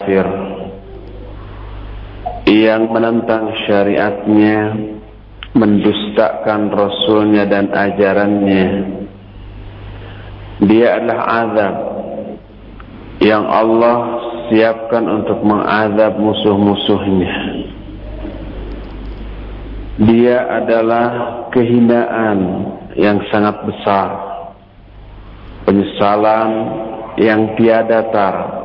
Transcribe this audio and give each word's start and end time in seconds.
kafir 0.00 0.24
yang 2.48 2.88
menentang 2.88 3.52
syariatnya, 3.68 4.72
mendustakan 5.52 6.72
rasulnya 6.72 7.44
dan 7.44 7.68
ajarannya. 7.68 8.68
Dia 10.64 10.88
adalah 10.96 11.20
azab 11.44 11.74
yang 13.20 13.44
Allah 13.44 13.98
siapkan 14.48 15.04
untuk 15.04 15.44
mengazab 15.44 16.16
musuh-musuhnya. 16.16 17.36
Dia 20.00 20.64
adalah 20.64 21.08
kehinaan 21.52 22.38
yang 22.96 23.20
sangat 23.28 23.68
besar. 23.68 24.08
Penyesalan 25.68 26.50
yang 27.20 27.52
tiada 27.60 28.08
tara 28.08 28.59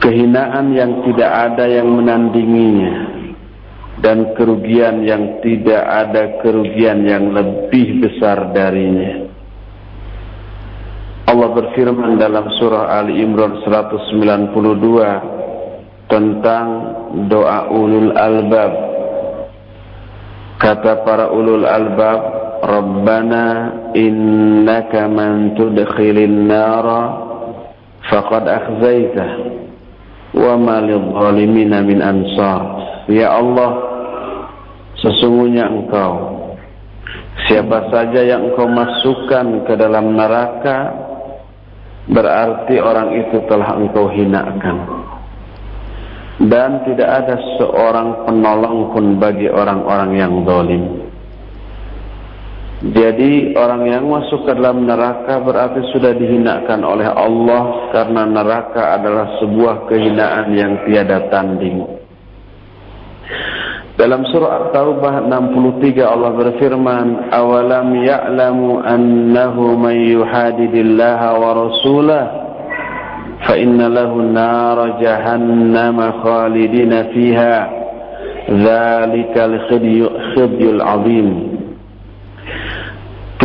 kehinaan 0.00 0.72
yang 0.76 1.02
tidak 1.08 1.30
ada 1.30 1.64
yang 1.66 1.88
menandinginya 1.88 3.16
dan 4.00 4.36
kerugian 4.36 5.04
yang 5.08 5.40
tidak 5.40 5.80
ada 5.80 6.36
kerugian 6.44 7.08
yang 7.08 7.32
lebih 7.32 8.04
besar 8.04 8.52
darinya. 8.52 9.24
Allah 11.26 11.50
berfirman 11.50 12.22
dalam 12.22 12.54
surah 12.60 13.02
Ali 13.02 13.18
Imran 13.18 13.58
192 13.66 16.06
tentang 16.06 16.66
doa 17.26 17.66
ulul 17.72 18.14
albab. 18.14 18.72
Kata 20.56 21.02
para 21.02 21.34
ulul 21.34 21.66
albab, 21.66 22.20
Rabbana 22.62 23.46
innaka 23.92 25.10
man 25.10 25.58
tudkhilin 25.58 26.46
nara 26.46 27.26
faqad 28.06 28.46
akhzaitah 28.46 29.65
wa 30.36 30.54
ma 30.60 30.76
lidzalimina 30.84 31.80
min 31.80 32.04
ansar. 32.04 32.60
Ya 33.08 33.32
Allah 33.32 33.70
sesungguhnya 35.00 35.72
engkau. 35.72 36.44
Siapa 37.48 37.88
saja 37.88 38.20
yang 38.20 38.52
engkau 38.52 38.68
masukkan 38.68 39.64
ke 39.64 39.72
dalam 39.80 40.12
neraka 40.12 40.92
berarti 42.12 42.76
orang 42.78 43.16
itu 43.16 43.40
telah 43.48 43.80
engkau 43.80 44.12
hinakan. 44.12 44.76
Dan 46.36 46.84
tidak 46.84 47.08
ada 47.24 47.40
seorang 47.56 48.28
penolong 48.28 48.92
pun 48.92 49.16
bagi 49.16 49.48
orang-orang 49.48 50.20
yang 50.20 50.32
zalim 50.44 51.05
jadi 52.76 53.56
orang 53.56 53.88
yang 53.88 54.04
masuk 54.04 54.44
ke 54.44 54.52
dalam 54.52 54.84
neraka 54.84 55.40
berarti 55.40 55.80
sudah 55.96 56.12
dihinakan 56.12 56.84
oleh 56.84 57.08
Allah 57.08 57.88
karena 57.88 58.28
neraka 58.28 59.00
adalah 59.00 59.40
sebuah 59.40 59.88
kehinaan 59.88 60.52
yang 60.52 60.84
tiada 60.84 61.24
tanding. 61.32 61.88
Dalam 63.96 64.28
surah 64.28 64.68
At-Taubah 64.68 65.24
63 65.24 66.04
Allah 66.04 66.36
berfirman, 66.36 67.32
"Awalam 67.32 67.96
ya'lamu 67.96 68.84
annahu 68.84 69.72
man 69.80 69.96
yuhadidillaha 69.96 71.28
wa 71.32 71.50
rasulah 71.56 72.24
fa 73.40 73.56
inna 73.56 73.88
lahu 73.88 74.20
nar 74.20 75.00
jahannam 75.00 75.96
khalidina 76.20 77.08
fiha." 77.08 77.56
Dzalikal 78.52 79.64
khizyul 79.64 80.84
'adzim. 80.84 81.28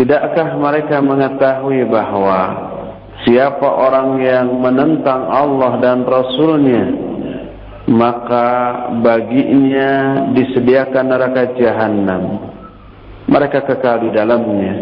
Tidakkah 0.01 0.57
mereka 0.57 0.97
mengetahui 0.97 1.85
bahwa 1.85 2.41
siapa 3.21 3.69
orang 3.69 4.17
yang 4.17 4.49
menentang 4.57 5.29
Allah 5.29 5.77
dan 5.77 6.09
Rasulnya 6.09 6.89
maka 7.85 8.49
baginya 8.97 10.25
disediakan 10.33 11.05
neraka 11.05 11.53
jahanam 11.53 12.49
mereka 13.29 13.61
kekal 13.61 14.01
di 14.01 14.09
dalamnya 14.09 14.73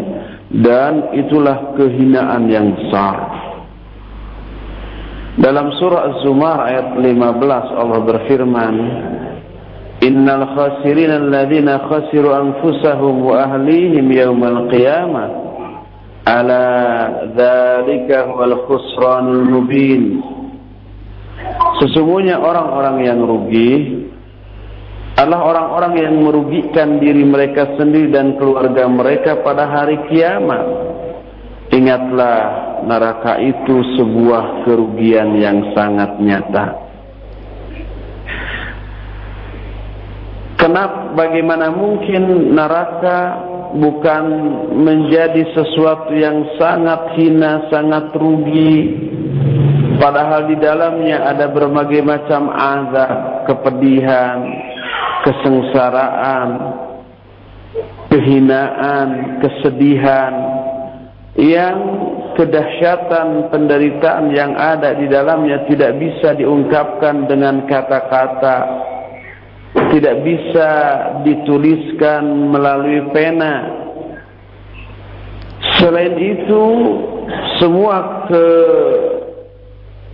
dan 0.56 1.12
itulah 1.12 1.76
kehinaan 1.76 2.48
yang 2.48 2.72
besar. 2.80 3.20
Dalam 5.36 5.68
surah 5.76 6.16
Az-Zumar 6.16 6.64
ayat 6.64 6.96
15 6.96 7.76
Allah 7.76 8.00
berfirman 8.08 8.74
Innal 10.00 10.56
khasirin 10.56 11.12
alladhina 11.12 11.84
khasiru 11.84 12.32
anfusahum 12.32 13.20
wa 13.20 13.44
ahlihim 13.44 14.08
yawmal 14.08 14.72
qiyamah 14.72 15.28
ala 16.24 16.64
dzalika 17.36 18.32
huwal 18.32 18.64
khusranul 18.64 19.44
mubin 19.44 20.24
Sesungguhnya 21.80 22.36
orang-orang 22.40 22.96
yang 23.04 23.20
rugi 23.24 23.72
adalah 25.16 25.40
orang-orang 25.52 25.94
yang 26.00 26.14
merugikan 26.20 26.96
diri 26.96 27.24
mereka 27.24 27.76
sendiri 27.76 28.08
dan 28.12 28.40
keluarga 28.40 28.88
mereka 28.88 29.40
pada 29.44 29.68
hari 29.68 30.00
kiamat. 30.08 30.64
Ingatlah 31.70 32.36
neraka 32.84 33.36
itu 33.40 33.84
sebuah 34.00 34.64
kerugian 34.64 35.36
yang 35.36 35.72
sangat 35.76 36.20
nyata. 36.20 36.89
Kenapa 40.70 41.18
bagaimana 41.18 41.74
mungkin 41.74 42.54
neraka 42.54 43.42
bukan 43.74 44.24
menjadi 44.70 45.50
sesuatu 45.50 46.14
yang 46.14 46.46
sangat 46.62 47.18
hina, 47.18 47.66
sangat 47.74 48.14
rugi? 48.14 48.94
Padahal 49.98 50.46
di 50.46 50.54
dalamnya 50.62 51.26
ada 51.26 51.50
berbagai 51.50 52.06
macam 52.06 52.54
azab, 52.54 53.50
kepedihan, 53.50 54.38
kesengsaraan, 55.26 56.48
kehinaan, 58.14 59.08
kesedihan 59.42 60.32
yang 61.34 61.78
kedahsyatan 62.38 63.50
penderitaan 63.50 64.30
yang 64.30 64.54
ada 64.54 64.94
di 64.94 65.10
dalamnya 65.10 65.66
tidak 65.66 65.98
bisa 65.98 66.38
diungkapkan 66.38 67.26
dengan 67.26 67.66
kata-kata 67.66 68.89
tidak 69.70 70.16
bisa 70.26 70.70
dituliskan 71.22 72.22
melalui 72.50 73.06
pena. 73.14 73.86
Selain 75.78 76.16
itu, 76.18 76.64
semua 77.62 78.26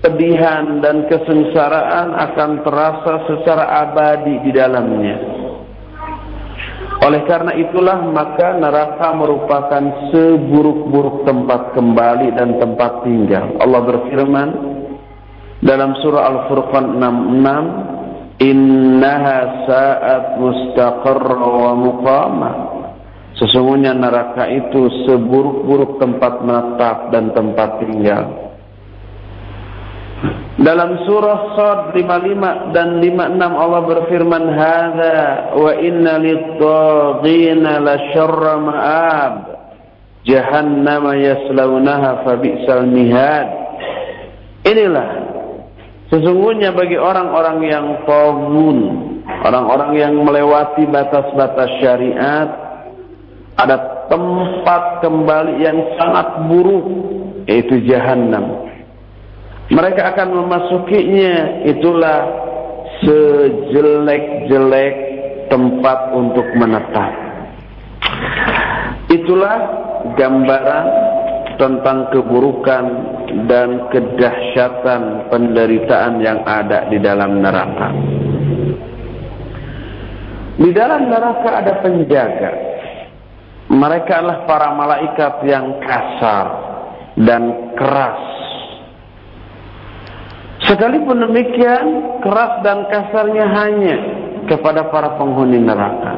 kepedihan 0.03 0.85
dan 0.85 1.09
kesengsaraan 1.09 2.13
akan 2.15 2.51
terasa 2.63 3.15
secara 3.33 3.65
abadi 3.87 4.45
di 4.45 4.51
dalamnya. 4.53 5.17
Oleh 7.07 7.23
karena 7.29 7.53
itulah 7.55 8.03
maka 8.09 8.57
neraka 8.57 9.15
merupakan 9.15 10.11
seburuk-buruk 10.11 11.29
tempat 11.29 11.77
kembali 11.77 12.35
dan 12.35 12.57
tempat 12.59 13.05
tinggal. 13.05 13.53
Allah 13.63 13.81
berfirman 13.85 14.49
dalam 15.63 15.95
surah 16.03 16.25
Al-Furqan 16.25 16.99
66 16.99 18.06
innaha 18.41 19.67
sa'at 19.69 20.25
mustaqarra 20.41 21.47
wa 21.47 21.73
muqama. 21.77 22.53
Sesungguhnya 23.37 23.93
neraka 23.93 24.49
itu 24.49 24.89
seburuk-buruk 25.05 26.01
tempat 26.01 26.41
menetap 26.41 27.13
dan 27.13 27.37
tempat 27.37 27.85
tinggal. 27.85 28.47
Dalam 30.57 31.05
surah 31.05 31.53
Sad 31.53 31.81
55 31.93 32.73
dan 32.73 32.97
56 33.05 33.45
Allah 33.45 33.83
berfirman 33.85 34.45
hadza 34.57 35.19
wa 35.53 35.73
inna 35.77 36.17
lit-taghina 36.17 37.77
la 37.77 37.97
syarra 38.17 38.55
ma'ab. 38.57 39.35
Jahannama 40.25 41.13
yaslaunaha 41.21 42.25
fa 42.25 42.41
bi'sal 42.41 42.89
mihad. 42.89 43.49
Inilah 44.65 45.36
Sesungguhnya 46.07 46.71
bagi 46.71 46.95
orang-orang 46.95 47.59
yang 47.67 47.87
tagun, 48.07 48.79
orang-orang 49.43 49.91
yang 49.99 50.15
melewati 50.23 50.87
batas-batas 50.87 51.71
syariat, 51.83 52.47
ada 53.59 54.07
tempat 54.07 55.03
kembali 55.03 55.67
yang 55.67 55.79
sangat 55.99 56.47
buruk, 56.47 56.87
yaitu 57.51 57.83
jahanam. 57.91 58.71
Mereka 59.67 60.15
akan 60.15 60.47
memasukinya, 60.47 61.67
itulah 61.67 62.19
sejelek-jelek 63.03 64.95
tempat 65.51 66.15
untuk 66.15 66.47
menetap. 66.55 67.13
Itulah 69.11 69.57
gambaran 70.15 70.87
tentang 71.57 72.13
keburukan 72.13 72.85
dan 73.51 73.91
kedahsyatan 73.93 75.33
penderitaan 75.33 76.21
yang 76.23 76.41
ada 76.45 76.89
di 76.89 76.99
dalam 77.01 77.41
neraka. 77.41 77.89
Di 80.57 80.71
dalam 80.73 81.13
neraka 81.13 81.49
ada 81.53 81.73
penjaga. 81.85 82.53
Mereka 83.67 84.13
adalah 84.23 84.47
para 84.47 84.69
malaikat 84.73 85.35
yang 85.45 85.83
kasar 85.83 86.47
dan 87.19 87.75
keras. 87.75 88.23
Sekalipun 90.65 91.29
demikian, 91.29 91.87
keras 92.25 92.63
dan 92.65 92.89
kasarnya 92.89 93.47
hanya 93.53 93.97
kepada 94.49 94.89
para 94.89 95.19
penghuni 95.19 95.61
neraka. 95.61 96.15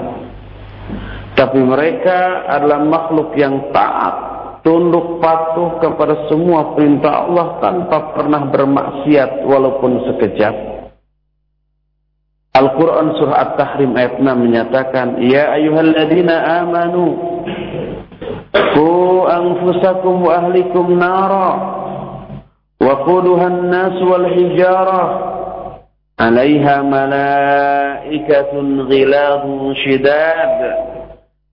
Tapi 1.35 1.58
mereka 1.62 2.50
adalah 2.50 2.82
makhluk 2.82 3.35
yang 3.38 3.70
taat, 3.70 4.17
tunduk 4.62 5.19
patuh 5.22 5.78
kepada 5.82 6.26
semua 6.26 6.75
perintah 6.75 7.26
Allah 7.26 7.58
tanpa 7.62 8.14
pernah 8.14 8.43
bermaksiat 8.50 9.46
walaupun 9.46 10.02
sekejap. 10.10 10.55
Al-Quran 12.58 13.14
Surah 13.22 13.38
At-Tahrim 13.38 13.94
ayat 13.94 14.19
6 14.19 14.26
menyatakan, 14.34 15.22
Ya 15.22 15.55
ayuhalladina 15.55 16.66
amanu, 16.66 17.14
Ku 18.50 19.22
anfusakum 19.31 20.26
wa 20.26 20.43
ahlikum 20.43 20.99
nara, 20.99 21.50
wa 22.82 22.94
kuduhan 23.06 23.70
nas 23.70 23.94
wal 24.02 24.26
hijarah, 24.26 25.08
alaiha 26.19 26.82
malaikatun 26.82 28.90
ghiladun 28.90 29.78
shidad, 29.78 30.98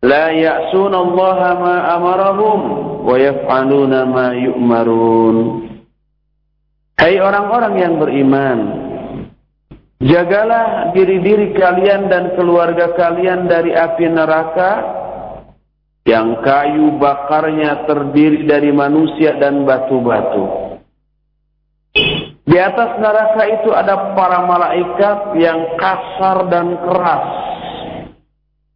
la 0.06 0.30
ya'suna 0.30 0.98
Allah 1.02 1.40
ma 1.58 1.76
amarahum 1.98 2.60
wa 3.02 3.16
yaf'aluna 3.18 4.00
ma 4.06 4.28
yu'marun. 4.38 5.38
Hai 6.96 7.20
orang-orang 7.20 7.74
yang 7.76 7.94
beriman, 8.00 8.60
jagalah 10.00 10.94
diri-diri 10.96 11.52
kalian 11.58 12.08
dan 12.08 12.38
keluarga 12.38 12.94
kalian 12.96 13.50
dari 13.50 13.76
api 13.76 14.06
neraka 14.08 14.72
yang 16.06 16.40
kayu 16.46 16.96
bakarnya 17.02 17.84
terdiri 17.90 18.46
dari 18.46 18.70
manusia 18.70 19.36
dan 19.42 19.66
batu-batu. 19.66 20.78
Di 22.46 22.58
atas 22.62 23.02
neraka 23.02 23.44
itu 23.50 23.74
ada 23.74 24.14
para 24.14 24.46
malaikat 24.46 25.34
yang 25.42 25.76
kasar 25.82 26.46
dan 26.48 26.78
keras 26.78 27.45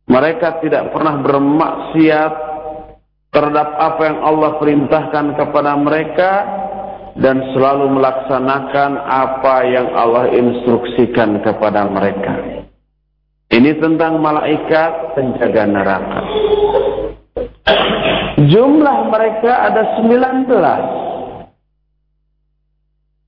mereka 0.09 0.65
tidak 0.65 0.89
pernah 0.89 1.21
bermaksiat 1.21 2.33
terhadap 3.29 3.69
apa 3.77 4.01
yang 4.09 4.19
Allah 4.25 4.51
perintahkan 4.57 5.37
kepada 5.37 5.77
mereka 5.77 6.31
dan 7.13 7.53
selalu 7.53 7.93
melaksanakan 7.93 8.91
apa 9.05 9.55
yang 9.69 9.93
Allah 9.93 10.33
instruksikan 10.33 11.45
kepada 11.45 11.85
mereka. 11.85 12.65
Ini 13.49 13.77
tentang 13.77 14.17
malaikat 14.21 15.13
penjaga 15.13 15.63
neraka. 15.65 16.21
Jumlah 18.49 18.97
mereka 19.13 19.51
ada 19.67 19.99
19. 19.99 20.49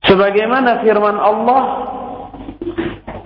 Sebagaimana 0.08 0.82
firman 0.82 1.18
Allah 1.20 1.64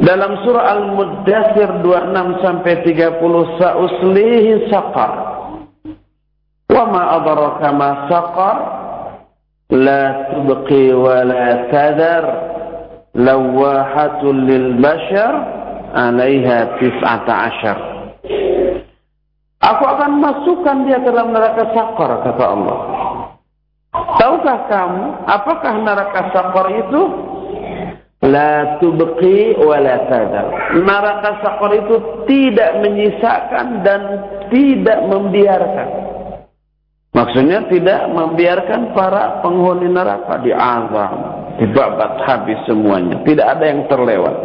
dalam 0.06 0.46
surah 0.46 0.66
Al-Muddathir 0.78 1.82
26 1.82 2.46
sampai 2.46 2.74
30 2.86 3.58
sa'uslihi 3.58 4.70
saqar. 4.70 5.12
Wa 6.70 6.84
ma 6.86 7.18
adraka 7.18 7.68
ma 7.74 7.90
saqar 8.06 8.58
la 9.74 10.30
tubqi 10.30 10.94
wa 10.94 11.26
la 11.26 11.46
tadar 11.74 12.24
lawahatun 13.18 14.46
lil 14.46 14.78
bashar 14.78 15.34
'alaiha 15.90 16.78
tis'ata 16.78 17.34
ashar. 17.50 17.80
Aku 19.66 19.84
akan 19.90 20.22
masukkan 20.22 20.86
dia 20.86 21.02
ke 21.02 21.10
dalam 21.10 21.34
neraka 21.34 21.74
sakar 21.74 22.22
kata 22.22 22.46
Allah. 22.46 22.80
Tahukah 24.22 24.60
kamu 24.70 25.06
apakah 25.26 25.74
neraka 25.82 26.22
sakor 26.30 26.70
itu? 26.70 27.02
La 28.26 28.82
tubqi 28.82 29.54
wa 29.62 29.78
la 29.78 30.10
tadar. 30.10 30.46
Neraka 30.82 31.46
sakor 31.46 31.72
itu 31.78 31.96
tidak 32.26 32.82
menyisakan 32.82 33.86
dan 33.86 34.02
tidak 34.50 35.00
membiarkan. 35.06 35.90
Maksudnya 37.16 37.64
tidak 37.72 38.12
membiarkan 38.12 38.92
para 38.92 39.40
penghuni 39.40 39.88
neraka 39.88 40.36
diazam, 40.44 41.14
dibabat 41.64 42.28
habis 42.28 42.60
semuanya. 42.68 43.24
Tidak 43.24 43.46
ada 43.46 43.64
yang 43.64 43.88
terlewat. 43.88 44.36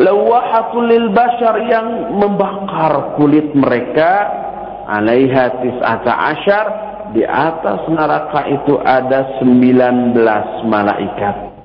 Lawahatul 0.00 0.88
lil 0.88 1.12
bashar 1.12 1.60
yang 1.68 2.16
membakar 2.16 3.20
kulit 3.20 3.52
mereka 3.52 4.32
alaiha 4.88 5.60
tis'ata 5.60 6.12
asyar 6.32 6.66
di 7.12 7.20
atas 7.20 7.84
neraka 7.92 8.48
itu 8.48 8.80
ada 8.80 9.36
19 9.44 10.16
malaikat. 10.72 11.55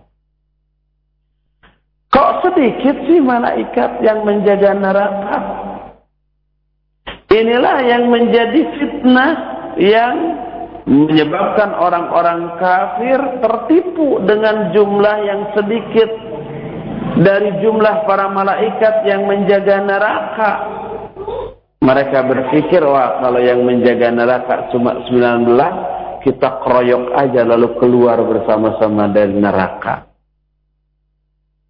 Sedikit 2.52 2.96
sih 3.08 3.24
malaikat 3.24 4.04
yang 4.04 4.28
menjaga 4.28 4.76
neraka? 4.76 5.38
Inilah 7.32 7.80
yang 7.88 8.12
menjadi 8.12 8.62
fitnah 8.76 9.34
yang 9.80 10.16
menyebabkan 10.84 11.72
orang-orang 11.72 12.60
kafir 12.60 13.20
tertipu 13.40 14.20
dengan 14.28 14.76
jumlah 14.76 15.18
yang 15.24 15.42
sedikit 15.56 16.12
dari 17.24 17.56
jumlah 17.64 18.04
para 18.04 18.28
malaikat 18.28 19.08
yang 19.08 19.24
menjaga 19.24 19.80
neraka. 19.80 20.52
Mereka 21.82 22.20
berpikir, 22.28 22.84
wah 22.84 23.24
kalau 23.24 23.40
yang 23.40 23.64
menjaga 23.64 24.12
neraka 24.12 24.68
cuma 24.76 25.00
19, 25.08 26.22
kita 26.28 26.62
keroyok 26.68 27.16
aja 27.16 27.42
lalu 27.48 27.80
keluar 27.80 28.20
bersama-sama 28.28 29.08
dari 29.08 29.34
neraka. 29.40 30.11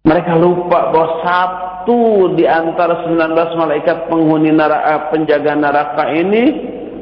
Mereka 0.02 0.34
lupa 0.34 0.90
bahwa 0.90 1.22
satu 1.22 2.34
di 2.34 2.42
antara 2.42 3.06
19 3.06 3.14
malaikat 3.54 4.10
penghuni 4.10 4.50
neraka, 4.50 5.14
penjaga 5.14 5.54
neraka 5.54 6.10
ini 6.10 6.42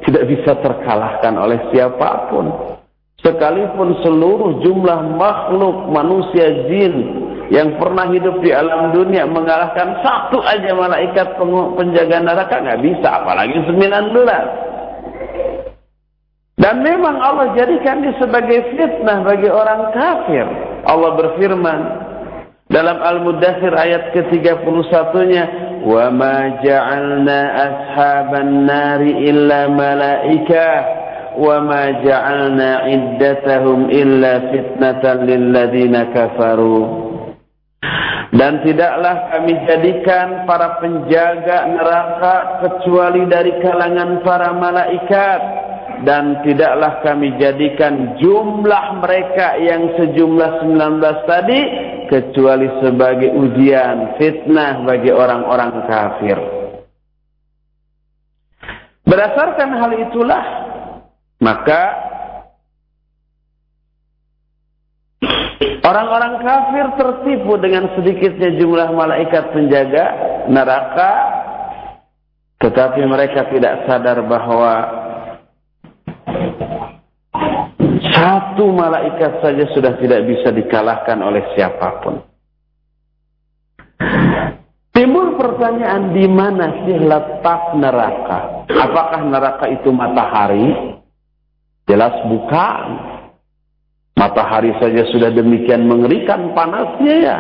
tidak 0.05 0.29
bisa 0.29 0.53
terkalahkan 0.61 1.33
oleh 1.41 1.57
siapa 1.73 2.29
pun. 2.29 2.77
Sekalipun 3.25 4.01
seluruh 4.05 4.61
jumlah 4.65 5.17
makhluk 5.17 5.89
manusia 5.93 6.69
jin 6.69 7.21
yang 7.51 7.77
pernah 7.81 8.07
hidup 8.09 8.41
di 8.41 8.55
alam 8.55 8.95
dunia 8.95 9.27
mengalahkan 9.27 10.01
satu 10.01 10.39
aja 10.45 10.71
malaikat 10.71 11.35
penjaga 11.77 12.23
neraka 12.23 12.63
nggak 12.63 12.81
bisa 12.81 13.09
apalagi 13.11 13.59
sembilan 13.67 14.05
belas 14.15 14.47
dan 16.63 16.79
memang 16.87 17.19
Allah 17.19 17.51
jadikan 17.59 18.07
dia 18.07 18.15
sebagai 18.23 18.71
fitnah 18.79 19.27
bagi 19.27 19.51
orang 19.51 19.91
kafir 19.91 20.47
Allah 20.87 21.11
berfirman 21.19 22.10
dalam 22.71 23.03
Al-Mudathir 23.03 23.75
ayat 23.75 24.15
ke-31-nya 24.15 25.45
wa 25.83 26.07
ma 26.15 26.63
ja'alna 26.63 27.41
ashaban 27.67 28.63
nari 28.63 29.27
illa 29.27 29.67
malaikah 29.67 30.79
wa 31.35 31.59
ma 31.67 31.99
ja'alna 31.99 32.87
iddatahum 32.87 33.91
illa 33.91 34.55
fitnatan 34.55 35.27
lil 35.27 35.45
ladzina 35.51 36.15
kafaru 36.15 37.11
dan 38.31 38.63
tidaklah 38.63 39.35
kami 39.35 39.59
jadikan 39.67 40.47
para 40.47 40.79
penjaga 40.79 41.67
neraka 41.67 42.63
kecuali 42.63 43.27
dari 43.27 43.59
kalangan 43.59 44.23
para 44.23 44.55
malaikat. 44.55 45.41
Dan 46.01 46.41
tidaklah 46.41 47.05
kami 47.05 47.37
jadikan 47.37 48.17
jumlah 48.17 49.05
mereka 49.05 49.61
yang 49.61 49.93
sejumlah 50.01 50.65
19 50.65 51.29
tadi 51.29 51.61
kecuali 52.11 52.67
sebagai 52.83 53.31
ujian, 53.31 54.19
fitnah 54.19 54.83
bagi 54.83 55.15
orang-orang 55.15 55.87
kafir. 55.87 56.39
Berdasarkan 59.07 59.71
hal 59.79 59.93
itulah, 60.11 60.45
maka 61.39 62.11
Orang-orang 65.81 66.45
kafir 66.45 66.87
tertipu 67.01 67.57
dengan 67.57 67.89
sedikitnya 67.97 68.53
jumlah 68.61 68.93
malaikat 68.93 69.49
penjaga 69.49 70.05
neraka, 70.53 71.13
tetapi 72.61 73.01
mereka 73.09 73.49
tidak 73.49 73.89
sadar 73.89 74.21
bahwa 74.29 75.00
satu 78.21 78.69
malaikat 78.69 79.41
saja 79.41 79.65
sudah 79.73 79.97
tidak 79.97 80.29
bisa 80.29 80.53
dikalahkan 80.53 81.25
oleh 81.25 81.41
siapa 81.57 82.05
pun. 82.05 82.21
Timbul 84.93 85.41
pertanyaan 85.41 86.13
di 86.13 86.29
mana 86.29 86.85
sih 86.85 87.01
letak 87.01 87.81
neraka? 87.81 88.69
Apakah 88.69 89.25
neraka 89.25 89.65
itu 89.73 89.89
matahari? 89.89 90.69
Jelas 91.89 92.13
bukan. 92.29 93.09
Matahari 94.21 94.77
saja 94.77 95.09
sudah 95.09 95.33
demikian 95.33 95.89
mengerikan 95.89 96.53
panasnya 96.53 97.17
ya. 97.25 97.39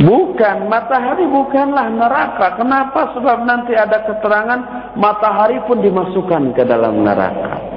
Bukan, 0.00 0.72
matahari 0.72 1.28
bukanlah 1.28 1.92
neraka. 1.92 2.56
Kenapa? 2.56 3.12
Sebab 3.12 3.44
nanti 3.44 3.76
ada 3.76 4.08
keterangan 4.08 4.60
matahari 4.96 5.60
pun 5.68 5.84
dimasukkan 5.84 6.56
ke 6.56 6.64
dalam 6.64 7.04
neraka. 7.04 7.67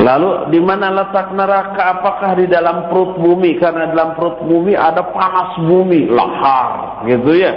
Lalu 0.00 0.50
di 0.50 0.58
mana 0.58 0.90
letak 0.90 1.30
neraka? 1.30 1.98
Apakah 1.98 2.34
di 2.34 2.50
dalam 2.50 2.90
perut 2.90 3.22
bumi? 3.22 3.54
Karena 3.54 3.86
dalam 3.94 4.18
perut 4.18 4.42
bumi 4.42 4.74
ada 4.74 5.06
panas 5.14 5.62
bumi, 5.62 6.10
lahar, 6.10 7.02
gitu 7.06 7.30
ya. 7.38 7.52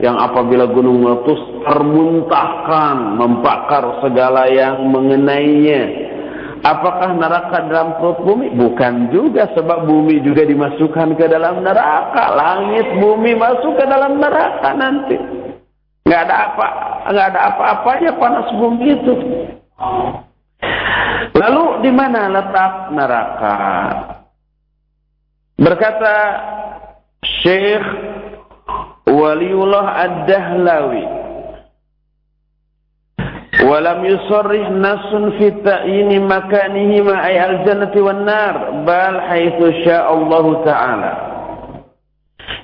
Yang 0.00 0.16
apabila 0.16 0.64
gunung 0.72 1.04
meletus 1.04 1.36
termuntahkan, 1.68 3.20
membakar 3.20 4.00
segala 4.00 4.48
yang 4.48 4.88
mengenainya. 4.88 6.08
Apakah 6.64 7.12
neraka 7.16 7.68
dalam 7.68 8.00
perut 8.00 8.24
bumi? 8.24 8.56
Bukan 8.56 9.12
juga 9.12 9.52
sebab 9.52 9.84
bumi 9.84 10.24
juga 10.24 10.48
dimasukkan 10.48 11.12
ke 11.12 11.28
dalam 11.28 11.60
neraka. 11.60 12.32
Langit 12.36 12.88
bumi 12.96 13.36
masuk 13.36 13.76
ke 13.76 13.84
dalam 13.84 14.16
neraka 14.16 14.72
nanti. 14.72 15.16
Nggak 16.08 16.20
ada 16.24 16.36
apa, 16.48 16.66
nggak 17.12 17.26
ada 17.36 17.40
apa-apanya 17.52 18.10
panas 18.16 18.48
bumi 18.56 18.88
itu. 18.96 19.14
Lalu 21.36 21.64
di 21.86 21.90
mana 21.94 22.28
letak 22.28 22.92
neraka? 22.92 23.54
Berkata 25.60 26.16
Syekh 27.44 27.84
Waliullah 29.08 29.86
Ad-Dahlawi 30.08 31.04
Walam 33.60 34.00
yusarrih 34.08 34.72
nasun 34.72 35.36
fi 35.36 35.52
ta'yini 35.60 36.16
makanihi 36.24 37.04
ma 37.04 37.28
ay 37.28 37.36
al-jannati 37.36 38.00
wan 38.00 38.24
nar 38.24 38.82
bal 38.88 39.20
haitsu 39.28 39.84
syaa 39.84 40.08
Allah 40.08 40.44
taala 40.64 41.12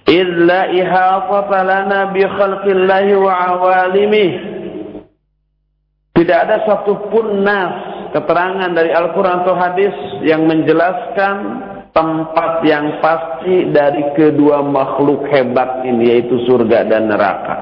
illa 0.09 0.73
ihafata 0.73 1.59
lana 1.69 2.01
bi 2.17 2.25
khalqillahi 2.25 3.13
wa 3.13 3.29
awalimihi 3.29 4.41
tidak 6.17 6.39
ada 6.49 6.57
satupun 6.65 7.45
nas 7.45 7.96
keterangan 8.17 8.73
dari 8.73 8.97
Al-Quran 8.97 9.45
atau 9.45 9.53
hadis 9.53 9.93
yang 10.25 10.49
menjelaskan 10.49 11.37
tempat 11.93 12.65
yang 12.65 12.97
pasti 13.05 13.69
dari 13.69 14.17
kedua 14.17 14.65
makhluk 14.65 15.29
hebat 15.29 15.85
ini 15.85 16.17
yaitu 16.17 16.41
surga 16.49 16.89
dan 16.89 17.13
neraka. 17.13 17.57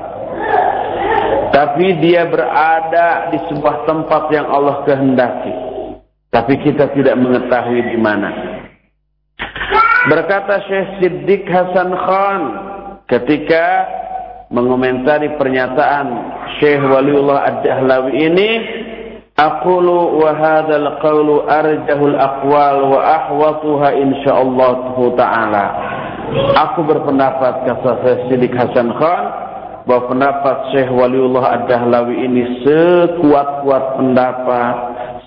Tapi 1.50 1.98
dia 2.02 2.26
berada 2.30 3.34
di 3.34 3.38
sebuah 3.50 3.86
tempat 3.86 4.22
yang 4.30 4.46
Allah 4.46 4.82
kehendaki. 4.86 5.54
Tapi 6.30 6.54
kita 6.66 6.90
tidak 6.98 7.14
mengetahui 7.14 7.94
di 7.94 7.98
mana. 7.98 8.30
Berkata 10.10 10.66
Syekh 10.66 10.98
Siddiq 10.98 11.46
Hasan 11.46 11.94
Khan 11.94 12.42
ketika 13.06 13.86
mengomentari 14.50 15.34
pernyataan 15.38 16.06
Syekh 16.58 16.82
Waliullah 16.82 17.54
Ad-Dahlawi 17.54 18.12
ini 18.18 18.50
Aqulu 19.34 20.22
wa 20.22 20.30
hadzal 20.30 21.02
qawlu 21.02 21.42
arjahul 21.50 22.14
aqwal 22.14 22.76
wa 22.86 23.00
ahwatuha 23.02 23.90
insyaallah 23.98 24.94
taala. 25.18 25.64
Aku 26.54 26.86
berpendapat 26.86 27.66
kata 27.66 27.90
Syekh 28.06 28.20
Sidik 28.30 28.54
Hasan 28.54 28.94
Khan 28.94 29.24
bahwa 29.90 30.06
pendapat 30.06 30.56
Syekh 30.70 30.86
Waliullah 30.86 31.50
Ad-Dahlawi 31.50 32.14
ini 32.30 32.42
sekuat-kuat 32.62 33.98
pendapat, 33.98 34.74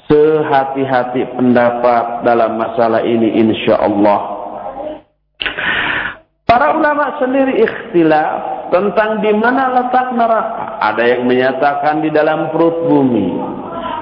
sehati-hati 0.07 1.27
pendapat 1.35 2.23
dalam 2.23 2.55
masalah 2.55 3.03
ini 3.03 3.43
insyaallah. 3.43 4.19
Para 6.47 6.79
ulama 6.79 7.19
sendiri 7.19 7.59
ikhtilaf 7.59 8.71
tentang 8.71 9.19
di 9.19 9.35
mana 9.35 9.83
letak 9.83 10.15
neraka. 10.15 10.79
Ada 10.79 11.03
yang 11.11 11.27
menyatakan 11.27 11.99
di 11.99 12.09
dalam 12.11 12.55
perut 12.55 12.87
bumi, 12.87 13.27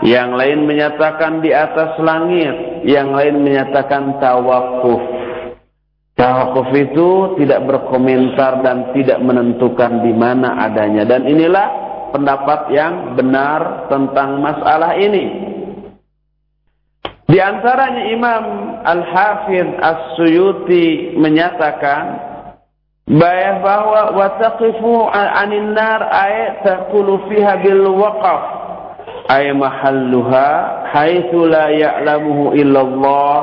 yang 0.04 0.36
lain 0.36 0.68
menyatakan 0.68 1.40
di 1.40 1.56
atas 1.56 1.96
langit, 2.04 2.84
yang 2.84 3.16
lain 3.16 3.40
menyatakan 3.40 4.20
tawakuf. 4.20 5.00
Tawakuf 6.16 6.68
itu 6.76 7.40
tidak 7.40 7.64
berkomentar 7.68 8.60
dan 8.64 8.92
tidak 8.92 9.20
menentukan 9.24 10.04
di 10.04 10.12
mana 10.12 10.68
adanya. 10.68 11.08
Dan 11.08 11.28
inilah 11.28 11.68
pendapat 12.12 12.72
yang 12.72 13.16
benar 13.16 13.88
tentang 13.92 14.40
masalah 14.40 14.96
ini. 15.00 15.56
Di 17.26 17.42
antaranya 17.42 18.04
Imam 18.16 18.44
Al-Hafidh 18.86 19.76
As-Suyuti 19.82 21.18
menyatakan 21.20 22.04
bahwa 23.12 24.16
wataqifu 24.16 25.10
anin 25.12 25.76
nar 25.76 26.00
ayat 26.06 26.64
taqulu 26.64 27.28
fiha 27.28 27.60
bil 27.60 27.92
waqaf 27.92 28.55
ay 29.30 29.54
mahalluha 29.58 30.50
haitsu 30.94 31.50
la 31.50 31.74
ya'lamuhu 31.74 32.54
illallah 32.54 33.38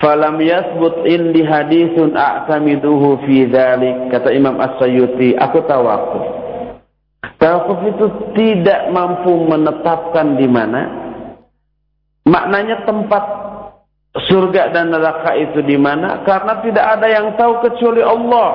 falam 0.00 0.40
yasbut 0.40 1.04
indi 1.04 1.44
hadithun 1.44 2.16
a'tamiduhu 2.16 3.24
fi 3.28 3.44
dzalik 3.48 4.08
kata 4.12 4.32
Imam 4.32 4.56
As-Sayyuti 4.60 5.36
aku 5.36 5.64
tawakuf 5.68 6.44
tawakuf 7.44 7.80
itu 7.84 8.06
tidak 8.32 8.88
mampu 8.88 9.32
menetapkan 9.44 10.40
di 10.40 10.48
mana. 10.48 10.82
Maknanya 12.24 12.88
tempat 12.88 13.24
surga 14.32 14.72
dan 14.72 14.88
neraka 14.88 15.36
itu 15.36 15.60
di 15.60 15.76
mana. 15.76 16.24
Karena 16.24 16.64
tidak 16.64 16.84
ada 16.98 17.06
yang 17.12 17.36
tahu 17.36 17.60
kecuali 17.60 18.00
Allah. 18.00 18.50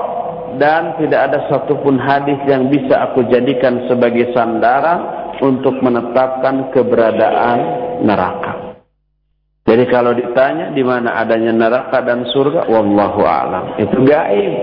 Dan 0.58 0.98
tidak 0.98 1.30
ada 1.30 1.40
satupun 1.46 2.02
hadis 2.02 2.42
yang 2.50 2.74
bisa 2.74 2.98
aku 3.06 3.22
jadikan 3.30 3.86
sebagai 3.86 4.34
sandaran 4.34 5.29
untuk 5.40 5.80
menetapkan 5.80 6.72
keberadaan 6.76 7.60
neraka. 8.04 8.70
Jadi 9.70 9.86
kalau 9.86 10.18
ditanya 10.18 10.74
di 10.74 10.82
mana 10.82 11.22
adanya 11.22 11.54
neraka 11.54 12.02
dan 12.02 12.26
surga, 12.34 12.66
wallahu 12.74 13.22
alam. 13.22 13.78
Itu 13.78 14.02
gaib. 14.02 14.54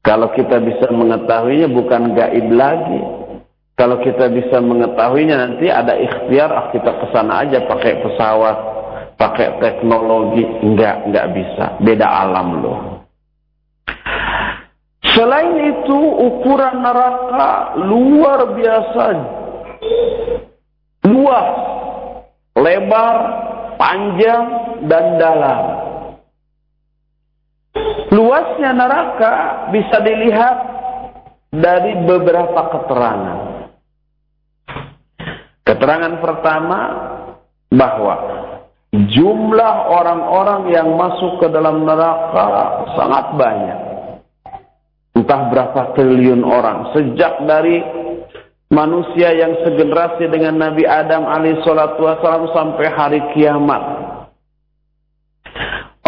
Kalau 0.00 0.32
kita 0.32 0.64
bisa 0.64 0.88
mengetahuinya 0.88 1.68
bukan 1.68 2.16
gaib 2.16 2.48
lagi. 2.48 3.00
Kalau 3.76 4.00
kita 4.00 4.32
bisa 4.32 4.64
mengetahuinya 4.64 5.36
nanti 5.38 5.68
ada 5.68 5.92
ikhtiar 5.94 6.50
ah 6.50 6.66
kita 6.72 6.88
ke 6.88 7.06
sana 7.12 7.46
aja 7.46 7.62
pakai 7.68 8.00
pesawat, 8.00 8.56
pakai 9.20 9.60
teknologi. 9.60 10.42
Enggak, 10.64 11.04
enggak 11.04 11.26
bisa. 11.36 11.76
Beda 11.84 12.08
alam 12.08 12.64
loh. 12.64 12.80
Selain 15.14 15.52
itu 15.68 15.98
ukuran 16.16 16.80
neraka 16.80 17.76
luar 17.76 18.56
biasa 18.56 19.04
luas, 21.06 21.48
lebar, 22.58 23.16
panjang, 23.78 24.44
dan 24.86 25.04
dalam. 25.18 25.62
Luasnya 28.08 28.72
neraka 28.72 29.32
bisa 29.74 30.00
dilihat 30.00 30.56
dari 31.52 31.92
beberapa 32.08 32.60
keterangan. 32.72 33.38
Keterangan 35.68 36.14
pertama 36.24 36.80
bahwa 37.68 38.16
jumlah 38.88 39.74
orang-orang 39.92 40.72
yang 40.72 40.88
masuk 40.96 41.44
ke 41.44 41.46
dalam 41.52 41.84
neraka 41.84 42.46
sangat 42.96 43.26
banyak. 43.36 43.80
Entah 45.12 45.52
berapa 45.52 45.80
triliun 45.92 46.40
orang. 46.40 46.96
Sejak 46.96 47.44
dari 47.44 47.84
manusia 48.68 49.32
yang 49.32 49.56
segenerasi 49.64 50.28
dengan 50.28 50.60
Nabi 50.60 50.84
Adam 50.84 51.24
alaihissalatu 51.24 52.00
wassalam 52.04 52.52
sampai 52.52 52.86
hari 52.92 53.20
kiamat. 53.36 53.82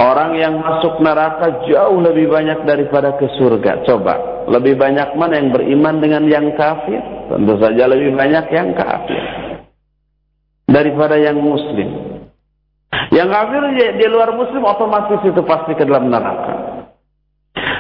Orang 0.01 0.33
yang 0.41 0.57
masuk 0.65 0.97
neraka 1.05 1.61
jauh 1.69 2.01
lebih 2.01 2.33
banyak 2.33 2.65
daripada 2.65 3.21
ke 3.21 3.29
surga. 3.37 3.85
Coba, 3.85 4.49
lebih 4.49 4.81
banyak 4.81 5.13
mana 5.13 5.37
yang 5.37 5.53
beriman 5.53 6.01
dengan 6.01 6.25
yang 6.25 6.57
kafir? 6.57 7.05
Tentu 7.29 7.61
saja 7.61 7.85
lebih 7.85 8.17
banyak 8.17 8.49
yang 8.49 8.73
kafir. 8.73 9.21
Daripada 10.65 11.21
yang 11.21 11.37
muslim. 11.37 12.17
Yang 13.13 13.29
kafir 13.29 13.63
di 13.77 14.07
luar 14.09 14.33
muslim 14.33 14.65
otomatis 14.65 15.21
itu 15.21 15.43
pasti 15.45 15.77
ke 15.77 15.85
dalam 15.85 16.09
neraka. 16.09 16.55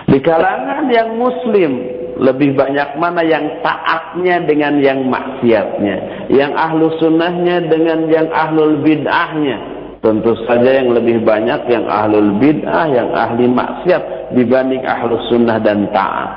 Di 0.04 0.18
kalangan 0.20 0.92
yang 0.92 1.16
muslim 1.16 1.99
lebih 2.20 2.52
banyak 2.52 3.00
mana 3.00 3.24
yang 3.24 3.64
taatnya 3.64 4.44
dengan 4.44 4.76
yang 4.84 5.08
maksiatnya, 5.08 6.28
yang 6.28 6.52
ahlu 6.52 6.92
sunnahnya 7.00 7.64
dengan 7.64 8.04
yang 8.12 8.28
ahlul 8.28 8.84
bid'ahnya. 8.84 9.80
Tentu 10.00 10.32
saja 10.48 10.80
yang 10.80 10.92
lebih 10.92 11.24
banyak 11.24 11.64
yang 11.68 11.88
ahlul 11.88 12.36
bid'ah, 12.36 12.86
yang 12.92 13.08
ahli 13.16 13.48
maksiat 13.48 14.36
dibanding 14.36 14.84
ahlu 14.84 15.16
sunnah 15.32 15.56
dan 15.64 15.88
taat. 15.96 16.30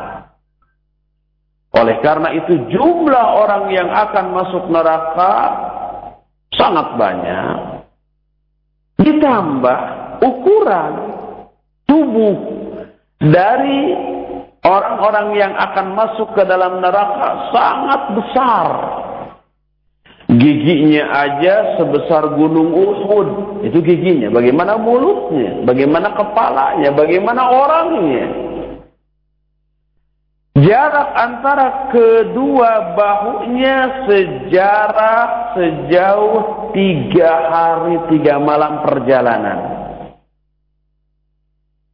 Oleh 1.73 1.99
karena 1.99 2.31
itu 2.31 2.53
jumlah 2.71 3.27
orang 3.43 3.67
yang 3.73 3.89
akan 3.91 4.25
masuk 4.31 4.63
neraka 4.71 5.33
sangat 6.55 6.87
banyak. 6.95 7.55
Ditambah 9.03 9.79
ukuran 10.21 10.93
tubuh 11.89 12.35
dari 13.19 14.12
Orang-orang 14.63 15.35
yang 15.35 15.53
akan 15.59 15.91
masuk 15.91 16.31
ke 16.39 16.43
dalam 16.47 16.79
neraka 16.79 17.51
sangat 17.51 18.01
besar. 18.15 18.67
Giginya 20.31 21.03
aja 21.11 21.75
sebesar 21.75 22.31
gunung 22.39 22.71
Uhud. 22.71 23.59
Itu 23.67 23.83
giginya. 23.83 24.31
Bagaimana 24.31 24.79
mulutnya? 24.79 25.67
Bagaimana 25.67 26.15
kepalanya? 26.15 26.89
Bagaimana 26.95 27.43
orangnya? 27.51 28.25
Jarak 30.53 31.09
antara 31.17 31.91
kedua 31.91 32.95
bahunya 32.95 34.07
sejarak 34.07 35.59
sejauh 35.59 36.71
tiga 36.71 37.31
hari 37.51 37.95
tiga 38.15 38.39
malam 38.39 38.79
perjalanan. 38.87 39.59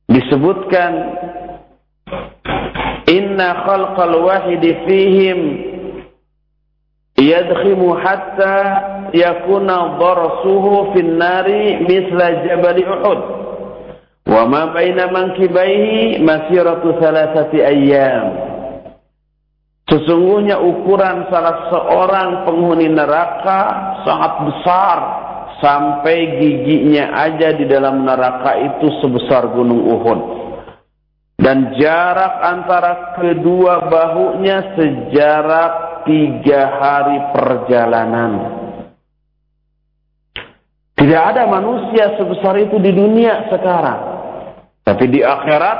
Disebutkan 0.05 0.91
Inna 3.09 3.65
khalqal 3.65 4.21
wahidi 4.21 4.77
fihim 4.85 5.39
yadkhimu 7.17 7.97
hatta 7.97 8.57
yakuna 9.17 9.97
darsuhu 9.97 10.93
fin 10.93 11.17
nari 11.17 11.81
misla 11.89 12.45
jabal 12.45 12.77
Uhud. 12.77 13.21
Wa 14.29 14.45
ma 14.45 14.69
baina 14.69 15.09
mankibaihi 15.09 16.21
masiratu 16.21 17.01
thalathati 17.01 17.65
ayyam. 17.65 18.25
Sesungguhnya 19.89 20.61
ukuran 20.61 21.33
salah 21.33 21.65
seorang 21.73 22.45
penghuni 22.45 22.93
neraka 22.93 23.59
sangat 24.05 24.33
besar 24.45 24.97
sampai 25.57 26.37
giginya 26.37 27.09
aja 27.25 27.57
di 27.57 27.65
dalam 27.65 28.05
neraka 28.05 28.53
itu 28.53 28.85
sebesar 29.01 29.49
gunung 29.49 29.81
Uhud. 29.97 30.48
Dan 31.39 31.71
jarak 31.79 32.33
antara 32.43 33.15
kedua 33.15 33.87
bahunya 33.87 34.75
sejarak 34.75 36.03
tiga 36.03 36.61
hari 36.83 37.17
perjalanan. 37.31 38.31
Tidak 40.99 41.23
ada 41.31 41.47
manusia 41.47 42.19
sebesar 42.19 42.59
itu 42.59 42.75
di 42.83 42.91
dunia 42.91 43.47
sekarang. 43.47 44.01
Tapi 44.83 45.05
di 45.07 45.23
akhirat, 45.23 45.79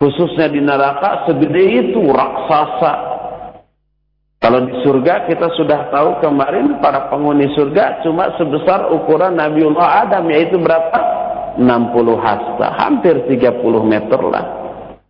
khususnya 0.00 0.48
di 0.48 0.64
neraka, 0.64 1.28
segede 1.28 1.84
itu 1.84 2.00
raksasa. 2.08 2.94
Kalau 4.40 4.64
di 4.64 4.72
surga 4.88 5.28
kita 5.28 5.52
sudah 5.52 5.92
tahu 5.92 6.24
kemarin 6.24 6.80
para 6.80 7.12
penghuni 7.12 7.52
surga 7.52 8.00
cuma 8.06 8.32
sebesar 8.40 8.88
ukuran 8.88 9.36
Nabiullah 9.36 10.08
Adam 10.08 10.32
yaitu 10.32 10.56
berapa? 10.56 10.96
60 11.58 11.66
hasta, 12.22 12.66
hampir 12.78 13.18
30 13.26 13.58
meter 13.82 14.20
lah. 14.22 14.67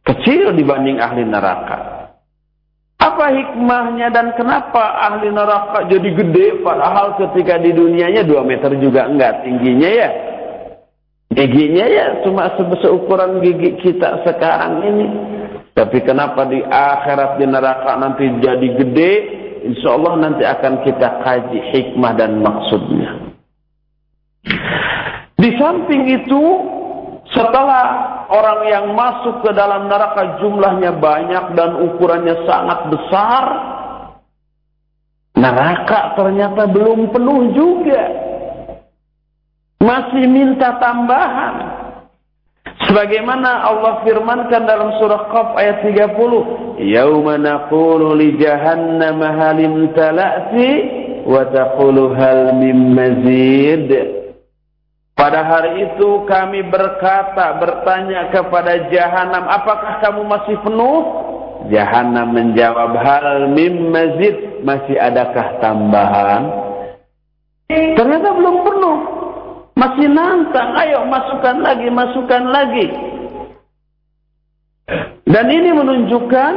Kecil 0.08 0.56
dibanding 0.56 0.96
ahli 1.04 1.20
neraka. 1.28 2.08
Apa 2.98 3.30
hikmahnya 3.30 4.08
dan 4.08 4.32
kenapa 4.34 5.04
ahli 5.04 5.28
neraka 5.28 5.84
jadi 5.86 6.08
gede 6.16 6.46
padahal 6.64 7.20
ketika 7.20 7.60
di 7.60 7.76
dunianya 7.76 8.24
2 8.24 8.42
meter 8.42 8.72
juga 8.80 9.04
enggak 9.04 9.44
tingginya 9.44 9.90
ya. 9.92 10.10
Giginya 11.28 11.86
ya 11.86 12.06
cuma 12.24 12.56
sebesar 12.56 12.88
ukuran 12.88 13.44
gigi 13.44 13.76
kita 13.84 14.24
sekarang 14.24 14.80
ini. 14.82 15.06
Tapi 15.76 16.02
kenapa 16.02 16.48
di 16.48 16.58
akhirat 16.64 17.38
di 17.38 17.46
neraka 17.46 17.92
nanti 18.00 18.24
jadi 18.40 18.68
gede? 18.80 19.12
Insya 19.68 19.94
Allah 19.94 20.14
nanti 20.18 20.42
akan 20.42 20.74
kita 20.88 21.08
kaji 21.22 21.58
hikmah 21.70 22.12
dan 22.16 22.40
maksudnya. 22.40 23.28
Di 25.38 25.50
samping 25.54 26.02
itu 26.10 26.42
setelah 27.28 27.84
orang 28.32 28.60
yang 28.72 28.86
masuk 28.96 29.44
ke 29.44 29.50
dalam 29.52 29.84
neraka 29.84 30.40
jumlahnya 30.40 30.96
banyak 30.96 31.44
dan 31.52 31.76
ukurannya 31.76 32.48
sangat 32.48 32.88
besar, 32.88 33.44
neraka 35.36 36.16
ternyata 36.16 36.64
belum 36.72 37.12
penuh 37.12 37.52
juga. 37.52 38.02
Masih 39.78 40.24
minta 40.24 40.80
tambahan. 40.80 41.84
Sebagaimana 42.88 43.68
Allah 43.68 44.00
firmankan 44.00 44.64
dalam 44.64 44.96
surah 44.96 45.28
Qaf 45.28 45.48
ayat 45.60 45.84
30, 45.84 46.80
"Yauma 46.80 47.36
naqulu 47.36 48.16
li 48.16 48.40
jahannam 48.40 49.20
hal 49.20 49.60
imtala'ti 49.60 50.70
wa 51.28 51.44
taqulu 51.52 52.16
hal 52.16 52.56
min 52.56 52.96
mazid." 52.96 54.17
Pada 55.18 55.42
hari 55.42 55.82
itu 55.82 56.22
kami 56.30 56.62
berkata, 56.70 57.58
bertanya 57.58 58.30
kepada 58.30 58.86
jahanam, 58.86 59.50
apakah 59.50 59.98
kamu 59.98 60.22
masih 60.22 60.54
penuh? 60.62 60.98
Jahanam 61.74 62.38
menjawab, 62.38 62.94
hal 63.02 63.50
mim 63.50 63.90
mazid, 63.90 64.62
masih 64.62 64.94
adakah 64.94 65.58
tambahan? 65.58 66.42
Ternyata 67.66 68.30
belum 68.30 68.56
penuh. 68.62 68.98
Masih 69.74 70.06
nantang, 70.06 70.78
ayo 70.86 71.02
masukkan 71.10 71.66
lagi, 71.66 71.90
masukkan 71.90 72.42
lagi. 72.54 72.86
Dan 75.26 75.46
ini 75.50 75.70
menunjukkan 75.74 76.52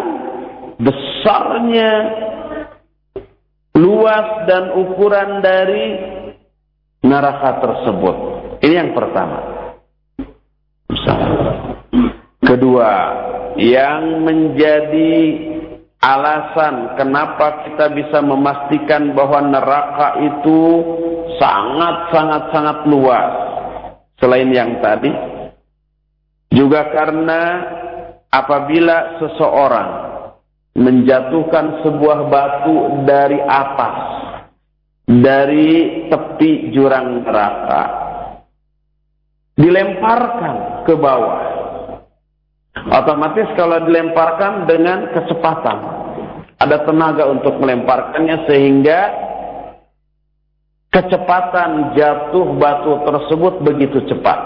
besarnya, 0.77 1.91
luas 3.73 4.45
dan 4.45 4.77
ukuran 4.77 5.41
dari 5.41 5.85
neraka 7.01 7.57
tersebut. 7.57 8.30
Ini 8.61 8.73
yang 8.77 8.93
pertama. 8.93 9.37
Kedua, 12.45 12.91
yang 13.57 14.21
menjadi 14.21 15.13
alasan 16.01 16.97
kenapa 16.97 17.69
kita 17.69 17.93
bisa 17.93 18.19
memastikan 18.25 19.13
bahwa 19.13 19.39
neraka 19.45 20.17
itu 20.21 20.61
sangat-sangat-sangat 21.37 22.77
luas. 22.89 23.29
Selain 24.21 24.49
yang 24.53 24.77
tadi, 24.81 25.09
juga 26.53 26.89
karena 26.93 27.41
apabila 28.29 29.17
seseorang 29.17 29.89
menjatuhkan 30.77 31.81
sebuah 31.81 32.19
batu 32.29 32.75
dari 33.05 33.39
atas, 33.41 33.97
dari 35.09 36.05
tepi 36.09 36.69
jurang 36.73 37.25
neraka, 37.25 38.00
dilemparkan 39.55 40.85
ke 40.87 40.93
bawah. 40.95 41.39
Otomatis 42.71 43.51
kalau 43.59 43.83
dilemparkan 43.83 44.65
dengan 44.65 45.11
kecepatan, 45.11 45.77
ada 46.55 46.77
tenaga 46.87 47.27
untuk 47.27 47.59
melemparkannya 47.59 48.47
sehingga 48.47 48.99
kecepatan 50.91 51.95
jatuh 51.95 52.47
batu 52.55 52.93
tersebut 53.07 53.53
begitu 53.63 54.03
cepat. 54.07 54.39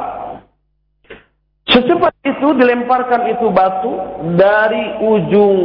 Secepat 1.66 2.14
itu 2.22 2.48
dilemparkan 2.56 3.36
itu 3.36 3.50
batu 3.50 3.94
dari 4.38 5.02
ujung 5.02 5.58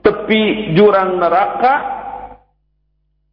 tepi 0.00 0.74
jurang 0.78 1.18
neraka, 1.18 1.74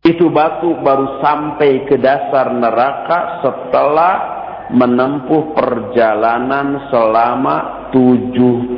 itu 0.04 0.32
batu 0.34 0.80
baru 0.82 1.22
sampai 1.22 1.86
ke 1.86 1.96
dasar 2.02 2.50
neraka 2.56 3.46
setelah 3.46 4.39
menempuh 4.70 5.58
perjalanan 5.58 6.90
selama 6.94 7.90
70 7.90 8.78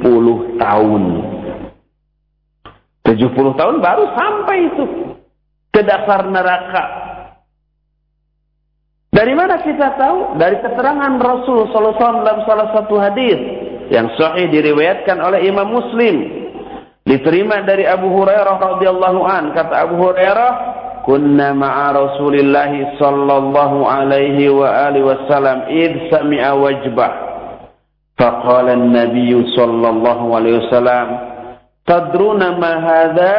tahun. 0.59 1.03
70 3.01 3.59
tahun 3.59 3.75
baru 3.83 4.05
sampai 4.15 4.57
itu 4.71 4.83
ke 5.71 5.81
dasar 5.83 6.27
neraka. 6.31 6.83
Dari 9.11 9.35
mana 9.35 9.59
kita 9.59 9.99
tahu? 9.99 10.39
Dari 10.39 10.63
keterangan 10.63 11.19
Rasul 11.19 11.67
wasallam 11.67 12.23
dalam 12.23 12.41
salah 12.47 12.71
satu 12.71 12.95
hadis 12.95 13.39
yang 13.91 14.07
sahih 14.15 14.47
diriwayatkan 14.47 15.19
oleh 15.19 15.43
Imam 15.43 15.67
Muslim. 15.67 16.39
Diterima 17.03 17.59
dari 17.67 17.83
Abu 17.83 18.07
Hurairah 18.07 18.55
radhiyallahu 18.55 19.19
an. 19.27 19.51
Kata 19.51 19.83
Abu 19.83 19.99
Hurairah, 19.99 20.51
كنا 21.05 21.53
مع 21.53 21.91
رسول 21.91 22.35
الله 22.35 22.87
صلى 22.99 23.37
الله 23.37 23.87
عليه 23.91 24.49
وآله 24.49 25.01
وسلم 25.03 25.57
إذ 25.67 25.91
سمع 26.11 26.51
وجبه. 26.51 27.11
فقال 28.17 28.69
النبي 28.69 29.45
صلى 29.57 29.89
الله 29.89 30.35
عليه 30.35 30.53
وسلم 30.57 31.07
تدرون 31.87 32.41
ما 32.59 32.73
هذا؟ 32.91 33.35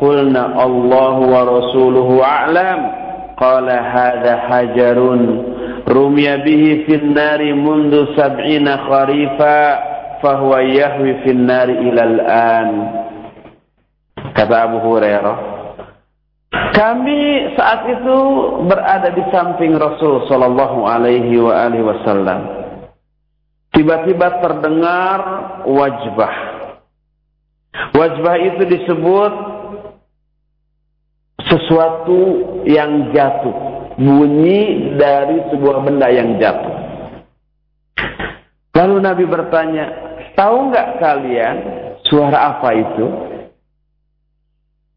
قلنا 0.00 0.64
الله 0.64 1.16
ورسوله 1.18 2.08
أعلم. 2.24 2.80
قال 3.36 3.70
هذا 3.70 4.36
حجر 4.36 4.98
رمي 5.88 6.28
به 6.36 6.64
في 6.86 6.94
النار 6.94 7.40
منذ 7.54 8.16
سبعين 8.16 8.66
خريفا 8.76 9.58
فهو 10.22 10.58
يهوي 10.58 11.14
في 11.14 11.30
النار 11.30 11.68
إلى 11.68 12.02
الآن. 12.04 12.70
Abu 14.36 14.78
Hurairah 14.84 15.55
Kami 16.76 17.52
saat 17.56 17.88
itu 17.88 18.18
berada 18.68 19.08
di 19.12 19.24
samping 19.32 19.76
Rasul 19.80 20.28
Shallallahu 20.28 20.84
Alaihi 20.84 21.40
Wasallam. 21.80 22.40
Tiba-tiba 23.72 24.40
terdengar 24.40 25.18
wajbah. 25.68 26.34
Wajbah 27.92 28.36
itu 28.40 28.62
disebut 28.72 29.32
sesuatu 31.44 32.20
yang 32.64 33.12
jatuh, 33.12 33.56
bunyi 34.00 34.92
dari 34.96 35.44
sebuah 35.52 35.84
benda 35.84 36.08
yang 36.08 36.40
jatuh. 36.40 36.76
Lalu 38.76 38.96
Nabi 39.00 39.24
bertanya, 39.24 39.84
tahu 40.36 40.72
nggak 40.72 40.88
kalian 41.00 41.56
suara 42.04 42.56
apa 42.56 42.68
itu? 42.76 43.06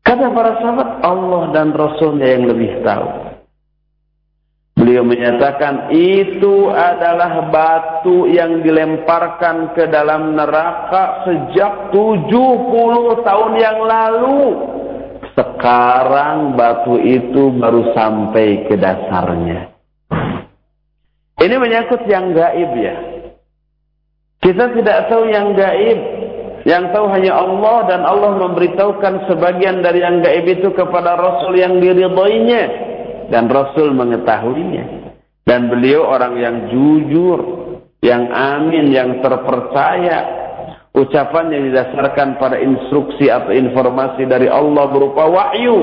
Kata 0.09 0.25
para 0.33 0.57
sahabat, 0.57 1.05
Allah 1.05 1.43
dan 1.53 1.69
Rasulnya 1.69 2.33
yang 2.33 2.49
lebih 2.49 2.81
tahu. 2.81 3.29
Beliau 4.73 5.05
menyatakan 5.05 5.93
itu 5.93 6.73
adalah 6.73 7.45
batu 7.53 8.25
yang 8.25 8.65
dilemparkan 8.65 9.77
ke 9.77 9.85
dalam 9.85 10.33
neraka 10.33 11.29
sejak 11.29 11.93
70 11.93 12.25
tahun 13.21 13.53
yang 13.61 13.79
lalu. 13.85 14.39
Sekarang 15.37 16.57
batu 16.57 16.97
itu 16.97 17.53
baru 17.53 17.93
sampai 17.93 18.65
ke 18.65 18.81
dasarnya. 18.81 19.77
Ini 21.37 21.55
menyangkut 21.61 22.01
yang 22.09 22.33
gaib 22.33 22.71
ya. 22.81 22.95
Kita 24.41 24.73
tidak 24.73 25.05
tahu 25.05 25.29
yang 25.29 25.53
gaib. 25.53 26.18
Yang 26.69 26.93
tahu 26.93 27.09
hanya 27.09 27.33
Allah 27.33 27.77
dan 27.89 28.01
Allah 28.05 28.37
memberitahukan 28.45 29.25
sebagian 29.25 29.81
dari 29.81 30.05
yang 30.05 30.21
gaib 30.21 30.45
itu 30.45 30.69
kepada 30.77 31.17
Rasul 31.17 31.57
yang 31.57 31.81
diridhoinya 31.81 32.63
dan 33.33 33.49
Rasul 33.49 33.89
mengetahuinya. 33.97 35.09
Dan 35.49 35.65
beliau 35.65 36.05
orang 36.05 36.37
yang 36.37 36.55
jujur, 36.69 37.39
yang 38.05 38.29
amin, 38.29 38.93
yang 38.93 39.17
terpercaya. 39.17 40.37
Ucapan 40.93 41.57
yang 41.57 41.63
didasarkan 41.73 42.37
pada 42.37 42.61
instruksi 42.61 43.33
atau 43.33 43.49
informasi 43.49 44.29
dari 44.29 44.45
Allah 44.45 44.85
berupa 44.93 45.25
wahyu. 45.25 45.77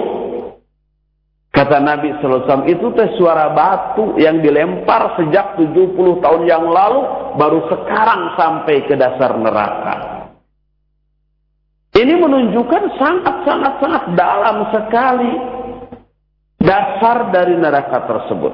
Kata 1.51 1.83
Nabi 1.83 2.15
SAW, 2.21 2.69
itu 2.69 2.95
teh 2.95 3.11
suara 3.19 3.51
batu 3.51 4.15
yang 4.23 4.39
dilempar 4.39 5.19
sejak 5.19 5.59
70 5.59 6.23
tahun 6.23 6.43
yang 6.47 6.69
lalu, 6.69 7.01
baru 7.35 7.65
sekarang 7.75 8.39
sampai 8.39 8.87
ke 8.87 8.95
dasar 8.95 9.35
neraka. 9.35 10.16
Ini 11.97 12.13
menunjukkan 12.21 12.83
sangat-sangat-sangat 13.01 14.05
dalam 14.21 14.69
sekali 14.69 15.33
dasar 16.61 17.33
dari 17.33 17.57
neraka 17.57 18.05
tersebut. 18.05 18.53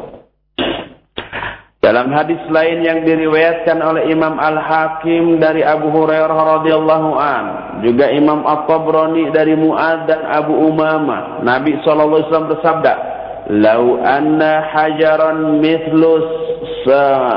Dalam 1.83 2.15
hadis 2.15 2.39
lain 2.47 2.87
yang 2.87 3.03
diriwayatkan 3.03 3.83
oleh 3.83 4.07
Imam 4.15 4.39
Al-Hakim 4.39 5.43
dari 5.43 5.67
Abu 5.67 5.91
Hurairah 5.91 6.63
radhiyallahu 6.63 7.11
an, 7.19 7.45
juga 7.83 8.07
Imam 8.15 8.47
At-Tabrani 8.47 9.35
dari 9.35 9.59
Muad 9.59 10.07
dan 10.07 10.23
Abu 10.23 10.55
Umamah, 10.63 11.43
Nabi 11.43 11.75
sallallahu 11.83 12.23
alaihi 12.23 12.29
wasallam 12.31 12.53
bersabda, 12.55 12.93
"Lau 13.59 13.99
anna 13.99 14.71
hajaran 14.71 15.59
mithlus 15.59 16.53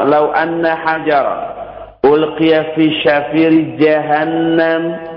lau 0.10 0.34
anna 0.34 0.74
hajaran 0.78 1.40
ulqiya 2.06 2.78
fi 2.78 2.86
jahannam 3.82 5.15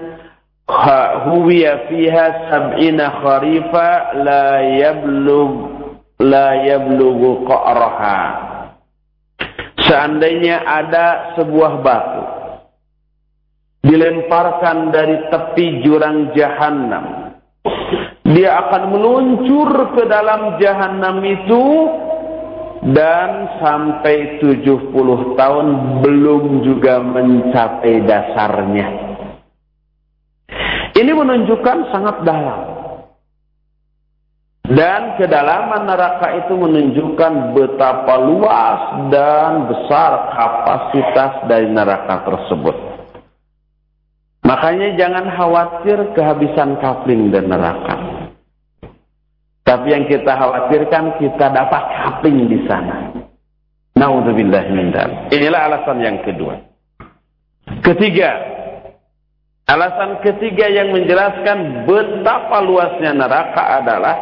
huwiya 0.69 1.89
fiha 1.89 2.53
sab'ina 2.53 3.25
kharifa 3.25 3.89
la 4.21 4.47
yablug 4.61 5.53
la 6.21 6.49
yablughu 6.69 7.49
qa'raha. 7.49 8.21
Seandainya 9.89 10.69
ada 10.69 11.33
sebuah 11.41 11.81
batu 11.81 12.25
dilemparkan 13.89 14.93
dari 14.93 15.17
tepi 15.33 15.81
jurang 15.81 16.37
jahanam 16.37 17.33
dia 18.29 18.61
akan 18.61 18.93
meluncur 18.93 19.97
ke 19.97 20.05
dalam 20.05 20.61
jahanam 20.61 21.25
itu 21.25 21.65
dan 22.93 23.57
sampai 23.65 24.45
70 24.45 24.93
tahun 25.41 25.67
belum 26.05 26.43
juga 26.69 27.01
mencapai 27.01 28.05
dasarnya 28.05 29.08
ini 30.99 31.11
menunjukkan 31.15 31.95
sangat 31.95 32.27
dalam. 32.27 32.61
Dan 34.69 35.17
kedalaman 35.17 35.89
neraka 35.89 36.45
itu 36.45 36.53
menunjukkan 36.53 37.57
betapa 37.57 38.21
luas 38.21 39.09
dan 39.09 39.65
besar 39.65 40.37
kapasitas 40.37 41.49
dari 41.49 41.73
neraka 41.73 42.29
tersebut. 42.29 42.77
Makanya 44.45 44.93
jangan 45.01 45.25
khawatir 45.33 46.13
kehabisan 46.13 46.77
kapling 46.85 47.33
dan 47.33 47.49
neraka. 47.49 47.97
Tapi 49.65 49.89
yang 49.89 50.05
kita 50.05 50.37
khawatirkan 50.37 51.17
kita 51.17 51.47
dapat 51.49 51.83
kapling 52.05 52.49
di 52.49 52.65
sana. 52.69 53.13
Naudzubillah 53.97 54.69
Inilah 55.33 55.61
alasan 55.65 55.99
yang 56.01 56.21
kedua. 56.25 56.61
Ketiga, 57.85 58.58
Alasan 59.69 60.25
ketiga 60.25 60.65
yang 60.65 60.97
menjelaskan 60.97 61.85
betapa 61.85 62.65
luasnya 62.65 63.13
neraka 63.13 63.85
adalah 63.85 64.17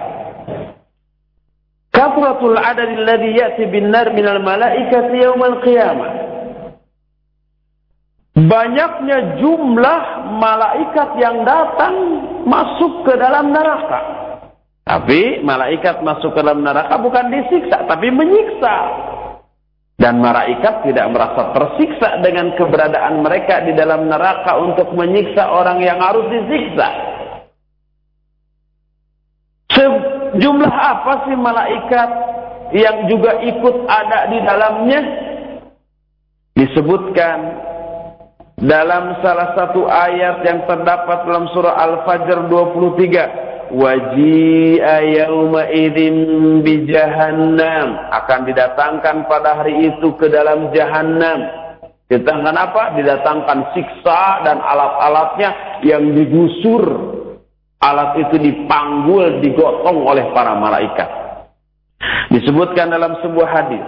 kafratul 1.95 2.59
adad 2.59 2.91
alladhi 2.99 3.39
ya'ti 3.39 3.71
bin 3.71 3.95
nar 3.95 4.11
minal 4.11 4.43
malaikati 4.43 5.23
yaumal 5.23 5.63
qiyamah. 5.63 6.13
Banyaknya 8.37 9.39
jumlah 9.39 10.03
malaikat 10.35 11.11
yang 11.23 11.47
datang 11.47 11.95
masuk 12.43 13.07
ke 13.07 13.15
dalam 13.15 13.55
neraka. 13.55 14.03
Tapi 14.83 15.47
malaikat 15.47 16.03
masuk 16.03 16.35
ke 16.35 16.43
dalam 16.43 16.67
neraka 16.67 16.99
bukan 16.99 17.31
disiksa, 17.31 17.87
tapi 17.87 18.11
menyiksa. 18.11 18.77
Dan 19.97 20.21
malaikat 20.21 20.85
tidak 20.85 21.09
merasa 21.09 21.57
tersiksa 21.57 22.21
dengan 22.21 22.53
keberadaan 22.53 23.25
mereka 23.25 23.65
di 23.65 23.73
dalam 23.73 24.13
neraka 24.13 24.61
untuk 24.61 24.93
menyiksa 24.93 25.49
orang 25.49 25.81
yang 25.81 25.97
harus 26.05 26.29
disiksa. 26.29 26.89
Sejumlah 29.73 30.69
apa 30.73 31.25
sih 31.25 31.37
malaikat 31.37 32.11
yang 32.77 33.09
juga 33.09 33.41
ikut 33.41 33.77
ada 33.89 34.29
di 34.29 34.39
dalamnya? 34.45 35.01
Disebutkan 36.57 37.39
dalam 38.61 39.21
salah 39.21 39.53
satu 39.53 39.85
ayat 39.85 40.45
yang 40.45 40.65
terdapat 40.65 41.29
dalam 41.29 41.49
surah 41.53 41.77
Al-Fajr 41.77 42.49
23 42.49 43.56
waji'a 43.73 44.97
yawma 45.03 45.67
idzin 45.71 46.17
bi 46.63 46.87
jahannam 46.87 47.97
akan 48.15 48.41
didatangkan 48.47 49.27
pada 49.27 49.63
hari 49.63 49.93
itu 49.95 50.15
ke 50.15 50.31
dalam 50.31 50.71
jahannam. 50.71 51.41
Didatangkan 52.07 52.55
apa? 52.55 52.83
Didatangkan 52.95 53.59
siksa 53.75 54.47
dan 54.47 54.63
alat-alatnya 54.63 55.83
yang 55.83 56.15
digusur. 56.15 56.85
Alat 57.83 58.17
itu 58.19 58.41
dipanggul 58.41 59.43
digotong 59.45 60.07
oleh 60.07 60.33
para 60.33 60.57
malaikat. 60.57 61.11
Disebutkan 62.33 62.89
dalam 62.89 63.21
sebuah 63.21 63.49
hadis 63.53 63.85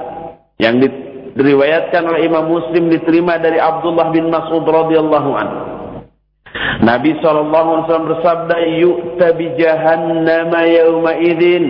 yang 0.61 0.83
diriwayatkan 1.35 2.03
oleh 2.05 2.27
Imam 2.27 2.51
Muslim 2.51 2.91
diterima 2.91 3.39
dari 3.39 3.63
Abdullah 3.63 4.11
bin 4.11 4.29
Mas'ud 4.29 4.67
radhiyallahu 4.67 5.31
anhu 5.39 5.78
Nabi 6.83 7.19
SAW 7.21 7.85
bersabda, 7.85 8.57
Yu'ta 8.81 9.35
bi 9.37 9.53
jahannama 9.59 10.61
yawma 10.65 11.13
idin, 11.21 11.65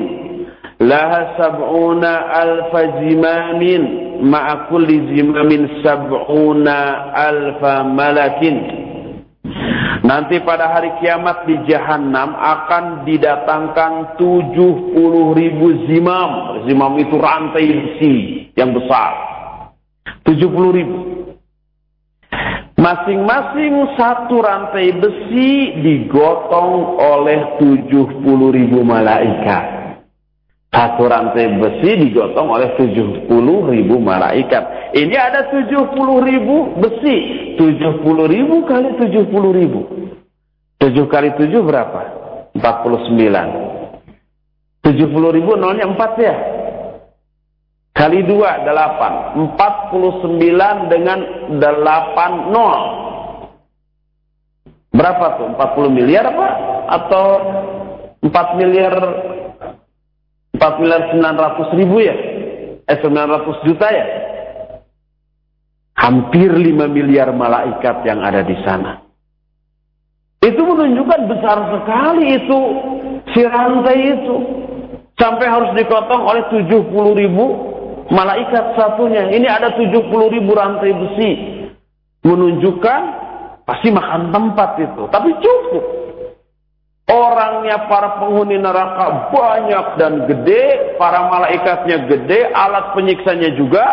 laha 0.79 1.35
sab'una 1.41 2.13
alfa 2.29 3.03
zimamin, 3.03 3.83
ma'a 4.23 4.69
kulli 4.69 5.17
zimamin 5.17 5.83
sab'una 5.83 6.79
alfa 7.17 7.83
malakin. 7.89 8.57
Nanti 10.09 10.41
pada 10.41 10.73
hari 10.73 10.95
kiamat 11.05 11.45
di 11.45 11.59
Jahannam 11.69 12.33
akan 12.33 13.05
didatangkan 13.05 14.17
70 14.17 15.37
ribu 15.37 15.67
zimam. 15.85 16.65
Zimam 16.65 16.97
itu 16.97 17.19
rantai 17.19 17.67
besi 17.69 18.15
yang 18.57 18.73
besar. 18.73 19.13
70 20.25 20.49
ribu. 20.81 20.97
Masing-masing 22.89 24.01
satu 24.01 24.41
rantai 24.41 24.97
besi 24.97 25.77
digotong 25.85 26.97
oleh 26.97 27.61
70 27.61 28.25
ribu 28.49 28.81
malaikat. 28.81 29.65
Satu 30.73 31.05
rantai 31.05 31.53
besi 31.61 32.09
digotong 32.09 32.49
oleh 32.49 32.73
70 32.81 33.29
ribu 33.77 34.01
malaikat. 34.01 34.97
Ini 34.97 35.17
ada 35.21 35.53
70 35.53 35.85
ribu 36.33 36.81
besi. 36.81 37.17
70 37.61 38.01
ribu 38.25 38.65
kali 38.65 38.97
70 38.97 39.37
ribu. 39.53 39.85
7 40.81 41.13
kali 41.13 41.37
7 41.37 41.61
berapa? 41.61 42.01
49. 42.57 44.01
70 44.81 45.37
ribu 45.37 45.61
nolnya 45.61 45.93
4 45.93 46.25
ya? 46.25 46.58
Kali 47.99 48.23
dua, 48.31 48.63
delapan. 48.63 49.35
Empat 49.35 49.91
puluh 49.91 50.23
sembilan 50.23 50.87
dengan 50.87 51.19
delapan 51.59 52.33
nol. 52.55 52.81
Berapa 54.95 55.25
tuh? 55.43 55.47
Empat 55.51 55.75
puluh 55.75 55.91
miliar 55.91 56.31
apa? 56.31 56.49
Atau 56.95 57.27
empat 58.23 58.55
miliar 58.55 58.95
4 60.59 60.83
miliar 60.83 61.15
900 61.15 61.79
ribu 61.79 62.03
ya? 62.03 62.17
Eh 62.91 62.99
900 62.99 63.67
juta 63.69 63.87
ya? 63.95 64.07
Hampir 65.95 66.51
5 66.51 66.91
miliar 66.91 67.31
malaikat 67.31 68.03
yang 68.03 68.23
ada 68.27 68.43
di 68.43 68.59
sana. 68.67 69.07
Itu 70.43 70.63
menunjukkan 70.63 71.21
besar 71.31 71.59
sekali 71.75 72.27
itu 72.43 72.59
si 73.35 73.41
rantai 73.47 73.99
itu. 74.19 74.37
Sampai 75.19 75.51
harus 75.51 75.75
dikotong 75.75 76.23
oleh 76.23 76.47
70 76.47 76.95
ribu 76.95 77.68
malaikat 78.13 78.77
satunya. 78.77 79.29
Ini 79.33 79.47
ada 79.49 79.77
70 79.77 80.35
ribu 80.35 80.51
rantai 80.57 80.93
besi. 80.93 81.31
Menunjukkan 82.25 83.01
pasti 83.65 83.89
makan 83.93 84.35
tempat 84.35 84.71
itu. 84.83 85.03
Tapi 85.09 85.31
cukup. 85.39 85.85
Orangnya 87.09 87.89
para 87.89 88.21
penghuni 88.21 88.61
neraka 88.61 89.33
banyak 89.33 89.87
dan 89.97 90.29
gede. 90.29 90.97
Para 91.01 91.29
malaikatnya 91.33 92.05
gede. 92.05 92.53
Alat 92.53 92.93
penyiksanya 92.93 93.57
juga 93.57 93.85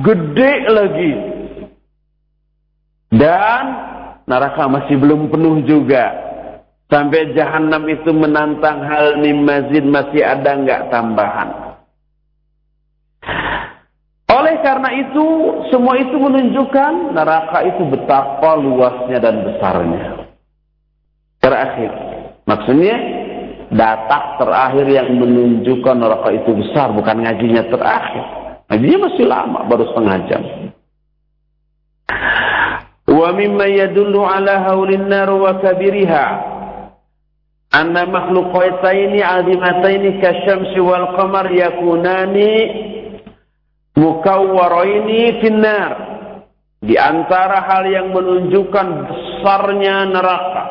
gede 0.00 0.52
lagi. 0.72 1.12
Dan 3.10 3.62
neraka 4.24 4.70
masih 4.70 4.96
belum 4.96 5.28
penuh 5.28 5.66
juga. 5.66 6.30
Sampai 6.90 7.34
jahanam 7.38 7.86
itu 7.86 8.10
menantang 8.10 8.82
hal 8.82 9.22
ni 9.22 9.30
mazid 9.30 9.86
masih 9.86 10.26
ada 10.26 10.58
enggak 10.58 10.90
tambahan. 10.90 11.69
Karena 14.60 14.90
itu, 14.92 15.26
semua 15.72 15.96
itu 15.96 16.16
menunjukkan 16.16 17.16
neraka 17.16 17.58
itu 17.64 17.82
betapa 17.88 18.56
luasnya 18.60 19.18
dan 19.18 19.40
besarnya. 19.44 20.28
Terakhir, 21.40 21.90
maksudnya 22.44 22.96
data 23.72 24.36
terakhir 24.36 24.86
yang 24.90 25.08
menunjukkan 25.16 25.96
neraka 25.96 26.28
itu 26.36 26.50
besar, 26.52 26.92
bukan 26.92 27.24
ngajinya 27.24 27.64
terakhir. 27.72 28.24
Ngajinya 28.68 28.98
masih 29.08 29.24
lama, 29.26 29.60
baru 29.66 29.84
setengah 29.88 30.16
jam. 30.28 30.42
Wa 33.10 33.28
mimma 33.34 33.66
yadullu 33.66 34.22
ala 34.22 34.70
haulin 34.70 35.10
nar 35.10 35.26
wa 35.34 35.58
kabiriha 35.58 36.26
anna 37.74 38.06
makhluqataini 38.06 39.18
azimataini 39.22 40.18
kasyamsi 40.22 40.78
wal 40.78 41.14
qamar 41.18 41.50
yakunani 41.50 42.89
mukawwaraini 43.96 45.40
finnar 45.42 45.92
di 46.80 46.96
antara 46.96 47.64
hal 47.66 47.84
yang 47.88 48.12
menunjukkan 48.14 48.86
besarnya 49.10 50.08
neraka 50.08 50.64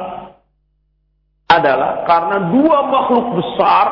adalah 1.50 2.06
karena 2.06 2.38
dua 2.54 2.78
makhluk 2.86 3.28
besar 3.42 3.88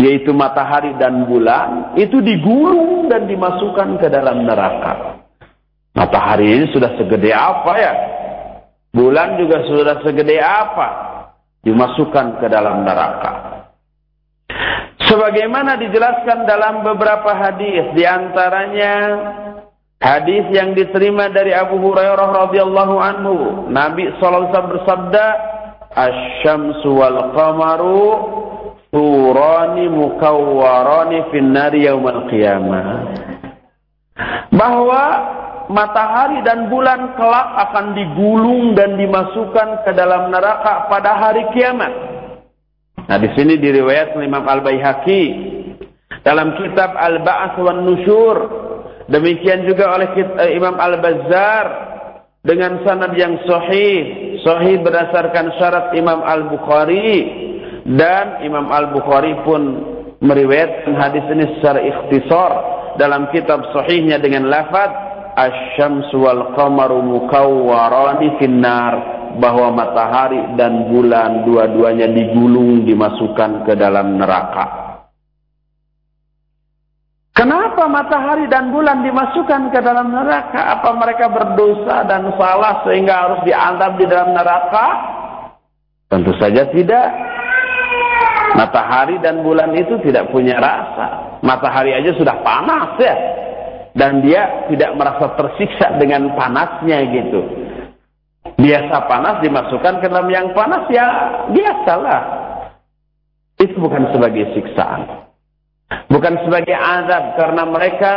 yaitu 0.00 0.32
matahari 0.32 0.96
dan 0.96 1.28
bulan 1.28 1.94
itu 2.00 2.24
digulung 2.24 3.06
dan 3.12 3.28
dimasukkan 3.28 4.00
ke 4.00 4.08
dalam 4.08 4.48
neraka. 4.48 5.22
Matahari 5.92 6.56
ini 6.56 6.66
sudah 6.72 6.96
segede 6.96 7.34
apa 7.34 7.72
ya? 7.76 7.92
Bulan 8.90 9.36
juga 9.38 9.62
sudah 9.68 10.00
segede 10.02 10.40
apa? 10.40 11.10
dimasukkan 11.60 12.40
ke 12.40 12.46
dalam 12.48 12.88
neraka. 12.88 13.59
Sebagaimana 15.10 15.74
dijelaskan 15.74 16.46
dalam 16.46 16.86
beberapa 16.86 17.34
hadis, 17.34 17.90
di 17.98 18.06
antaranya 18.06 18.94
hadis 19.98 20.46
yang 20.54 20.70
diterima 20.78 21.26
dari 21.34 21.50
Abu 21.50 21.82
Hurairah 21.82 22.46
radhiyallahu 22.46 22.94
anhu, 22.94 23.36
Nabi 23.74 24.06
wasallam 24.22 24.70
bersabda, 24.70 25.26
"Asy-syamsu 25.98 26.94
wal 26.94 27.34
qamaru 27.34 28.06
turani 28.94 29.90
mukawwarani 29.90 31.26
fin 31.34 31.58
nari 31.58 31.90
qiyamah." 32.30 32.86
Bahwa 34.54 35.02
matahari 35.74 36.38
dan 36.46 36.70
bulan 36.70 37.18
kelak 37.18 37.48
akan 37.66 37.98
digulung 37.98 38.78
dan 38.78 38.94
dimasukkan 38.94 39.82
ke 39.82 39.90
dalam 39.90 40.30
neraka 40.30 40.86
pada 40.86 41.18
hari 41.18 41.50
kiamat. 41.50 42.09
Nah, 43.10 43.18
di 43.18 43.26
sini 43.34 43.58
diriwayat 43.58 44.14
Imam 44.22 44.46
Al-Baihaqi 44.46 45.22
dalam 46.22 46.54
kitab 46.62 46.94
Al-Ba'ats 46.94 47.58
wan 47.58 47.82
Nusyur. 47.82 48.38
Demikian 49.10 49.66
juga 49.66 49.90
oleh 49.90 50.14
eh, 50.14 50.54
Imam 50.54 50.78
Al-Bazzar 50.78 51.66
dengan 52.46 52.78
sanad 52.86 53.10
yang 53.18 53.34
sahih, 53.42 54.38
sahih 54.46 54.78
berdasarkan 54.86 55.58
syarat 55.58 55.90
Imam 55.98 56.22
Al-Bukhari. 56.22 57.42
Dan 57.82 58.46
Imam 58.46 58.70
Al-Bukhari 58.70 59.42
pun 59.42 59.62
meriwayatkan 60.22 60.94
hadis 60.94 61.26
ini 61.34 61.58
secara 61.58 61.82
ikhtisar 61.82 62.50
dalam 62.94 63.26
kitab 63.34 63.66
sahihnya 63.74 64.22
dengan 64.22 64.46
lafaz 64.46 64.94
asyamsu 65.34 66.14
wal 66.14 66.54
qamaru 66.54 67.02
mukawwarani 67.02 68.38
finnar 68.38 69.19
bahwa 69.38 69.70
matahari 69.70 70.40
dan 70.58 70.90
bulan 70.90 71.46
dua-duanya 71.46 72.10
digulung 72.10 72.82
dimasukkan 72.82 73.68
ke 73.68 73.78
dalam 73.78 74.18
neraka. 74.18 74.90
Kenapa 77.30 77.88
matahari 77.88 78.50
dan 78.50 78.68
bulan 78.74 79.00
dimasukkan 79.06 79.72
ke 79.72 79.80
dalam 79.80 80.12
neraka? 80.12 80.76
Apa 80.76 80.92
mereka 80.92 81.30
berdosa 81.30 82.04
dan 82.04 82.34
salah 82.36 82.84
sehingga 82.84 83.14
harus 83.16 83.40
dianggap 83.46 83.96
di 83.96 84.04
dalam 84.04 84.36
neraka? 84.36 84.86
Tentu 86.10 86.34
saja 86.36 86.68
tidak. 86.68 87.08
Matahari 88.58 89.22
dan 89.22 89.46
bulan 89.46 89.72
itu 89.72 89.96
tidak 90.04 90.28
punya 90.34 90.58
rasa. 90.58 91.38
Matahari 91.40 91.96
aja 91.96 92.12
sudah 92.18 92.34
panas 92.44 92.98
ya 92.98 93.14
dan 93.94 94.22
dia 94.22 94.70
tidak 94.70 94.94
merasa 94.94 95.34
tersiksa 95.34 95.98
dengan 95.98 96.30
panasnya 96.38 96.98
gitu. 97.10 97.40
Biasa 98.60 98.96
panas 99.08 99.40
dimasukkan 99.40 100.04
ke 100.04 100.06
dalam 100.12 100.28
yang 100.28 100.52
panas 100.52 100.84
ya 100.92 101.06
biasalah. 101.48 102.22
Itu 103.56 103.76
bukan 103.80 104.12
sebagai 104.12 104.52
siksaan. 104.52 105.28
Bukan 106.12 106.34
sebagai 106.44 106.76
azab 106.76 107.40
karena 107.40 107.62
mereka 107.66 108.12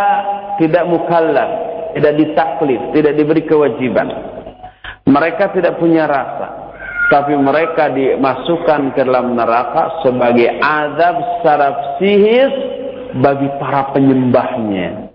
tidak 0.59 0.83
mukallaf, 0.85 1.51
tidak 1.95 2.13
ditaklif, 2.19 2.81
tidak 2.91 3.13
diberi 3.15 3.43
kewajiban. 3.47 4.07
Mereka 5.07 5.55
tidak 5.55 5.79
punya 5.79 6.07
rasa. 6.07 6.75
Tapi 7.11 7.37
mereka 7.37 7.93
dimasukkan 7.93 8.97
ke 8.97 9.01
dalam 9.05 9.37
neraka 9.37 10.01
sebagai 10.01 10.49
azab 10.59 11.15
secara 11.39 11.67
psikis 11.99 12.53
bagi 13.21 13.47
para 13.61 13.93
penyembahnya. 13.93 15.13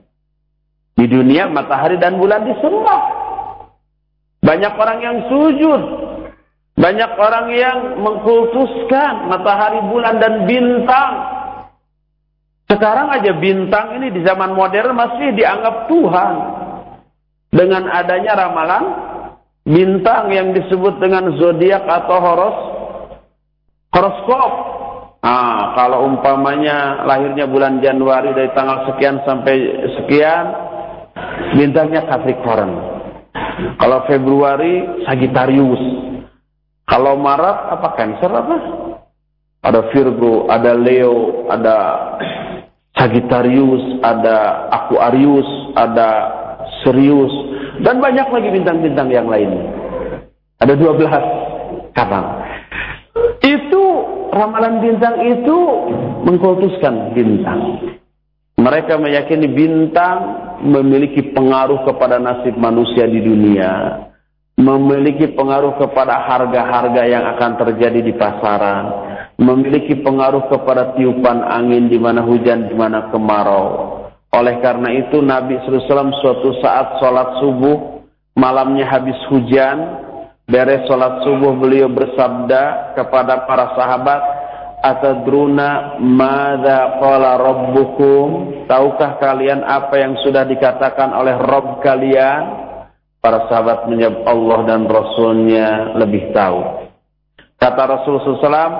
Di 0.94 1.06
dunia 1.10 1.50
matahari 1.50 1.98
dan 1.98 2.18
bulan 2.18 2.46
disembah. 2.46 3.17
Banyak 4.42 4.72
orang 4.78 4.98
yang 5.02 5.16
sujud. 5.26 5.82
Banyak 6.78 7.10
orang 7.18 7.46
yang 7.58 7.78
mengkultuskan 7.98 9.26
matahari, 9.26 9.82
bulan 9.90 10.22
dan 10.22 10.46
bintang. 10.46 11.12
Sekarang 12.70 13.10
aja 13.10 13.34
bintang 13.34 13.98
ini 13.98 14.14
di 14.14 14.22
zaman 14.22 14.54
modern 14.54 14.94
masih 14.94 15.34
dianggap 15.34 15.90
Tuhan. 15.90 16.34
Dengan 17.48 17.88
adanya 17.88 18.36
ramalan 18.36 18.84
bintang 19.64 20.28
yang 20.30 20.52
disebut 20.52 21.00
dengan 21.00 21.32
zodiak 21.40 21.82
atau 21.82 22.18
horos 22.20 22.58
horoskop. 23.90 24.52
Nah, 25.18 25.74
kalau 25.74 26.08
umpamanya 26.08 27.04
lahirnya 27.04 27.50
bulan 27.50 27.82
Januari 27.82 28.32
dari 28.32 28.48
tanggal 28.54 28.86
sekian 28.92 29.20
sampai 29.26 29.56
sekian, 29.98 30.44
Bintangnya 31.56 32.04
Capricorn. 32.04 32.97
Kalau 33.78 34.06
Februari 34.06 35.04
Sagittarius. 35.06 35.82
Kalau 36.88 37.20
Maret 37.20 37.58
apa 37.78 37.88
Cancer 38.00 38.32
apa? 38.32 38.56
Ada 39.60 39.92
Virgo, 39.92 40.48
ada 40.48 40.72
Leo, 40.72 41.44
ada 41.52 41.76
Sagittarius, 42.96 44.00
ada 44.00 44.66
Aquarius, 44.72 45.48
ada 45.76 46.08
Sirius 46.80 47.34
dan 47.82 48.02
banyak 48.02 48.26
lagi 48.26 48.48
bintang-bintang 48.50 49.08
yang 49.10 49.28
lain. 49.30 49.50
Ada 50.58 50.74
12 50.74 51.94
kabang. 51.94 52.26
Itu 53.38 53.82
ramalan 54.34 54.82
bintang 54.82 55.22
itu 55.22 55.56
mengkultuskan 56.26 57.14
bintang. 57.14 57.94
Mereka 58.68 59.00
meyakini 59.00 59.48
bintang 59.48 60.16
memiliki 60.60 61.32
pengaruh 61.32 61.88
kepada 61.88 62.20
nasib 62.20 62.52
manusia 62.60 63.08
di 63.08 63.24
dunia, 63.24 64.04
memiliki 64.60 65.32
pengaruh 65.32 65.80
kepada 65.80 66.20
harga-harga 66.28 67.02
yang 67.08 67.24
akan 67.32 67.64
terjadi 67.64 68.04
di 68.04 68.12
pasaran, 68.12 68.84
memiliki 69.40 69.96
pengaruh 70.04 70.52
kepada 70.52 70.92
tiupan 71.00 71.48
angin 71.48 71.88
di 71.88 71.96
mana 71.96 72.20
hujan, 72.20 72.68
di 72.68 72.76
mana 72.76 73.08
kemarau. 73.08 74.04
Oleh 74.36 74.60
karena 74.60 74.92
itu 75.00 75.24
Nabi 75.24 75.56
SAW 75.64 76.12
suatu 76.20 76.60
saat 76.60 77.00
sholat 77.00 77.40
subuh, 77.40 78.04
malamnya 78.36 78.84
habis 78.84 79.16
hujan, 79.32 80.04
beres 80.44 80.84
sholat 80.84 81.24
subuh 81.24 81.56
beliau 81.56 81.88
bersabda 81.88 82.92
kepada 83.00 83.48
para 83.48 83.72
sahabat, 83.80 84.20
atadruna 84.82 85.98
madza 86.02 86.98
qala 87.02 87.38
rabbukum? 87.38 88.26
Tahukah 88.68 89.18
kalian 89.18 89.64
apa 89.64 89.94
yang 89.98 90.14
sudah 90.22 90.44
dikatakan 90.44 91.12
oleh 91.14 91.34
Rabb 91.36 91.80
kalian? 91.82 92.66
Para 93.18 93.50
sahabat 93.50 93.90
menjawab 93.90 94.22
Allah 94.30 94.58
dan 94.70 94.82
Rasulnya 94.86 95.98
lebih 95.98 96.30
tahu. 96.30 96.86
Kata 97.58 97.82
Rasulullah 97.90 98.38
SAW 98.38 98.74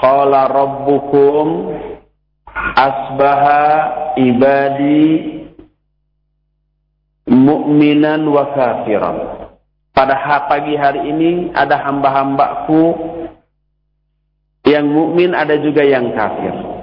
qala 0.00 0.40
rabbukum 0.48 1.46
asbaha 2.74 3.64
ibadi 4.16 5.44
mu'minan 7.28 8.24
wa 8.24 8.44
kafiran. 8.56 9.16
Pada 9.94 10.18
pagi 10.50 10.74
hari 10.74 11.06
ini 11.06 11.54
ada 11.54 11.78
hamba-hambaku 11.86 12.82
yang 14.64 14.88
mukmin 14.88 15.36
ada 15.36 15.56
juga 15.60 15.84
yang 15.84 16.12
kafir. 16.16 16.74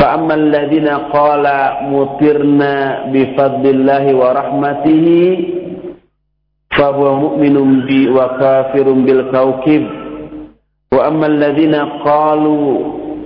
فأما 0.00 0.34
الذين 0.34 0.88
قال 1.12 1.44
مطرنا 1.92 2.74
بفضل 3.12 3.64
الله 3.70 4.04
ورحمته 4.16 5.06
فهو 6.76 7.04
مؤمن 7.14 7.56
بي 7.84 8.08
وكافر 8.08 8.86
بالكوكب 8.92 9.82
وأما 10.94 11.26
الذين 11.26 11.74
قالوا 12.08 12.64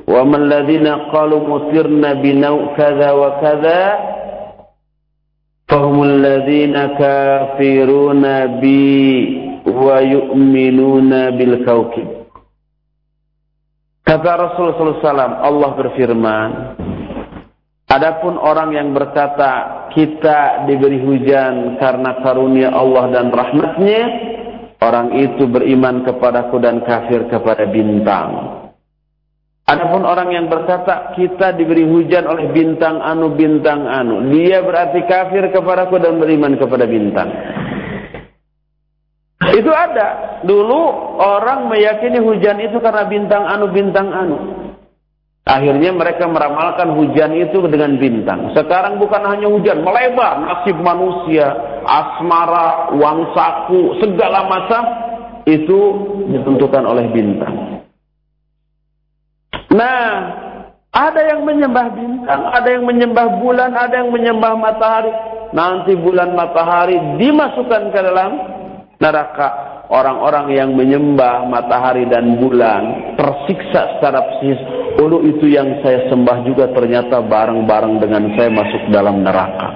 وأما 0.08 0.36
الذين 0.36 0.86
قالوا 1.14 1.40
مطرنا 1.48 2.12
بنوء 2.12 2.62
كذا 2.76 3.10
وكذا 3.12 3.82
فهم 5.68 6.02
الذين 6.02 6.76
كافرون 6.86 8.24
بي 8.46 8.94
ويؤمنون 9.66 11.12
بالكوكب 11.30 12.13
Kata 14.04 14.30
Rasulullah 14.36 15.00
SAW, 15.00 15.34
Allah 15.40 15.70
berfirman, 15.80 16.50
Adapun 17.88 18.36
orang 18.36 18.76
yang 18.76 18.92
berkata, 18.92 19.86
kita 19.96 20.68
diberi 20.68 21.00
hujan 21.00 21.80
karena 21.80 22.20
karunia 22.20 22.68
Allah 22.74 23.08
dan 23.12 23.32
rahmatnya, 23.32 24.02
orang 24.82 25.14
itu 25.14 25.48
beriman 25.48 26.04
kepadaku 26.04 26.60
dan 26.60 26.84
kafir 26.84 27.24
kepada 27.32 27.64
bintang. 27.70 28.60
Adapun 29.64 30.04
orang 30.04 30.28
yang 30.36 30.52
berkata, 30.52 31.16
kita 31.16 31.56
diberi 31.56 31.88
hujan 31.88 32.28
oleh 32.28 32.52
bintang 32.52 33.00
anu, 33.00 33.32
bintang 33.32 33.88
anu. 33.88 34.28
Dia 34.28 34.60
berarti 34.60 35.00
kafir 35.08 35.48
kepadaku 35.48 35.96
dan 35.96 36.20
beriman 36.20 36.60
kepada 36.60 36.84
bintang. 36.84 37.32
Itu 39.52 39.68
ada. 39.68 40.40
Dulu 40.46 40.80
orang 41.20 41.68
meyakini 41.68 42.16
hujan 42.22 42.56
itu 42.64 42.80
karena 42.80 43.04
bintang 43.04 43.44
anu 43.44 43.66
bintang 43.68 44.08
anu. 44.08 44.36
Akhirnya 45.44 45.92
mereka 45.92 46.24
meramalkan 46.24 46.96
hujan 46.96 47.36
itu 47.36 47.60
dengan 47.68 48.00
bintang. 48.00 48.56
Sekarang 48.56 48.96
bukan 48.96 49.28
hanya 49.28 49.44
hujan, 49.44 49.84
melebar 49.84 50.40
nasib 50.40 50.80
manusia, 50.80 51.52
asmara, 51.84 52.96
uang 52.96 53.36
saku, 53.36 54.00
segala 54.00 54.48
macam 54.48 54.82
itu 55.44 55.80
ditentukan 56.32 56.88
oleh 56.88 57.12
bintang. 57.12 57.84
Nah, 59.68 60.04
ada 60.96 61.20
yang 61.28 61.44
menyembah 61.44 61.92
bintang, 61.92 62.40
ada 62.48 62.68
yang 62.70 62.88
menyembah 62.88 63.26
bulan, 63.36 63.76
ada 63.76 64.00
yang 64.00 64.08
menyembah 64.14 64.56
matahari. 64.56 65.12
Nanti 65.52 65.92
bulan 65.92 66.32
matahari 66.32 66.96
dimasukkan 67.20 67.92
ke 67.92 68.00
dalam 68.00 68.53
neraka. 68.98 69.48
Orang-orang 69.84 70.56
yang 70.56 70.72
menyembah 70.72 71.44
matahari 71.46 72.08
dan 72.08 72.40
bulan 72.40 73.14
tersiksa 73.20 74.00
secara 74.00 74.20
psikis. 74.36 74.60
Ulu 74.96 75.28
itu 75.28 75.50
yang 75.50 75.84
saya 75.84 76.08
sembah 76.08 76.40
juga 76.46 76.72
ternyata 76.72 77.20
bareng-bareng 77.20 78.00
dengan 78.00 78.32
saya 78.32 78.48
masuk 78.48 78.82
dalam 78.88 79.20
neraka. 79.20 79.68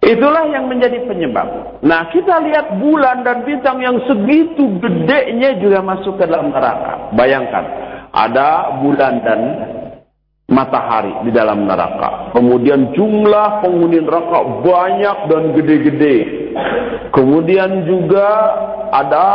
Itulah 0.00 0.48
yang 0.50 0.66
menjadi 0.66 1.06
penyebab. 1.06 1.78
Nah 1.86 2.10
kita 2.10 2.40
lihat 2.42 2.82
bulan 2.82 3.22
dan 3.22 3.46
bintang 3.46 3.78
yang 3.78 4.00
segitu 4.08 4.80
gedenya 4.80 5.60
juga 5.60 5.84
masuk 5.84 6.18
ke 6.18 6.24
dalam 6.26 6.50
neraka. 6.50 7.14
Bayangkan, 7.14 7.64
ada 8.10 8.80
bulan 8.82 9.22
dan 9.22 9.40
matahari 10.50 11.14
di 11.24 11.30
dalam 11.30 11.64
neraka. 11.64 12.34
Kemudian 12.34 12.90
jumlah 12.92 13.62
penghuni 13.62 14.02
neraka 14.02 14.38
banyak 14.66 15.18
dan 15.30 15.42
gede-gede. 15.54 16.16
Kemudian 17.14 17.86
juga 17.86 18.28
ada 18.90 19.26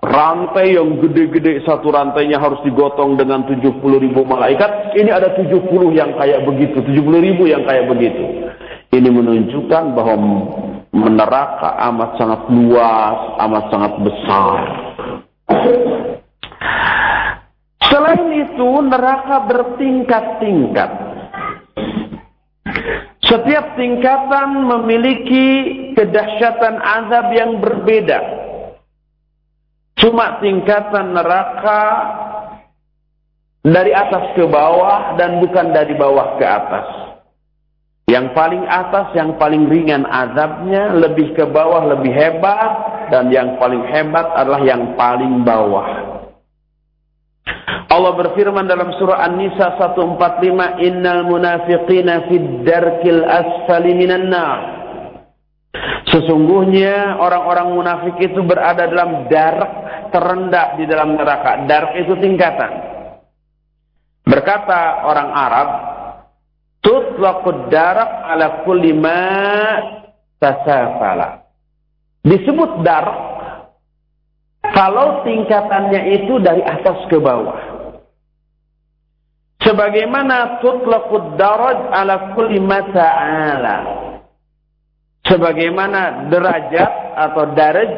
rantai 0.00 0.74
yang 0.80 0.96
gede-gede. 1.04 1.62
Satu 1.68 1.92
rantainya 1.92 2.40
harus 2.40 2.64
digotong 2.64 3.20
dengan 3.20 3.44
70 3.44 3.76
ribu 4.00 4.24
malaikat. 4.24 4.96
Ini 4.96 5.10
ada 5.12 5.36
70 5.36 5.68
yang 5.92 6.16
kayak 6.16 6.48
begitu. 6.48 6.80
70 6.80 6.96
ribu 7.20 7.44
yang 7.44 7.68
kayak 7.68 7.86
begitu. 7.92 8.48
Ini 8.88 9.08
menunjukkan 9.12 9.84
bahwa 9.92 10.16
meneraka 10.96 11.76
amat 11.92 12.16
sangat 12.16 12.40
luas, 12.48 13.18
amat 13.44 13.64
sangat 13.68 13.92
besar. 14.00 14.56
Selain 17.86 18.26
itu, 18.34 18.70
neraka 18.82 19.46
bertingkat-tingkat. 19.46 20.90
Setiap 23.28 23.76
tingkatan 23.76 24.64
memiliki 24.64 25.46
kedahsyatan 25.92 26.80
azab 26.80 27.26
yang 27.36 27.60
berbeda. 27.60 28.18
Cuma 30.00 30.40
tingkatan 30.40 31.12
neraka 31.12 31.82
dari 33.60 33.92
atas 33.92 34.32
ke 34.32 34.48
bawah 34.48 35.18
dan 35.20 35.44
bukan 35.44 35.76
dari 35.76 35.92
bawah 35.92 36.40
ke 36.40 36.46
atas. 36.46 36.86
Yang 38.08 38.32
paling 38.32 38.64
atas, 38.64 39.12
yang 39.12 39.36
paling 39.36 39.68
ringan 39.68 40.08
azabnya, 40.08 40.96
lebih 40.96 41.36
ke 41.36 41.44
bawah, 41.44 41.84
lebih 41.92 42.08
hebat, 42.08 42.72
dan 43.12 43.28
yang 43.28 43.60
paling 43.60 43.84
hebat 43.84 44.24
adalah 44.32 44.64
yang 44.64 44.96
paling 44.96 45.44
bawah. 45.44 46.17
Allah 47.88 48.12
berfirman 48.20 48.68
dalam 48.68 48.92
surah 49.00 49.24
An-Nisa 49.24 49.80
145, 49.80 50.76
"Innal 50.84 51.24
munafiqina 51.24 52.28
fid 52.28 52.68
darkil 52.68 53.24
asfali 53.24 53.96
minan 53.96 54.28
nar." 54.28 54.60
Sesungguhnya 56.12 57.16
orang-orang 57.16 57.68
munafik 57.72 58.16
itu 58.20 58.40
berada 58.44 58.88
dalam 58.88 59.28
darak 59.32 59.72
terendah 60.12 60.76
di 60.76 60.84
dalam 60.84 61.16
neraka. 61.16 61.64
Darak 61.64 61.92
itu 62.00 62.12
tingkatan. 62.20 62.72
Berkata 64.28 65.08
orang 65.08 65.30
Arab, 65.32 65.68
"Tutlaqud 66.84 67.72
darak 67.72 68.10
ala 68.28 68.68
kulli 68.68 68.92
ma 68.92 69.32
tasafala." 70.36 71.44
Disebut 72.20 72.84
darak 72.84 73.18
kalau 74.76 75.24
tingkatannya 75.24 76.20
itu 76.20 76.36
dari 76.44 76.60
atas 76.60 77.08
ke 77.08 77.16
bawah. 77.16 77.77
Sebagaimana 79.58 80.62
tutlaqud 80.62 81.34
daraj 81.34 81.90
ala 81.90 82.34
kulli 82.38 82.62
mata'ala. 82.62 83.76
Sebagaimana 85.26 86.30
derajat 86.30 86.92
atau 87.18 87.44
daraj 87.58 87.92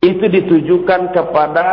itu 0.00 0.24
ditujukan 0.26 1.12
kepada 1.12 1.66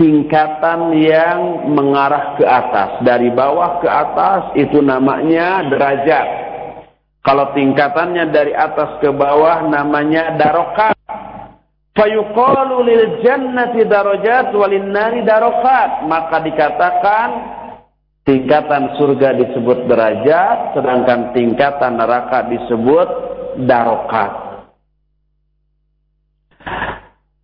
tingkatan 0.00 0.96
yang 0.96 1.68
mengarah 1.68 2.40
ke 2.40 2.44
atas. 2.48 3.04
Dari 3.04 3.28
bawah 3.36 3.84
ke 3.84 3.88
atas 3.88 4.56
itu 4.56 4.80
namanya 4.80 5.68
derajat. 5.68 6.26
Kalau 7.20 7.52
tingkatannya 7.52 8.32
dari 8.32 8.56
atas 8.56 8.96
ke 9.04 9.12
bawah 9.12 9.68
namanya 9.68 10.40
darokat. 10.40 10.96
Fayuqalu 11.92 12.76
lil 12.80 13.04
jannati 13.20 13.84
darajat 13.84 14.56
walin 14.56 14.88
nari 14.88 15.20
darokat. 15.20 16.08
Maka 16.08 16.40
dikatakan 16.48 17.28
Tingkatan 18.20 19.00
surga 19.00 19.32
disebut 19.32 19.88
derajat, 19.88 20.76
sedangkan 20.76 21.32
tingkatan 21.32 21.96
neraka 21.96 22.46
disebut 22.52 23.08
darokat. 23.64 24.50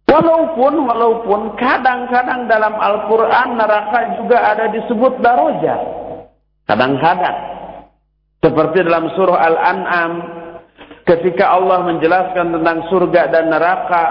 Walaupun, 0.07 0.75
walaupun 0.89 1.41
kadang-kadang 1.61 2.49
dalam 2.49 2.77
Al-Quran 2.77 3.57
neraka 3.57 4.21
juga 4.21 4.39
ada 4.53 4.73
disebut 4.73 5.21
darajat. 5.21 5.81
Kadang-kadang. 6.69 7.39
Seperti 8.41 8.87
dalam 8.87 9.11
surah 9.17 9.39
Al-An'am, 9.43 10.13
ketika 11.09 11.57
Allah 11.57 11.89
menjelaskan 11.89 12.53
tentang 12.53 12.79
surga 12.93 13.23
dan 13.33 13.51
neraka, 13.51 14.05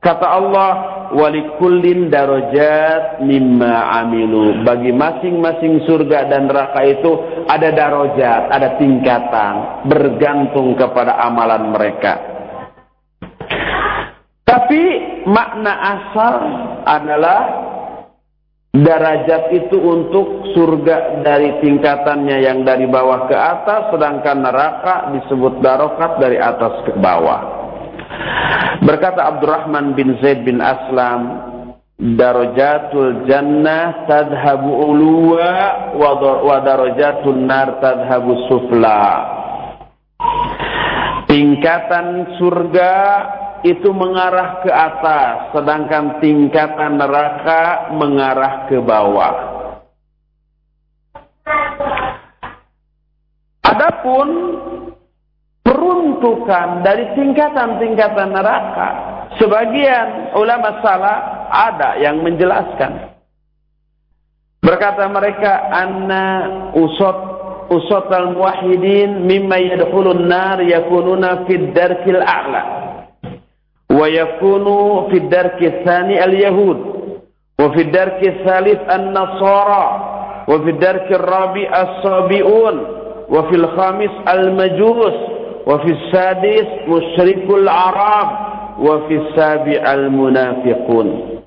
kata 0.00 0.26
Allah, 0.28 0.95
walikullin 1.14 2.10
darajat 2.10 3.22
mimma 3.22 4.02
amilu. 4.02 4.62
Bagi 4.66 4.90
masing-masing 4.90 5.86
surga 5.86 6.26
dan 6.30 6.50
neraka 6.50 6.80
itu 6.82 7.10
ada 7.46 7.68
darajat, 7.70 8.50
ada 8.50 8.68
tingkatan, 8.80 9.54
bergantung 9.86 10.74
kepada 10.74 11.18
amalan 11.22 11.70
mereka. 11.70 12.14
Tapi 14.46 14.82
makna 15.26 15.74
asal 15.74 16.34
adalah 16.86 17.40
derajat 18.76 19.56
itu 19.56 19.76
untuk 19.80 20.52
surga 20.52 21.24
dari 21.24 21.60
tingkatannya 21.64 22.44
yang 22.44 22.60
dari 22.60 22.84
bawah 22.84 23.24
ke 23.24 23.36
atas 23.36 23.88
sedangkan 23.88 24.44
neraka 24.44 24.94
disebut 25.16 25.64
darokat 25.64 26.20
dari 26.20 26.36
atas 26.36 26.84
ke 26.84 26.92
bawah 27.00 27.55
berkata 28.84 29.36
Abdurrahman 29.36 29.96
bin 29.96 30.18
Zaid 30.22 30.46
bin 30.46 30.62
Aslam 30.62 31.22
darajatul 31.96 33.24
jannah 33.24 34.04
tadhabu 34.04 34.68
uluwa 34.68 35.94
wa 35.96 36.56
darajatul 36.60 37.40
nar 37.40 37.80
tadhabu 37.80 38.46
sufla 38.52 39.06
tingkatan 41.26 42.38
surga 42.38 42.94
itu 43.66 43.90
mengarah 43.90 44.62
ke 44.62 44.70
atas, 44.70 45.50
sedangkan 45.50 46.22
tingkatan 46.22 47.02
neraka 47.02 47.90
mengarah 47.98 48.70
ke 48.70 48.78
bawah. 48.78 49.34
Adapun 53.66 54.28
peruntukan 55.66 56.86
dari 56.86 57.10
tingkatan-tingkatan 57.18 58.30
neraka. 58.30 58.88
Sebagian 59.42 60.38
ulama 60.38 60.78
salah 60.80 61.50
ada 61.50 61.98
yang 61.98 62.22
menjelaskan. 62.22 63.10
Berkata 64.62 65.10
mereka, 65.10 65.68
anna 65.74 66.26
usot 66.78 67.18
usot 67.70 68.06
al 68.14 68.34
muwahidin 68.34 69.26
mimma 69.26 69.58
yadkhulun 69.58 70.30
nar 70.30 70.62
yakununa 70.62 71.46
fid 71.50 71.74
darkil 71.74 72.22
a'la 72.22 72.62
wa 73.90 74.06
yakunu 74.06 75.10
fid 75.10 75.26
darkil 75.26 75.82
tsani 75.82 76.14
al 76.18 76.34
yahud 76.34 76.78
wa 77.58 77.66
fid 77.74 77.90
darkil 77.90 78.38
thalith 78.46 78.82
an 78.86 79.10
nasara 79.10 79.86
wa 80.46 80.56
fid 80.62 80.78
darkil 80.78 81.22
rabi 81.26 81.66
as 81.66 81.90
sabiun 82.06 82.76
wa 83.26 83.40
fil 83.50 83.66
khamis 83.74 84.14
al 84.30 84.54
majus 84.54 85.35
wa 85.66 85.82
fis 85.82 86.02
sadis 86.14 86.86
musyrikul 86.86 87.66
Arab 87.66 88.28
wa 88.78 88.94
fis 89.10 89.26
sabi 89.34 89.74
al 89.74 90.08
munafiqun. 90.14 91.42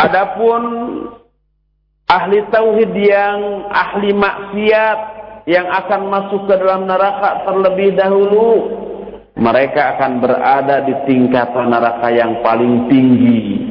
Adapun 0.00 0.62
ahli 2.08 2.38
tauhid 2.48 2.92
yang 2.96 3.68
ahli 3.68 4.16
maksiat 4.16 4.98
yang 5.44 5.68
akan 5.68 6.00
masuk 6.08 6.48
ke 6.48 6.54
dalam 6.56 6.88
neraka 6.88 7.44
terlebih 7.44 7.92
dahulu 7.92 8.48
mereka 9.38 9.96
akan 9.96 10.18
berada 10.18 10.82
di 10.82 10.94
tingkatan 11.06 11.70
neraka 11.70 12.10
yang 12.10 12.42
paling 12.42 12.90
tinggi. 12.90 13.70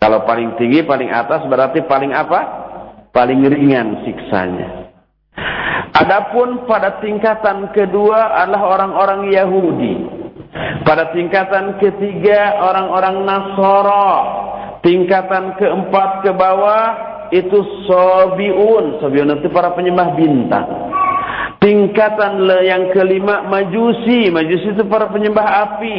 Kalau 0.00 0.24
paling 0.24 0.56
tinggi 0.56 0.80
paling 0.86 1.10
atas 1.12 1.44
berarti 1.50 1.84
paling 1.84 2.14
apa? 2.14 2.40
Paling 3.10 3.42
ringan 3.42 4.06
siksanya. 4.06 4.79
Adapun 5.90 6.70
pada 6.70 7.02
tingkatan 7.02 7.74
kedua 7.74 8.38
adalah 8.38 8.78
orang-orang 8.78 9.20
Yahudi. 9.34 9.94
Pada 10.86 11.10
tingkatan 11.14 11.78
ketiga 11.82 12.62
orang-orang 12.62 13.26
Nasara. 13.26 14.10
Tingkatan 14.80 15.60
keempat 15.60 16.24
ke 16.24 16.30
bawah 16.32 16.84
itu 17.34 17.58
Sobiun. 17.86 19.02
Sobiun 19.02 19.38
itu 19.38 19.48
para 19.50 19.74
penyembah 19.74 20.14
bintang. 20.14 20.66
Tingkatan 21.60 22.48
yang 22.64 22.88
kelima 22.96 23.44
majusi. 23.44 24.32
Majusi 24.32 24.72
itu 24.72 24.82
para 24.88 25.10
penyembah 25.12 25.46
api. 25.68 25.96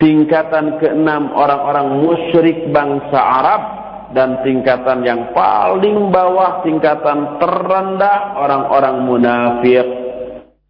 Tingkatan 0.00 0.80
keenam 0.80 1.30
orang-orang 1.36 2.02
musyrik 2.02 2.72
bangsa 2.72 3.20
Arab. 3.20 3.62
Dan 4.10 4.42
tingkatan 4.42 5.06
yang 5.06 5.30
paling 5.30 6.10
bawah, 6.10 6.66
tingkatan 6.66 7.38
terendah 7.38 8.34
orang-orang 8.34 8.96
munafik. 9.06 9.86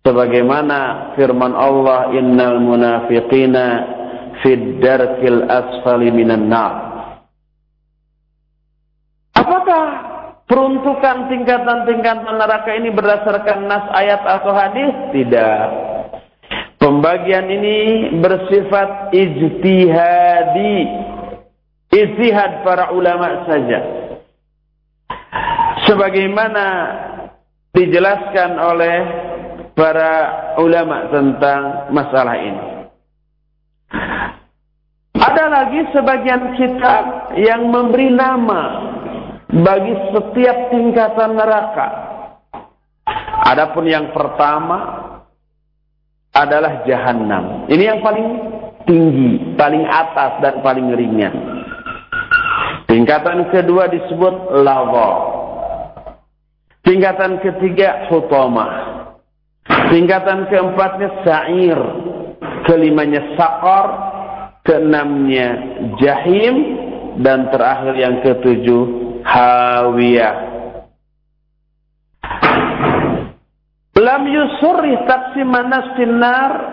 Sebagaimana 0.04 1.12
firman 1.16 1.56
Allah, 1.56 2.12
Innal 2.16 2.60
munafiqina 2.60 3.66
fid 4.44 4.80
darkil 4.80 5.48
asfali 5.48 6.12
minan 6.12 6.52
nar. 6.52 6.72
Apakah 9.36 10.10
Peruntukan 10.50 11.30
tingkatan-tingkatan 11.30 12.34
neraka 12.34 12.74
ini 12.74 12.90
berdasarkan 12.90 13.70
nas 13.70 13.86
ayat 13.94 14.18
atau 14.26 14.50
hadis? 14.50 14.90
Tidak. 15.14 15.62
Pembagian 16.82 17.46
ini 17.46 18.10
bersifat 18.18 19.14
ijtihadi. 19.14 20.74
Ijtihad 21.90 22.62
para 22.62 22.94
ulama 22.94 23.50
saja. 23.50 23.80
Sebagaimana 25.90 26.66
dijelaskan 27.74 28.50
oleh 28.62 28.96
para 29.74 30.10
ulama 30.62 31.10
tentang 31.10 31.90
masalah 31.90 32.36
ini. 32.38 32.64
Ada 35.18 35.44
lagi 35.50 35.80
sebagian 35.90 36.56
kitab 36.56 37.34
yang 37.36 37.68
memberi 37.68 38.08
nama 38.08 38.62
bagi 39.50 39.94
setiap 40.14 40.70
tingkatan 40.70 41.34
neraka. 41.34 41.88
Adapun 43.50 43.90
yang 43.90 44.14
pertama 44.14 44.78
adalah 46.30 46.86
jahanam. 46.86 47.66
Ini 47.66 47.82
yang 47.82 48.00
paling 48.00 48.28
tinggi, 48.86 49.58
paling 49.58 49.84
atas 49.90 50.38
dan 50.38 50.62
paling 50.62 50.94
ringan. 50.94 51.34
Tingkatan 52.90 53.54
kedua 53.54 53.86
disebut 53.86 54.50
lava. 54.66 55.10
Tingkatan 56.82 57.38
ketiga 57.38 58.10
hutama. 58.10 58.66
Tingkatan 59.94 60.50
keempatnya 60.50 61.22
sa'ir. 61.22 61.78
Kelimanya 62.66 63.38
sakar. 63.38 63.86
Keenamnya 64.66 65.48
jahim. 66.02 66.54
Dan 67.22 67.54
terakhir 67.54 67.94
yang 67.94 68.26
ketujuh 68.26 68.82
hawiyah. 69.22 70.50
Lam 74.00 74.22
taqsim 75.06 75.46
manas 75.46 75.94
finnar 75.94 76.72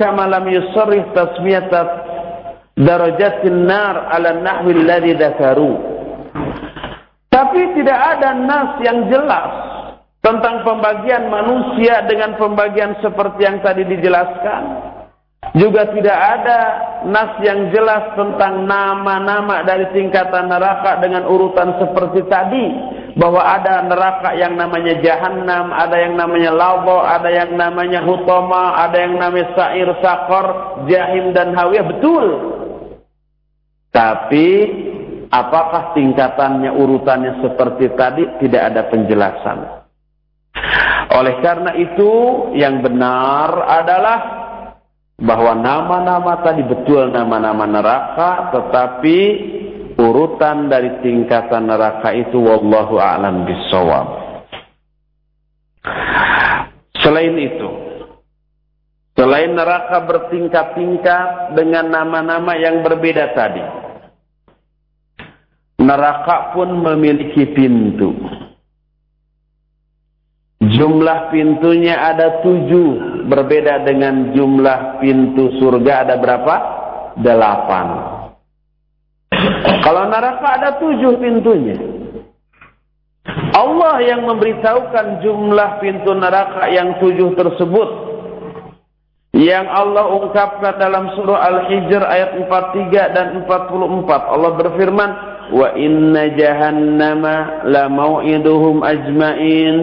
kama 0.00 0.24
lam 0.26 0.48
yusurrih 0.48 1.04
tasmiyat 1.12 1.70
darajat 2.74 3.46
finnar 3.46 4.10
ala 4.10 4.38
nahwi 4.42 4.74
alladhi 4.82 5.14
dhakaru. 5.14 5.72
Tapi 7.30 7.60
tidak 7.74 7.98
ada 7.98 8.30
nas 8.38 8.78
yang 8.82 9.10
jelas 9.10 9.50
tentang 10.22 10.62
pembagian 10.62 11.26
manusia 11.26 12.06
dengan 12.06 12.38
pembagian 12.38 12.94
seperti 13.02 13.40
yang 13.42 13.58
tadi 13.58 13.82
dijelaskan. 13.84 14.62
Juga 15.52 15.86
tidak 15.92 16.18
ada 16.18 16.58
nas 17.04 17.36
yang 17.44 17.68
jelas 17.70 18.16
tentang 18.16 18.64
nama-nama 18.64 19.60
dari 19.62 19.86
tingkatan 19.92 20.48
neraka 20.48 20.98
dengan 21.04 21.28
urutan 21.28 21.76
seperti 21.78 22.26
tadi. 22.26 22.66
Bahwa 23.14 23.38
ada 23.46 23.78
neraka 23.86 24.34
yang 24.34 24.58
namanya 24.58 24.98
jahanam, 24.98 25.70
ada 25.70 25.94
yang 26.02 26.18
namanya 26.18 26.50
labo, 26.50 26.98
ada 26.98 27.30
yang 27.30 27.54
namanya 27.54 28.02
hutoma, 28.02 28.74
ada 28.74 28.98
yang 28.98 29.14
namanya 29.22 29.54
sair, 29.54 29.86
sakor, 30.02 30.80
jahim, 30.90 31.30
dan 31.30 31.54
hawiyah. 31.54 31.86
Betul. 31.94 32.53
Tapi 33.94 34.46
apakah 35.30 35.94
tingkatannya, 35.94 36.74
urutannya 36.74 37.38
seperti 37.46 37.94
tadi? 37.94 38.26
Tidak 38.42 38.62
ada 38.74 38.90
penjelasan. 38.90 39.58
Oleh 41.14 41.38
karena 41.38 41.78
itu, 41.78 42.10
yang 42.58 42.82
benar 42.82 43.54
adalah 43.70 44.18
bahwa 45.14 45.54
nama-nama 45.54 46.42
tadi 46.42 46.66
betul 46.66 47.14
nama-nama 47.14 47.70
neraka 47.70 48.50
tetapi 48.50 49.18
urutan 49.94 50.66
dari 50.66 50.98
tingkatan 51.06 51.70
neraka 51.70 52.10
itu 52.10 52.42
wallahu 52.42 52.98
a'lam 52.98 53.46
bissawab. 53.46 54.06
Selain 56.98 57.36
itu, 57.36 57.68
selain 59.14 59.52
neraka 59.54 60.02
bertingkat-tingkat 60.08 61.52
dengan 61.52 61.92
nama-nama 61.92 62.56
yang 62.58 62.80
berbeda 62.80 63.36
tadi, 63.36 63.60
neraka 65.84 66.56
pun 66.56 66.72
memiliki 66.80 67.44
pintu. 67.52 68.16
Jumlah 70.64 71.28
pintunya 71.28 72.00
ada 72.00 72.40
tujuh. 72.40 73.22
Berbeda 73.28 73.84
dengan 73.84 74.32
jumlah 74.32 75.00
pintu 75.00 75.60
surga 75.60 76.08
ada 76.08 76.14
berapa? 76.16 76.54
Delapan. 77.20 77.86
Kalau 79.84 80.08
neraka 80.08 80.48
ada 80.56 80.70
tujuh 80.80 81.20
pintunya. 81.20 81.76
Allah 83.54 84.02
yang 84.04 84.24
memberitahukan 84.28 85.24
jumlah 85.24 85.70
pintu 85.80 86.10
neraka 86.16 86.68
yang 86.72 86.96
tujuh 87.00 87.36
tersebut. 87.36 88.12
yang 89.34 89.66
Allah 89.66 90.14
ungkapkan 90.14 90.78
dalam 90.78 91.10
surah 91.18 91.42
Al-Hijr 91.42 92.06
ayat 92.06 92.38
43 92.38 93.16
dan 93.18 93.26
44. 93.42 94.30
Allah 94.30 94.50
berfirman, 94.54 95.10
"Wa 95.52 95.76
inna 95.76 96.32
jahannama 96.32 97.66
la 97.68 97.90
mau'iduhum 97.90 98.80
ajma'in, 98.80 99.76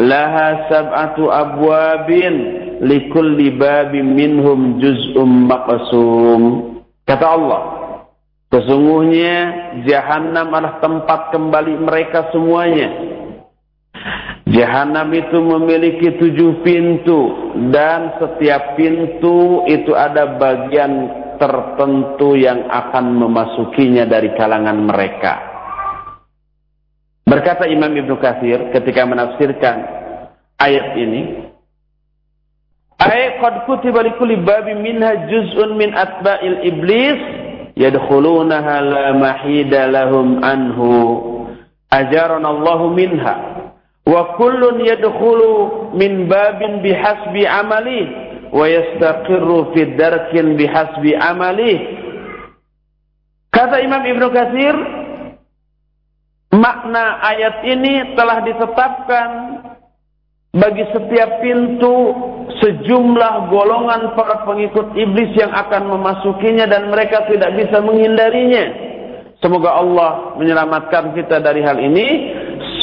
laha 0.00 0.68
sab'atu 0.68 1.32
abwabin, 1.32 2.34
likulli 2.84 3.54
babin 3.56 4.12
minhum 4.12 4.82
juz'um 4.82 5.48
maqsum." 5.48 6.42
Kata 7.06 7.26
Allah, 7.26 7.62
sesungguhnya 8.50 9.36
jahannam 9.86 10.50
adalah 10.52 10.82
tempat 10.82 11.20
kembali 11.32 11.74
mereka 11.86 12.28
semuanya. 12.34 13.16
Jahanam 14.46 15.10
itu 15.10 15.42
memiliki 15.42 16.22
tujuh 16.22 16.62
pintu 16.62 17.50
dan 17.74 18.14
setiap 18.16 18.78
pintu 18.78 19.66
itu 19.66 19.90
ada 19.90 20.38
bagian 20.38 21.25
tertentu 21.36 22.36
yang 22.36 22.68
akan 22.68 23.16
memasukinya 23.16 24.04
dari 24.04 24.32
kalangan 24.36 24.78
mereka. 24.84 25.34
Berkata 27.26 27.66
Imam 27.66 27.90
Ibn 27.90 28.12
Kathir 28.22 28.70
ketika 28.70 29.02
menafsirkan 29.02 29.76
ayat 30.62 30.94
ini, 30.94 31.22
Ayat 32.96 33.44
qad 33.44 33.54
kutiba 33.68 34.00
likulli 34.00 34.40
babin 34.40 34.80
minha 34.80 35.28
juz'un 35.28 35.76
min 35.76 35.92
atba'il 35.92 36.64
iblis 36.64 37.20
yadkhulunaha 37.76 38.74
la 38.80 39.06
mahida 39.12 39.84
lahum 39.84 40.40
anhu. 40.40 40.92
Ajarana 41.92 42.50
Allahu 42.50 42.96
minha 42.96 43.34
wa 44.08 44.38
kullun 44.40 44.80
yadkhulu 44.80 45.92
min 45.92 46.24
babin 46.24 46.80
bihasbi 46.80 47.44
amali 47.44 48.25
wa 48.52 48.66
yastaqirru 48.66 49.74
fi 49.74 49.96
darkin 49.98 50.54
bihasbi 50.54 51.14
kata 53.50 53.76
Imam 53.82 54.02
Ibnu 54.04 54.26
Katsir 54.30 54.76
makna 56.54 57.20
ayat 57.24 57.64
ini 57.66 58.14
telah 58.16 58.44
ditetapkan 58.44 59.28
bagi 60.56 60.84
setiap 60.88 61.44
pintu 61.44 62.16
sejumlah 62.64 63.52
golongan 63.52 64.16
para 64.16 64.48
pengikut 64.48 64.96
iblis 64.96 65.36
yang 65.36 65.52
akan 65.52 65.92
memasukinya 65.92 66.64
dan 66.64 66.88
mereka 66.88 67.28
tidak 67.28 67.52
bisa 67.52 67.84
menghindarinya. 67.84 68.64
Semoga 69.44 69.76
Allah 69.76 70.32
menyelamatkan 70.40 71.12
kita 71.12 71.44
dari 71.44 71.60
hal 71.60 71.76
ini 71.76 72.06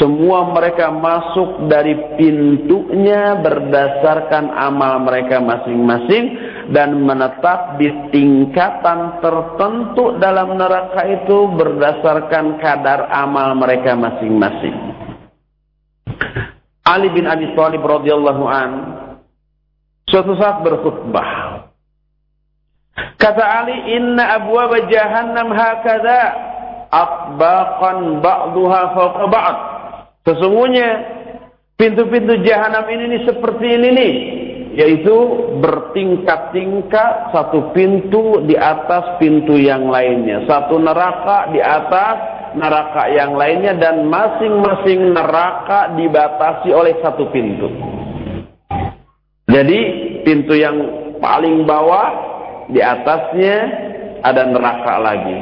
semua 0.00 0.50
mereka 0.50 0.90
masuk 0.90 1.68
dari 1.70 1.94
pintunya 2.16 3.38
berdasarkan 3.38 4.50
amal 4.50 5.02
mereka 5.04 5.38
masing-masing 5.38 6.24
dan 6.72 6.96
menetap 7.04 7.76
di 7.76 7.92
tingkatan 8.10 9.20
tertentu 9.20 10.16
dalam 10.16 10.56
neraka 10.56 11.04
itu 11.04 11.52
berdasarkan 11.52 12.56
kadar 12.62 13.10
amal 13.12 13.54
mereka 13.58 13.92
masing-masing. 13.98 14.76
Ali 16.94 17.08
bin 17.12 17.28
Abi 17.28 17.52
Thalib 17.52 17.84
radhiyallahu 17.84 18.44
an 18.48 18.70
suatu 20.08 20.32
saat 20.40 20.64
berkhutbah. 20.64 21.30
Kata 23.18 23.42
Ali, 23.42 23.98
"Inna 23.98 24.38
abwaab 24.38 24.86
jahannam 24.86 25.50
hakadha 25.50 26.22
atbaqan 26.94 28.22
ba'daha 28.22 28.80
fawqa 28.94 29.26
ba'd." 29.26 29.73
Sesungguhnya 30.24 30.88
pintu-pintu 31.76 32.40
jahanam 32.48 32.88
ini, 32.88 33.02
ini 33.12 33.18
seperti 33.28 33.66
ini 33.76 33.88
nih, 33.92 34.14
yaitu 34.74 35.16
bertingkat-tingkat 35.60 37.30
satu 37.30 37.76
pintu 37.76 38.40
di 38.48 38.56
atas 38.56 39.20
pintu 39.20 39.60
yang 39.60 39.86
lainnya, 39.92 40.48
satu 40.48 40.80
neraka 40.80 41.52
di 41.52 41.60
atas 41.60 42.16
neraka 42.56 43.10
yang 43.12 43.36
lainnya 43.36 43.76
dan 43.76 44.08
masing-masing 44.08 45.12
neraka 45.12 45.92
dibatasi 45.92 46.72
oleh 46.72 46.96
satu 47.04 47.28
pintu. 47.28 47.68
Jadi 49.44 49.80
pintu 50.24 50.56
yang 50.56 50.74
paling 51.20 51.68
bawah 51.68 52.08
di 52.72 52.80
atasnya 52.80 53.56
ada 54.24 54.48
neraka 54.48 54.94
lagi. 55.04 55.38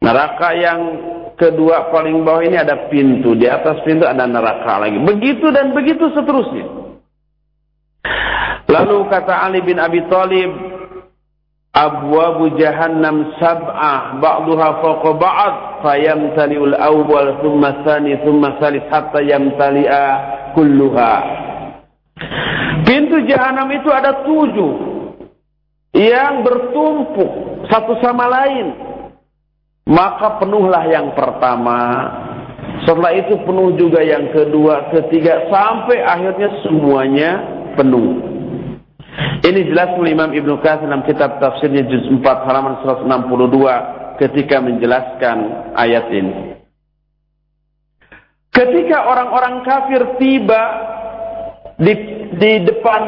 Neraka 0.00 0.48
yang 0.56 0.80
kedua 1.36 1.92
paling 1.92 2.24
bawah 2.24 2.42
ini 2.42 2.56
ada 2.56 2.88
pintu, 2.88 3.36
di 3.36 3.46
atas 3.46 3.84
pintu 3.84 4.08
ada 4.08 4.24
neraka 4.24 4.80
lagi. 4.82 4.98
Begitu 4.98 5.52
dan 5.52 5.76
begitu 5.76 6.10
seterusnya. 6.12 6.66
Lalu 8.66 9.06
kata 9.06 9.46
Ali 9.46 9.62
bin 9.62 9.78
Abi 9.78 10.02
Thalib, 10.10 10.50
Abwabu 11.76 12.56
jahannam 12.56 13.36
sab'ah 13.36 14.16
ba'duha 14.16 14.80
fawqa 14.80 15.10
ba'd 15.20 15.54
fayamtali'ul 15.84 16.72
awwal 16.72 17.36
thumma 17.44 17.84
tsani 17.84 18.16
thumma 18.24 18.56
tsalits 18.56 18.88
hatta 18.88 19.20
yamtali'a 19.20 20.04
kulluha. 20.56 21.14
Pintu 22.80 23.20
jahanam 23.28 23.68
itu 23.76 23.92
ada 23.92 24.24
tujuh 24.24 24.72
yang 25.92 26.40
bertumpuk 26.40 27.60
satu 27.68 28.00
sama 28.00 28.24
lain 28.24 28.95
maka 29.86 30.42
penuhlah 30.42 30.84
yang 30.90 31.14
pertama. 31.14 31.80
Setelah 32.82 33.14
itu 33.14 33.38
penuh 33.46 33.78
juga 33.78 34.02
yang 34.02 34.28
kedua, 34.34 34.90
ketiga, 34.92 35.46
sampai 35.48 36.02
akhirnya 36.02 36.50
semuanya 36.66 37.30
penuh. 37.78 38.20
Ini 39.46 39.60
jelas 39.70 39.94
Imam 39.96 40.34
Ibn 40.34 40.50
Qasir 40.60 40.90
dalam 40.90 41.06
kitab 41.06 41.38
tafsirnya 41.38 41.86
juz 41.86 42.04
4 42.10 42.20
halaman 42.20 42.82
162 42.84 44.18
ketika 44.20 44.60
menjelaskan 44.60 45.38
ayat 45.78 46.10
ini. 46.10 46.34
Ketika 48.50 49.06
orang-orang 49.06 49.62
kafir 49.68 50.02
tiba 50.16 50.62
di, 51.76 51.92
di 52.40 52.52
depan 52.64 53.02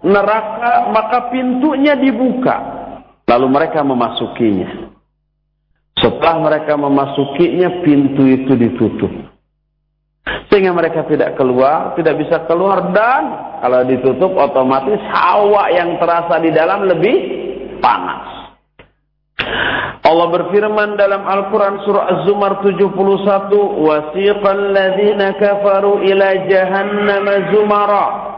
neraka, 0.00 0.88
maka 0.90 1.28
pintunya 1.28 1.94
dibuka. 1.96 2.56
Lalu 3.28 3.46
mereka 3.52 3.84
memasukinya. 3.84 4.87
Setelah 5.98 6.36
mereka 6.42 6.78
memasukinya, 6.78 7.82
pintu 7.82 8.22
itu 8.26 8.52
ditutup. 8.54 9.12
Sehingga 10.48 10.72
mereka 10.72 11.04
tidak 11.08 11.36
keluar, 11.36 11.92
tidak 11.96 12.20
bisa 12.20 12.44
keluar 12.48 12.92
dan 12.92 13.22
kalau 13.60 13.84
ditutup 13.84 14.32
otomatis 14.36 15.00
hawa 15.12 15.72
yang 15.72 16.00
terasa 16.00 16.40
di 16.40 16.50
dalam 16.52 16.88
lebih 16.88 17.16
panas. 17.80 18.38
Allah 20.08 20.28
berfirman 20.32 20.96
dalam 20.96 21.20
Al-Quran 21.28 21.84
surah 21.84 22.04
Az-Zumar 22.08 22.64
71 22.64 22.96
وَسِيقَ 23.76 24.40
الَّذِينَ 24.40 25.20
kafaru 25.36 26.00
ila 26.00 26.28
جَهَنَّمَ 26.48 27.26
زُمَرًا 27.52 28.37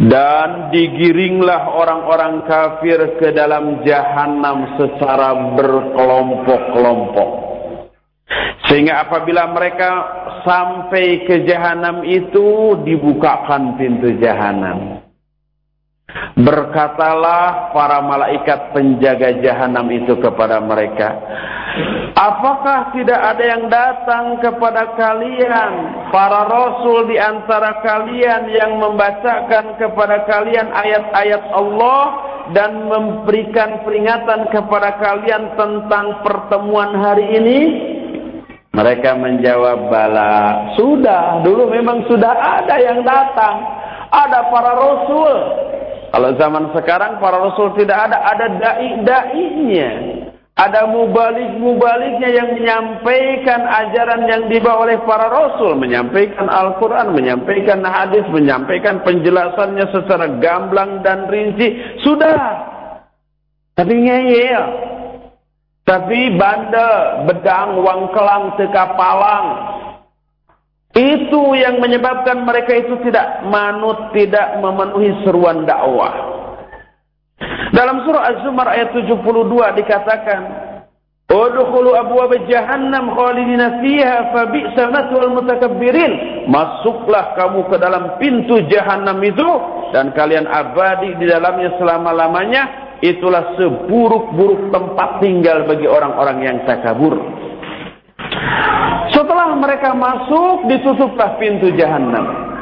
Dan 0.00 0.72
digiringlah 0.72 1.78
orang-orang 1.78 2.48
kafir 2.48 3.20
ke 3.20 3.30
dalam 3.36 3.84
jahanam 3.84 4.80
secara 4.80 5.54
berkelompok-kelompok. 5.54 7.30
Sehingga 8.66 9.04
apabila 9.04 9.52
mereka 9.52 9.90
sampai 10.48 11.28
ke 11.28 11.44
jahanam 11.44 12.02
itu 12.08 12.78
dibukakan 12.88 13.76
pintu 13.76 14.16
jahanam. 14.16 15.01
Berkatalah 16.36 17.72
para 17.72 18.02
malaikat 18.04 18.74
penjaga 18.76 19.38
jahanam 19.40 19.86
itu 19.92 20.18
kepada 20.20 20.60
mereka, 20.60 21.08
Apakah 22.12 22.92
tidak 22.92 23.16
ada 23.16 23.44
yang 23.44 23.64
datang 23.72 24.36
kepada 24.44 24.92
kalian, 25.00 25.70
para 26.12 26.44
rasul 26.44 27.08
di 27.08 27.16
antara 27.16 27.80
kalian 27.80 28.52
yang 28.52 28.76
membacakan 28.76 29.80
kepada 29.80 30.28
kalian 30.28 30.68
ayat-ayat 30.68 31.40
Allah 31.56 32.04
dan 32.52 32.84
memberikan 32.84 33.80
peringatan 33.88 34.52
kepada 34.52 35.00
kalian 35.00 35.56
tentang 35.56 36.20
pertemuan 36.20 36.92
hari 37.00 37.26
ini? 37.40 37.60
Mereka 38.76 39.16
menjawab 39.16 39.88
bala. 39.88 40.76
Sudah, 40.76 41.40
dulu 41.40 41.72
memang 41.72 42.04
sudah 42.12 42.32
ada 42.36 42.76
yang 42.76 43.00
datang. 43.00 43.56
Ada 44.12 44.52
para 44.52 44.72
rasul. 44.76 45.36
Kalau 46.12 46.36
zaman 46.36 46.76
sekarang 46.76 47.16
para 47.24 47.40
rasul 47.40 47.72
tidak 47.72 48.12
ada, 48.12 48.20
ada 48.20 48.46
dai-dainya 48.60 49.90
Ada 50.52 50.84
mubalik-mubaliknya 50.84 52.28
yang 52.28 52.52
menyampaikan 52.52 53.64
ajaran 53.64 54.28
yang 54.28 54.42
dibawa 54.52 54.84
oleh 54.84 55.00
para 55.08 55.32
rasul, 55.32 55.80
menyampaikan 55.80 56.44
Al-Quran, 56.44 57.16
menyampaikan 57.16 57.80
hadis, 57.80 58.20
menyampaikan 58.28 59.00
penjelasannya 59.00 59.88
secara 59.88 60.28
gamblang 60.44 61.00
dan 61.00 61.24
rinci. 61.32 61.96
Sudah. 62.04 62.36
Tapi 63.72 63.94
ngeyel. 63.96 64.64
Tapi 65.88 66.36
bandel, 66.36 67.24
bedang, 67.32 67.80
wangkelang, 67.80 68.52
tekapalang. 68.60 69.46
Itu 70.92 71.56
yang 71.56 71.80
menyebabkan 71.80 72.44
mereka 72.44 72.76
itu 72.76 73.00
tidak 73.08 73.48
manut, 73.48 74.12
tidak 74.12 74.60
memenuhi 74.60 75.24
seruan 75.24 75.64
dakwah. 75.64 76.12
Dalam 77.72 78.04
surah 78.04 78.28
Az-Zumar 78.28 78.68
ayat 78.68 78.92
72 78.92 79.72
dikatakan, 79.80 80.40
"Udkhulu 81.32 81.96
abwaab 81.96 82.36
jahannam 82.44 83.16
khalidina 83.16 83.80
fiha 83.80 84.36
fa 84.36 84.42
bi'sa 84.52 84.92
mathwal 84.92 85.32
mutakabbirin." 85.32 86.44
Masuklah 86.52 87.32
kamu 87.40 87.72
ke 87.72 87.76
dalam 87.80 88.20
pintu 88.20 88.60
jahanam 88.68 89.16
itu 89.24 89.48
dan 89.96 90.12
kalian 90.12 90.44
abadi 90.44 91.16
di 91.16 91.24
dalamnya 91.24 91.72
selama-lamanya. 91.80 92.62
Itulah 93.00 93.56
seburuk-buruk 93.56 94.70
tempat 94.70 95.24
tinggal 95.24 95.64
bagi 95.66 95.88
orang-orang 95.88 96.38
yang 96.44 96.56
takabur. 96.68 97.18
Setelah 99.10 99.41
mereka 99.62 99.94
masuk, 99.94 100.66
ditutuplah 100.66 101.38
pintu 101.38 101.70
jahanam. 101.78 102.52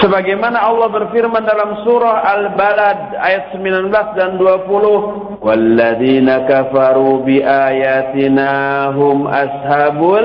Sebagaimana 0.00 0.64
Allah 0.64 0.88
berfirman 0.88 1.44
dalam 1.44 1.84
surah 1.84 2.24
Al-Balad 2.24 3.20
ayat 3.20 3.52
19 3.52 4.16
dan 4.16 4.40
20, 4.40 5.36
"Walladzina 5.44 6.48
kafaru 6.48 7.20
biayatina 7.28 8.52
hum 8.96 9.28
ashabul 9.28 10.24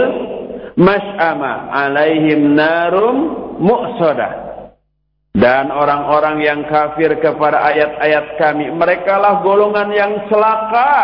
mas'ama 0.80 1.72
'alaihim 1.76 2.56
narum 2.56 3.18
mu'sadah." 3.60 4.46
Dan 5.36 5.68
orang-orang 5.68 6.40
yang 6.48 6.64
kafir 6.72 7.20
kepada 7.20 7.60
ayat-ayat 7.68 8.40
kami, 8.40 8.72
mereka 8.72 9.20
lah 9.20 9.44
golongan 9.44 9.92
yang 9.92 10.12
celaka. 10.32 10.96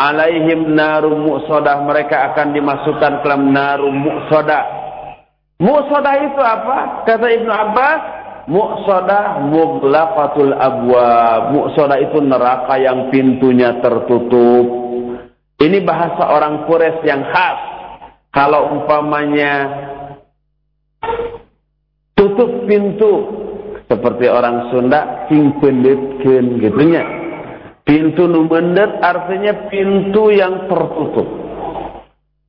Alaihim 0.00 0.72
narum 0.76 1.26
mu'sadah, 1.26 1.84
mereka 1.84 2.32
akan 2.32 2.54
dimasukkan 2.56 3.12
ke 3.20 3.24
dalam 3.26 3.52
narum 3.52 3.96
mu'sadah 3.96 4.82
Muqsadah 5.62 6.14
itu 6.26 6.42
apa? 6.42 7.06
Kata 7.06 7.26
Ibnu 7.38 7.52
Abbas, 7.54 8.00
muqsadah 8.50 9.46
mughlaqatul 9.46 10.50
abwab. 10.58 11.54
Muqsadah 11.54 12.02
itu 12.02 12.18
neraka 12.18 12.82
yang 12.82 13.14
pintunya 13.14 13.78
tertutup. 13.78 14.66
Ini 15.62 15.78
bahasa 15.86 16.34
orang 16.34 16.66
Quraisy 16.66 17.06
yang 17.06 17.22
khas. 17.30 17.58
Kalau 18.34 18.74
umpamanya 18.74 19.70
tutup 22.18 22.66
pintu 22.66 23.30
seperti 23.86 24.26
orang 24.26 24.72
Sunda 24.74 25.30
king 25.30 25.62
pendetkeun 25.62 26.58
gitunya. 26.58 27.21
Pintu 27.92 28.24
nu 28.24 28.48
artinya 29.04 29.68
pintu 29.68 30.32
yang 30.32 30.64
tertutup. 30.64 31.28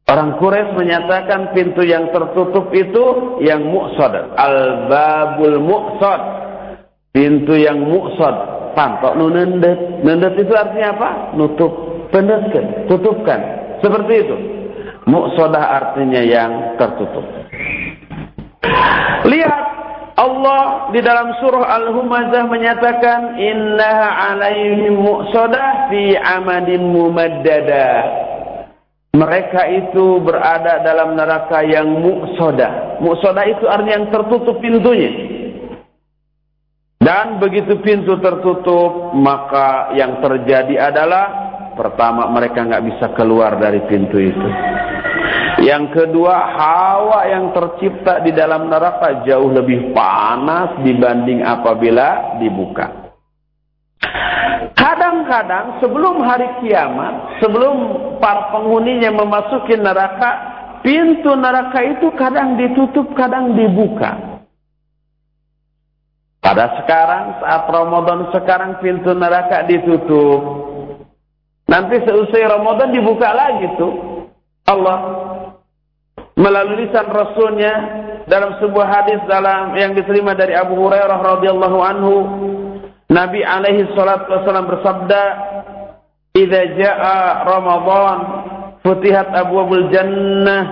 Orang 0.07 0.39
Quraisy 0.39 0.71
menyatakan 0.71 1.51
pintu 1.51 1.83
yang 1.83 2.15
tertutup 2.15 2.71
itu 2.71 3.35
yang 3.43 3.67
muqsad. 3.67 4.39
Al-babul 4.39 5.59
muqsad. 5.59 6.21
Pintu 7.11 7.59
yang 7.59 7.75
muqsad. 7.75 8.35
Pantok 8.71 9.19
nu 9.19 9.27
nendet. 9.35 10.39
Itu 10.39 10.55
artinya 10.55 10.95
apa? 10.95 11.09
Nutup. 11.35 12.07
Pendetkan. 12.15 12.87
Tutupkan. 12.87 13.39
Seperti 13.83 14.13
itu. 14.23 14.35
Muqsadah 15.11 15.65
artinya 15.75 16.23
yang 16.23 16.79
tertutup. 16.79 17.27
Lihat 19.27 19.72
Allah 20.13 20.93
di 20.93 21.01
dalam 21.01 21.33
surah 21.41 21.65
Al-Humazah 21.81 22.45
menyatakan 22.45 23.41
innaha 23.41 24.37
alaihim 24.37 25.01
muqsadah 25.01 25.89
fi 25.89 26.13
amadin 26.17 26.85
mumaddadah 26.85 28.23
mereka 29.13 29.69
itu 29.69 30.17
berada 30.25 30.81
dalam 30.81 31.13
neraka 31.13 31.61
yang 31.61 31.85
muqsoda. 32.01 32.97
Muqsoda 32.97 33.45
itu 33.45 33.69
artinya 33.69 34.01
yang 34.01 34.07
tertutup 34.09 34.57
pintunya. 34.57 35.13
Dan 36.97 37.37
begitu 37.37 37.77
pintu 37.85 38.17
tertutup, 38.17 39.13
maka 39.13 39.93
yang 39.93 40.17
terjadi 40.17 40.89
adalah 40.89 41.52
pertama 41.73 42.29
mereka 42.31 42.65
nggak 42.65 42.85
bisa 42.87 43.05
keluar 43.13 43.57
dari 43.61 43.83
pintu 43.85 44.17
itu. 44.17 44.49
Yang 45.63 45.85
kedua, 45.95 46.35
hawa 46.57 47.29
yang 47.29 47.53
tercipta 47.55 48.19
di 48.25 48.35
dalam 48.35 48.67
neraka 48.67 49.23
jauh 49.23 49.47
lebih 49.53 49.93
panas 49.95 50.81
dibanding 50.81 51.45
apabila 51.45 52.41
dibuka. 52.41 53.03
Kadang-kadang 54.73 55.79
sebelum 55.79 56.19
hari 56.25 56.49
kiamat, 56.59 57.39
sebelum 57.39 57.75
para 58.19 58.51
penghuninya 58.51 59.13
memasuki 59.13 59.77
neraka, 59.79 60.31
pintu 60.83 61.31
neraka 61.37 61.79
itu 61.85 62.11
kadang 62.19 62.59
ditutup, 62.59 63.13
kadang 63.15 63.55
dibuka. 63.55 64.33
Pada 66.43 66.75
sekarang, 66.83 67.39
saat 67.39 67.63
Ramadan 67.71 68.27
sekarang 68.35 68.83
pintu 68.83 69.15
neraka 69.15 69.63
ditutup. 69.63 70.72
Nanti 71.67 71.95
seusai 72.03 72.43
Ramadan 72.43 72.91
dibuka 72.91 73.31
lagi 73.31 73.67
tuh. 73.79 73.93
Allah 74.67 74.97
melalui 76.39 76.87
lisan 76.87 77.07
Rasulnya 77.07 77.73
dalam 78.25 78.57
sebuah 78.57 78.87
hadis 78.87 79.19
dalam 79.27 79.75
yang 79.75 79.93
diterima 79.93 80.33
dari 80.33 80.55
Abu 80.55 80.79
Hurairah 80.79 81.19
radhiyallahu 81.19 81.77
anhu 81.83 82.15
Nabi 83.11 83.45
alaihi 83.45 83.91
salatu 83.93 84.31
wasallam 84.31 84.65
bersabda, 84.73 85.21
"Idza 86.33 86.61
jaa 86.79 87.45
Ramadan, 87.45 88.17
futihat 88.81 89.29
abwabul 89.31 89.91
jannah 89.93 90.63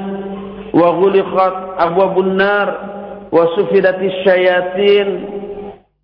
wa 0.74 0.88
ghuliqat 0.98 1.56
abwabun 1.78 2.39
nar 2.39 2.68
wa 3.30 3.44
sufidatis 3.60 4.16
syayatin 4.26 5.08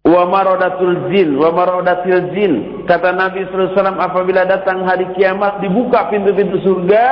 wa 0.07 0.23
maradatul 0.23 1.11
jin 1.11 1.35
wa 1.35 1.51
maradatil 1.51 2.31
jin." 2.31 2.53
Kata 2.87 3.11
Nabi 3.11 3.43
sallallahu 3.43 3.67
alaihi 3.67 3.75
wasallam 3.75 3.99
apabila 3.99 4.41
datang 4.47 4.87
hari 4.87 5.11
kiamat 5.19 5.59
dibuka 5.59 6.07
pintu-pintu 6.07 6.63
surga, 6.63 7.03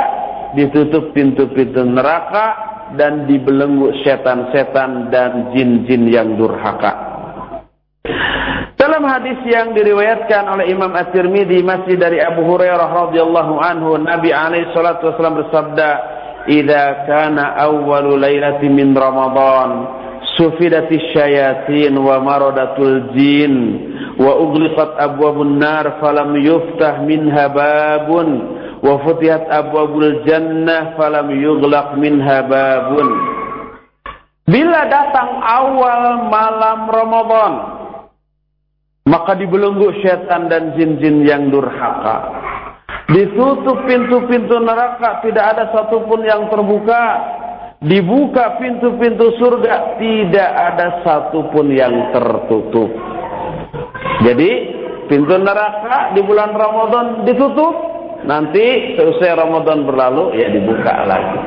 ditutup 0.55 1.11
pintu-pintu 1.11 1.83
neraka 1.83 2.73
dan 2.95 3.27
dibelenggu 3.27 3.91
setan-setan 4.07 5.11
dan 5.11 5.51
jin-jin 5.51 6.07
yang 6.07 6.39
durhaka. 6.39 7.13
Dalam 8.75 9.01
hadis 9.07 9.41
yang 9.49 9.73
diriwayatkan 9.73 10.45
oleh 10.45 10.69
Imam 10.69 10.93
At-Tirmidzi 10.93 11.65
masih 11.65 11.97
dari 11.97 12.21
Abu 12.21 12.45
Hurairah 12.45 13.09
radhiyallahu 13.09 13.57
anhu, 13.57 13.97
Nabi 13.97 14.29
alaihi 14.29 14.69
salatu 14.77 15.09
wasallam 15.09 15.41
bersabda, 15.41 15.89
"Idza 16.45 17.09
kana 17.09 17.57
awwalu 17.65 18.13
lailatin 18.19 18.77
min 18.77 18.93
Ramadan, 18.93 19.69
sufidatish 20.36 21.15
syayatin 21.15 21.95
wa 21.99 22.19
maradatul 22.23 23.11
jin 23.15 23.55
wa 24.19 24.36
ughliqat 24.39 24.99
abwabun 24.99 25.59
nar 25.59 25.99
falam 25.99 26.36
yuftah 26.39 27.03
minha 27.03 27.51
babun 27.51 28.29
wa 28.79 28.99
futihat 29.03 29.47
abwabul 29.49 30.23
jannah 30.27 30.95
falam 30.99 31.31
yughlaq 31.31 31.95
minha 31.99 32.43
babun." 32.47 33.07
Bila 34.45 34.86
datang 34.86 35.41
awal 35.41 36.29
malam 36.29 36.79
Ramadan, 36.86 37.53
maka 39.09 39.33
dibelenggu 39.33 39.89
setan 40.05 40.53
dan 40.53 40.77
jin-jin 40.77 41.25
yang 41.25 41.49
durhaka. 41.49 42.29
Ditutup 43.09 43.86
pintu-pintu 43.86 44.57
neraka, 44.61 45.21
tidak 45.25 45.45
ada 45.57 45.69
satupun 45.73 46.25
yang 46.25 46.49
terbuka. 46.49 47.03
Dibuka 47.84 48.55
pintu-pintu 48.57 49.36
surga, 49.36 49.99
tidak 49.99 50.49
ada 50.49 50.88
satupun 51.03 51.71
yang 51.76 52.11
tertutup. 52.15 52.88
Jadi, 54.23 54.51
pintu 55.11 55.36
neraka 55.36 56.15
di 56.15 56.21
bulan 56.23 56.55
Ramadan 56.55 57.28
ditutup, 57.28 57.76
nanti 58.23 58.95
selesai 58.95 59.38
Ramadan 59.38 59.84
berlalu, 59.84 60.39
ya 60.39 60.47
dibuka 60.49 60.93
lagi. 61.03 61.39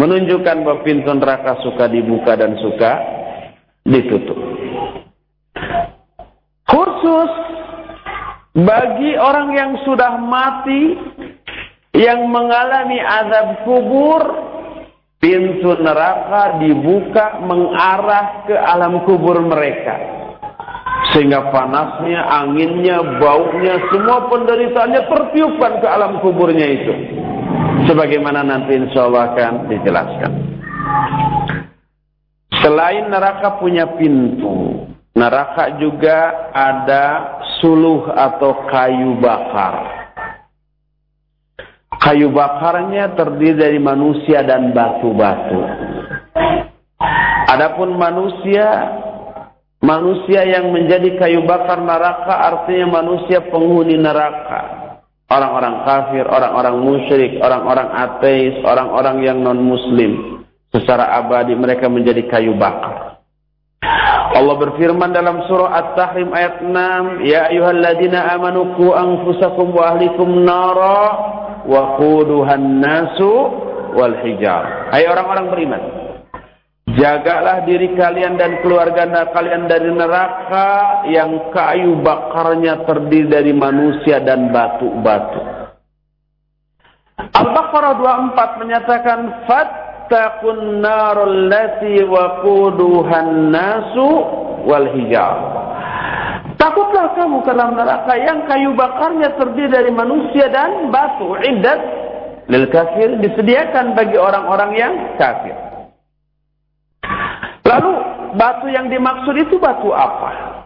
Menunjukkan 0.00 0.56
bahwa 0.64 0.82
pintu 0.82 1.12
neraka 1.14 1.60
suka 1.62 1.86
dibuka 1.86 2.34
dan 2.34 2.58
suka 2.58 2.92
ditutup 3.84 4.36
khusus 6.74 7.30
bagi 8.56 9.14
orang 9.20 9.52
yang 9.52 9.72
sudah 9.84 10.18
mati 10.24 10.96
yang 11.94 12.26
mengalami 12.32 12.98
azab 12.98 13.62
kubur 13.68 14.22
pintu 15.24 15.72
neraka 15.80 16.60
dibuka 16.60 17.40
mengarah 17.40 18.44
ke 18.44 18.52
alam 18.52 19.08
kubur 19.08 19.40
mereka 19.40 19.96
Sehingga 21.16 21.48
panasnya, 21.48 22.20
anginnya, 22.26 23.00
baunya, 23.22 23.76
semua 23.92 24.28
penderitaannya 24.28 25.04
tertiupkan 25.08 25.78
ke 25.78 25.86
alam 25.86 26.18
kuburnya 26.18 26.64
itu. 26.64 26.94
Sebagaimana 27.86 28.42
nanti 28.42 28.74
insya 28.74 29.06
Allah 29.06 29.30
akan 29.30 29.52
dijelaskan. 29.68 30.32
Selain 32.64 33.12
neraka 33.12 33.60
punya 33.60 33.94
pintu, 33.94 34.88
neraka 35.14 35.76
juga 35.78 36.50
ada 36.50 37.38
suluh 37.60 38.10
atau 38.10 38.66
kayu 38.72 39.20
bakar. 39.20 40.03
Kayu 42.04 42.28
bakarnya 42.36 43.16
terdiri 43.16 43.56
dari 43.56 43.78
manusia 43.80 44.44
dan 44.44 44.76
batu-batu. 44.76 45.56
Adapun 47.48 47.96
manusia, 47.96 48.92
manusia 49.80 50.44
yang 50.44 50.68
menjadi 50.68 51.16
kayu 51.16 51.48
bakar 51.48 51.80
neraka 51.80 52.44
artinya 52.52 53.00
manusia 53.00 53.40
penghuni 53.48 53.96
neraka. 53.96 54.84
Orang-orang 55.32 55.80
kafir, 55.88 56.28
orang-orang 56.28 56.76
musyrik, 56.84 57.40
orang-orang 57.40 57.88
ateis, 57.96 58.52
orang-orang 58.60 59.24
yang 59.24 59.40
non-muslim. 59.40 60.44
Secara 60.76 61.08
abadi 61.24 61.56
mereka 61.56 61.88
menjadi 61.88 62.28
kayu 62.28 62.52
bakar. 62.52 63.16
Allah 64.34 64.56
berfirman 64.60 65.08
dalam 65.08 65.48
surah 65.48 65.72
At-Tahrim 65.72 66.36
ayat 66.36 66.60
6, 66.60 67.24
"Ya 67.24 67.48
ayyuhalladzina 67.48 68.28
amanu 68.36 68.76
qu 68.76 68.92
anfusakum 68.92 69.72
wa 69.72 69.94
ahlikum 69.94 70.44
nara 70.44 71.43
wa 71.66 71.96
quduhan 72.00 72.80
nasu 72.80 73.32
wal 73.96 74.16
hijar." 74.22 74.92
Hai 74.92 75.08
orang-orang 75.08 75.46
beriman, 75.50 75.82
Jagalah 76.84 77.64
diri 77.66 77.96
kalian 77.96 78.36
dan 78.36 78.60
keluarga 78.62 79.08
kalian 79.32 79.66
dari 79.66 79.88
neraka 79.88 81.02
yang 81.10 81.48
kayu 81.50 81.98
bakarnya 82.04 82.84
terdiri 82.86 83.24
dari 83.24 83.52
manusia 83.56 84.20
dan 84.20 84.52
batu-batu. 84.54 85.42
Al-Baqarah 87.34 87.98
24 88.36 88.60
menyatakan 88.62 89.20
fattaqun 89.48 90.84
narul 90.84 91.50
lati 91.50 92.04
waquduhan 92.04 93.50
nasu 93.50 94.08
wal 94.68 94.86
hijar. 94.92 95.34
Takutlah 96.64 97.12
kamu 97.12 97.44
ke 97.44 97.52
dalam 97.52 97.76
neraka 97.76 98.16
yang 98.16 98.48
kayu 98.48 98.72
bakarnya 98.72 99.36
terdiri 99.36 99.68
dari 99.68 99.92
manusia 99.92 100.48
dan 100.48 100.88
batu. 100.88 101.36
Iddat 101.36 101.80
lil 102.48 102.72
kafir 102.72 103.20
disediakan 103.20 103.92
bagi 103.92 104.16
orang-orang 104.16 104.72
yang 104.72 104.92
kafir. 105.20 105.52
Lalu 107.68 107.92
batu 108.40 108.72
yang 108.72 108.88
dimaksud 108.88 109.36
itu 109.44 109.60
batu 109.60 109.92
apa? 109.92 110.64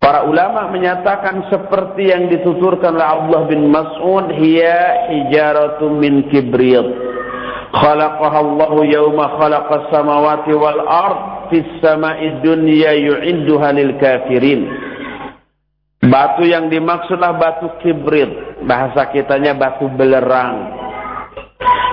Para 0.00 0.24
ulama 0.24 0.72
menyatakan 0.72 1.44
seperti 1.52 2.08
yang 2.08 2.32
dituturkan 2.32 2.96
oleh 2.96 3.08
Allah 3.12 3.40
bin 3.44 3.68
Mas'ud, 3.68 4.32
hiya 4.40 5.12
hijaratu 5.12 5.92
min 5.92 6.32
kibrit. 6.32 6.88
Khalaqaha 7.76 8.40
Allah 8.40 8.72
yawma 8.88 9.36
khalaqa 9.36 9.92
samawati 9.92 10.56
wal 10.56 10.80
ard 10.80 11.39
fis 11.50 11.68
dunya 12.40 12.96
yu'idduha 12.96 13.68
lil 13.74 13.98
kafirin. 14.00 14.62
Batu 16.00 16.48
yang 16.48 16.72
dimaksudlah 16.72 17.36
batu 17.36 17.76
kibrit, 17.84 18.64
bahasa 18.64 19.12
kitanya 19.12 19.52
batu 19.52 19.84
belerang 19.92 20.80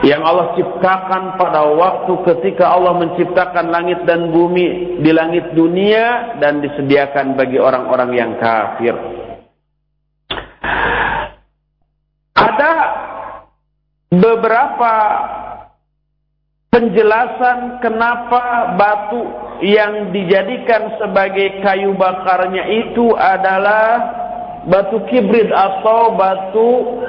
yang 0.06 0.22
Allah 0.22 0.54
ciptakan 0.54 1.42
pada 1.42 1.74
waktu 1.74 2.14
ketika 2.22 2.70
Allah 2.70 2.94
menciptakan 3.02 3.74
langit 3.74 4.06
dan 4.06 4.30
bumi 4.30 5.02
di 5.02 5.10
langit 5.10 5.58
dunia 5.58 6.38
dan 6.38 6.62
disediakan 6.62 7.34
bagi 7.34 7.58
orang-orang 7.58 8.14
yang 8.14 8.32
kafir. 8.38 8.94
Ada 12.38 12.74
beberapa 14.14 14.94
penjelasan 16.78 17.82
kenapa 17.82 18.78
batu 18.78 19.26
yang 19.66 20.14
dijadikan 20.14 20.94
sebagai 21.02 21.58
kayu 21.66 21.98
bakarnya 21.98 22.70
itu 22.70 23.18
adalah 23.18 23.98
batu 24.70 25.02
kibrit 25.10 25.50
atau 25.50 26.14
batu 26.14 27.02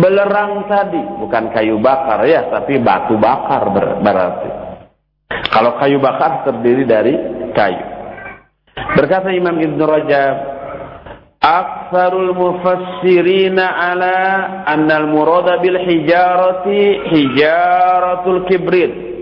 belerang 0.00 0.64
tadi. 0.72 1.04
Bukan 1.20 1.52
kayu 1.52 1.76
bakar 1.84 2.24
ya 2.24 2.48
tapi 2.48 2.80
batu 2.80 3.20
bakar 3.20 3.68
ber 3.76 4.00
berarti. 4.00 4.50
Kalau 5.52 5.76
kayu 5.76 6.00
bakar 6.00 6.48
terdiri 6.48 6.88
dari 6.88 7.14
kayu. 7.52 7.84
Berkata 8.96 9.28
Imam 9.36 9.60
Ibn 9.60 9.80
Rajab 9.84 10.36
aksarul 11.44 12.32
mufassirina 12.32 13.92
ala 13.92 14.16
annal 14.64 15.12
murada 15.12 15.60
bil 15.60 15.76
hijarati 15.76 17.12
hijaratul 17.12 18.48
kibrit 18.48 19.12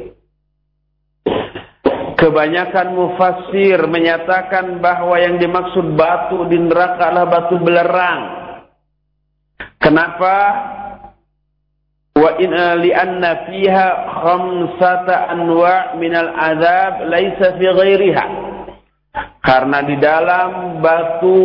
Kebanyakan 2.23 2.95
mufassir 2.95 3.83
menyatakan 3.91 4.79
bahwa 4.79 5.18
yang 5.18 5.43
dimaksud 5.43 5.99
batu 5.99 6.47
di 6.47 6.55
neraka 6.55 7.11
adalah 7.11 7.27
batu 7.27 7.59
belerang 7.59 8.20
Kenapa? 9.83 10.37
Wa 12.14 12.39
in 12.39 12.55
li'anna 12.55 13.51
fiha 13.51 13.89
khamsata 14.23 15.35
anwa' 15.35 15.99
minal 15.99 16.31
azab 16.31 17.11
laisa 17.11 17.59
fi 17.59 17.66
ghairiha. 17.66 18.27
Karena 19.43 19.83
di 19.83 19.99
dalam 19.99 20.79
batu 20.79 21.41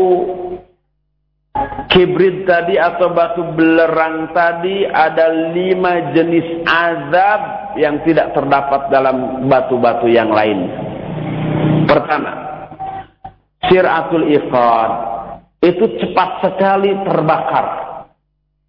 kibrit 1.91 2.45
tadi 2.45 2.75
atau 2.77 3.13
batu 3.13 3.41
belerang 3.55 4.29
tadi 4.35 4.85
ada 4.85 5.31
lima 5.55 6.13
jenis 6.13 6.67
azab 6.67 7.41
yang 7.79 8.01
tidak 8.05 8.33
terdapat 8.35 8.91
dalam 8.91 9.47
batu-batu 9.49 10.05
yang 10.09 10.29
lain. 10.29 10.69
Pertama, 11.87 12.31
siratul 13.65 14.27
iqad 14.29 14.91
itu 15.63 15.85
cepat 16.03 16.29
sekali 16.43 16.91
terbakar. 17.01 17.65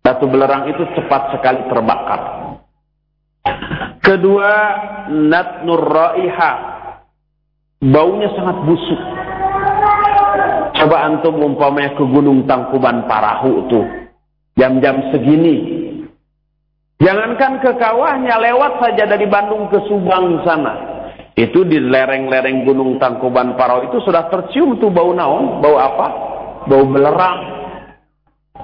Batu 0.01 0.25
belerang 0.25 0.71
itu 0.73 0.89
cepat 0.97 1.37
sekali 1.37 1.61
terbakar. 1.69 2.21
Kedua, 4.01 4.55
natnur 5.13 5.85
raiha. 5.85 6.53
Baunya 7.85 8.33
sangat 8.33 8.57
busuk. 8.65 9.18
Coba 10.89 11.05
antum 11.05 11.37
umpamanya 11.45 12.01
ke 12.01 12.05
Gunung 12.09 12.49
Tangkuban 12.49 13.05
Parahu 13.05 13.69
tuh. 13.69 13.85
Jam-jam 14.57 15.13
segini. 15.13 15.85
Jangankan 16.97 17.61
ke 17.61 17.77
kawahnya, 17.77 18.41
lewat 18.41 18.81
saja 18.81 19.05
dari 19.05 19.29
Bandung 19.29 19.69
ke 19.69 19.85
Subang 19.85 20.41
sana. 20.49 21.05
Itu 21.37 21.69
di 21.69 21.77
lereng-lereng 21.77 22.65
Gunung 22.65 22.97
Tangkuban 22.97 23.53
Parahu 23.61 23.93
itu 23.93 24.01
sudah 24.01 24.33
tercium 24.33 24.81
tuh 24.81 24.89
bau 24.89 25.13
naon, 25.13 25.61
bau 25.61 25.77
apa? 25.77 26.07
Bau 26.65 26.89
belerang. 26.89 27.39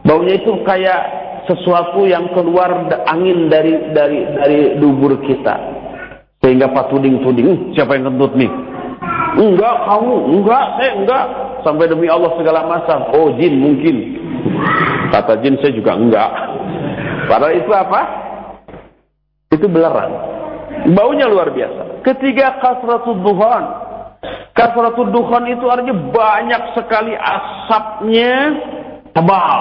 Baunya 0.00 0.40
itu 0.40 0.64
kayak 0.64 1.00
sesuatu 1.44 2.08
yang 2.08 2.32
keluar 2.32 2.88
angin 3.04 3.52
dari 3.52 3.92
dari 3.92 4.20
dari 4.32 4.60
dubur 4.80 5.20
kita 5.28 5.60
sehingga 6.40 6.72
patuding-tuding 6.72 7.76
siapa 7.76 8.00
yang 8.00 8.16
kentut 8.16 8.32
nih 8.32 8.48
enggak 9.36 9.76
kamu 9.84 10.40
enggak 10.40 10.64
saya 10.80 10.90
enggak 10.96 11.24
sampai 11.64 11.88
demi 11.88 12.06
Allah 12.06 12.36
segala 12.36 12.68
macam. 12.68 13.10
Oh 13.16 13.34
jin 13.40 13.58
mungkin. 13.58 13.96
Kata 15.10 15.40
jin 15.40 15.58
saya 15.58 15.72
juga 15.72 15.96
enggak. 15.96 16.30
Padahal 17.26 17.56
itu 17.56 17.70
apa? 17.72 18.00
Itu 19.50 19.66
belerang. 19.66 20.12
Baunya 20.92 21.24
luar 21.24 21.50
biasa. 21.50 22.04
Ketiga 22.04 22.60
kasratul 22.60 23.24
duhan. 23.24 23.64
Kasratul 24.52 25.10
duhan 25.10 25.48
itu 25.48 25.64
artinya 25.66 25.96
banyak 26.12 26.62
sekali 26.76 27.16
asapnya 27.16 28.32
tebal. 29.16 29.60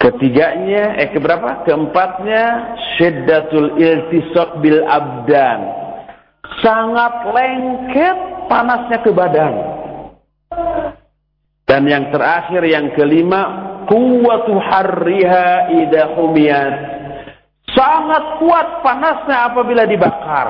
Ketiganya, 0.00 0.96
eh 0.96 1.12
keberapa? 1.12 1.60
Keempatnya, 1.68 2.72
syiddatul 2.96 3.76
iltisaq 3.76 4.64
bil 4.64 4.80
abdan. 4.88 5.60
Sangat 6.64 7.28
lengket 7.28 8.16
panasnya 8.48 9.04
ke 9.04 9.12
badan. 9.12 9.69
Dan 11.66 11.86
yang 11.86 12.10
terakhir, 12.10 12.66
yang 12.66 12.90
kelima, 12.98 13.42
kuwatu 13.86 14.58
harriha 14.58 15.70
idha 15.70 16.18
humiyat. 16.18 16.74
Sangat 17.70 18.42
kuat 18.42 18.82
panasnya 18.82 19.54
apabila 19.54 19.86
dibakar. 19.86 20.48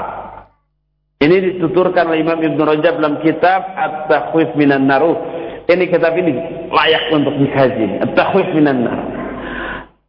Ini 1.20 1.36
dituturkan 1.52 2.08
oleh 2.08 2.24
Imam 2.24 2.40
Ibn 2.40 2.56
Rajab 2.56 2.96
dalam 2.96 3.20
kitab 3.20 3.60
At-Takhwif 3.76 4.56
Minan 4.56 4.88
Naruh. 4.88 5.20
Ini 5.68 5.84
kitab 5.92 6.16
ini 6.16 6.32
layak 6.72 7.12
untuk 7.12 7.36
dikaji. 7.36 8.00
At-Takhwif 8.08 8.56
Minan 8.56 8.88
Naruh. 8.88 9.20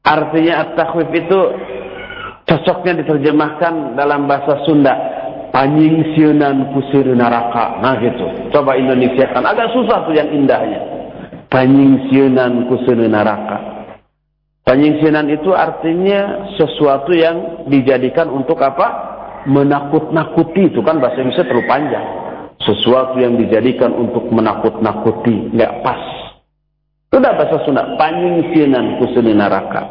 Artinya 0.02 0.66
at-takhwif 0.66 1.14
itu 1.14 1.40
cocoknya 2.50 3.06
diterjemahkan 3.06 3.94
dalam 3.94 4.26
bahasa 4.26 4.66
Sunda. 4.66 4.98
Panyingsiunan 5.52 6.72
kusir 6.72 7.04
neraka. 7.12 7.84
Nah 7.84 8.00
gitu. 8.00 8.24
Coba 8.56 8.80
Indonesia 8.80 9.28
kan 9.36 9.44
agak 9.44 9.76
susah 9.76 10.08
tuh 10.08 10.16
yang 10.16 10.32
indahnya. 10.32 10.80
Panyingsiunan 11.52 12.72
kusir 12.72 12.96
neraka. 12.96 13.84
Panyingsiunan 14.64 15.28
itu 15.28 15.52
artinya 15.52 16.48
sesuatu 16.56 17.12
yang 17.12 17.68
dijadikan 17.68 18.32
untuk 18.32 18.64
apa? 18.64 19.12
Menakut-nakuti. 19.52 20.72
Itu 20.72 20.80
kan 20.88 21.04
bahasa 21.04 21.20
Indonesia 21.20 21.44
terlalu 21.44 21.68
panjang. 21.68 22.06
Sesuatu 22.64 23.20
yang 23.20 23.36
dijadikan 23.36 23.92
untuk 23.92 24.32
menakut-nakuti. 24.32 25.52
Nggak 25.52 25.84
pas. 25.84 26.00
Itu 27.12 27.20
udah 27.20 27.34
bahasa 27.36 27.60
Sunda. 27.68 27.84
Panyingsiunan 28.00 29.04
kusir 29.04 29.26
neraka. 29.28 29.84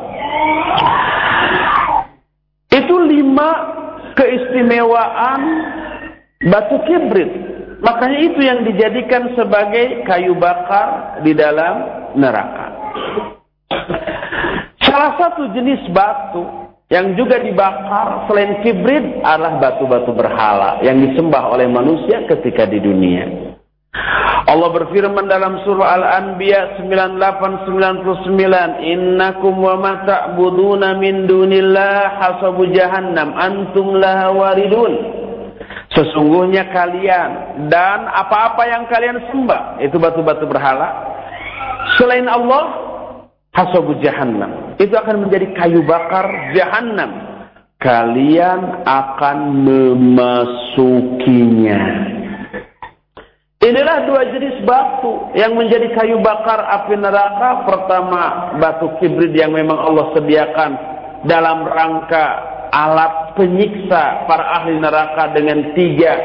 Itu 2.73 2.97
lima 3.05 3.80
keistimewaan 4.17 5.41
batu 6.49 6.77
kibrit. 6.89 7.31
Makanya 7.81 8.19
itu 8.21 8.41
yang 8.45 8.61
dijadikan 8.65 9.33
sebagai 9.33 10.05
kayu 10.05 10.37
bakar 10.37 11.21
di 11.25 11.33
dalam 11.33 11.75
neraka. 12.17 12.67
Salah 14.85 15.17
satu 15.17 15.49
jenis 15.57 15.89
batu 15.95 16.45
yang 16.91 17.15
juga 17.15 17.39
dibakar 17.39 18.27
selain 18.27 18.61
kibrit 18.67 19.23
adalah 19.23 19.63
batu-batu 19.63 20.11
berhala 20.13 20.83
yang 20.83 20.99
disembah 20.99 21.55
oleh 21.55 21.71
manusia 21.71 22.27
ketika 22.27 22.67
di 22.67 22.83
dunia. 22.83 23.55
Allah 24.51 24.71
berfirman 24.71 25.27
dalam 25.27 25.67
surah 25.67 25.99
Al-Anbiya 25.99 26.79
9899, 26.79 28.87
"Innakum 28.87 29.59
wa 29.59 29.75
ma 29.79 30.07
ta'buduna 30.07 30.95
min 30.95 31.27
dunillah 31.27 32.23
hasabu 32.23 32.71
jahannam 32.71 33.35
antum 33.35 33.99
laha 33.99 34.31
waridun." 34.31 34.95
Sesungguhnya 35.91 36.71
kalian 36.71 37.67
dan 37.67 38.07
apa-apa 38.07 38.63
yang 38.63 38.87
kalian 38.87 39.27
sembah 39.27 39.83
itu 39.83 39.99
batu-batu 39.99 40.47
berhala 40.47 40.87
selain 41.99 42.31
Allah 42.31 42.71
hasabu 43.51 43.99
jahannam. 43.99 44.79
Itu 44.79 44.95
akan 44.95 45.27
menjadi 45.27 45.51
kayu 45.59 45.83
bakar 45.83 46.55
jahannam. 46.55 47.43
Kalian 47.83 48.87
akan 48.87 49.67
memasukinya. 49.67 51.83
Inilah 53.61 54.09
dua 54.09 54.25
jenis 54.33 54.65
batu 54.65 55.37
yang 55.37 55.53
menjadi 55.53 55.93
kayu 55.93 56.17
bakar 56.25 56.65
api 56.65 56.97
neraka. 56.97 57.69
Pertama, 57.69 58.57
batu 58.57 58.89
kibrit 58.97 59.37
yang 59.37 59.53
memang 59.53 59.77
Allah 59.77 60.17
sediakan 60.17 60.71
dalam 61.29 61.69
rangka 61.69 62.25
alat 62.73 63.37
penyiksa 63.37 64.25
para 64.25 64.65
ahli 64.65 64.81
neraka 64.81 65.37
dengan 65.37 65.77
tiga 65.77 66.17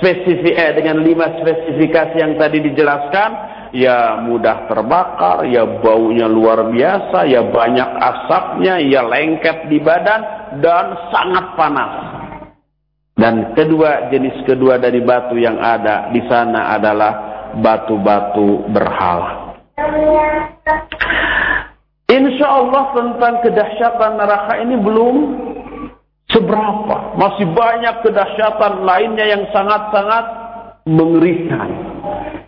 spesifik, 0.00 0.56
eh, 0.56 0.72
dengan 0.72 1.04
lima 1.04 1.28
spesifikasi 1.44 2.16
yang 2.16 2.40
tadi 2.40 2.64
dijelaskan. 2.72 3.30
Ya 3.76 4.16
mudah 4.24 4.64
terbakar, 4.64 5.44
ya 5.52 5.68
baunya 5.84 6.32
luar 6.32 6.72
biasa, 6.72 7.28
ya 7.28 7.44
banyak 7.44 7.90
asapnya, 7.92 8.80
ya 8.80 9.04
lengket 9.04 9.68
di 9.68 9.84
badan, 9.84 10.20
dan 10.64 10.96
sangat 11.12 11.44
panas. 11.60 12.19
Dan 13.20 13.52
kedua 13.52 14.08
jenis 14.08 14.48
kedua 14.48 14.80
dari 14.80 15.04
batu 15.04 15.36
yang 15.36 15.60
ada 15.60 16.08
di 16.08 16.24
sana 16.24 16.72
adalah 16.72 17.12
batu-batu 17.60 18.64
berhala. 18.72 19.60
Insya 22.08 22.48
Allah 22.48 22.84
tentang 22.96 23.34
kedahsyatan 23.44 24.12
neraka 24.16 24.52
ini 24.64 24.80
belum 24.80 25.16
seberapa. 26.32 27.20
Masih 27.20 27.44
banyak 27.52 28.00
kedahsyatan 28.08 28.88
lainnya 28.88 29.26
yang 29.36 29.44
sangat-sangat 29.52 30.24
mengerikan. 30.88 31.68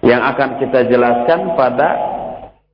Yang 0.00 0.22
akan 0.34 0.50
kita 0.56 0.80
jelaskan 0.88 1.52
pada 1.52 1.88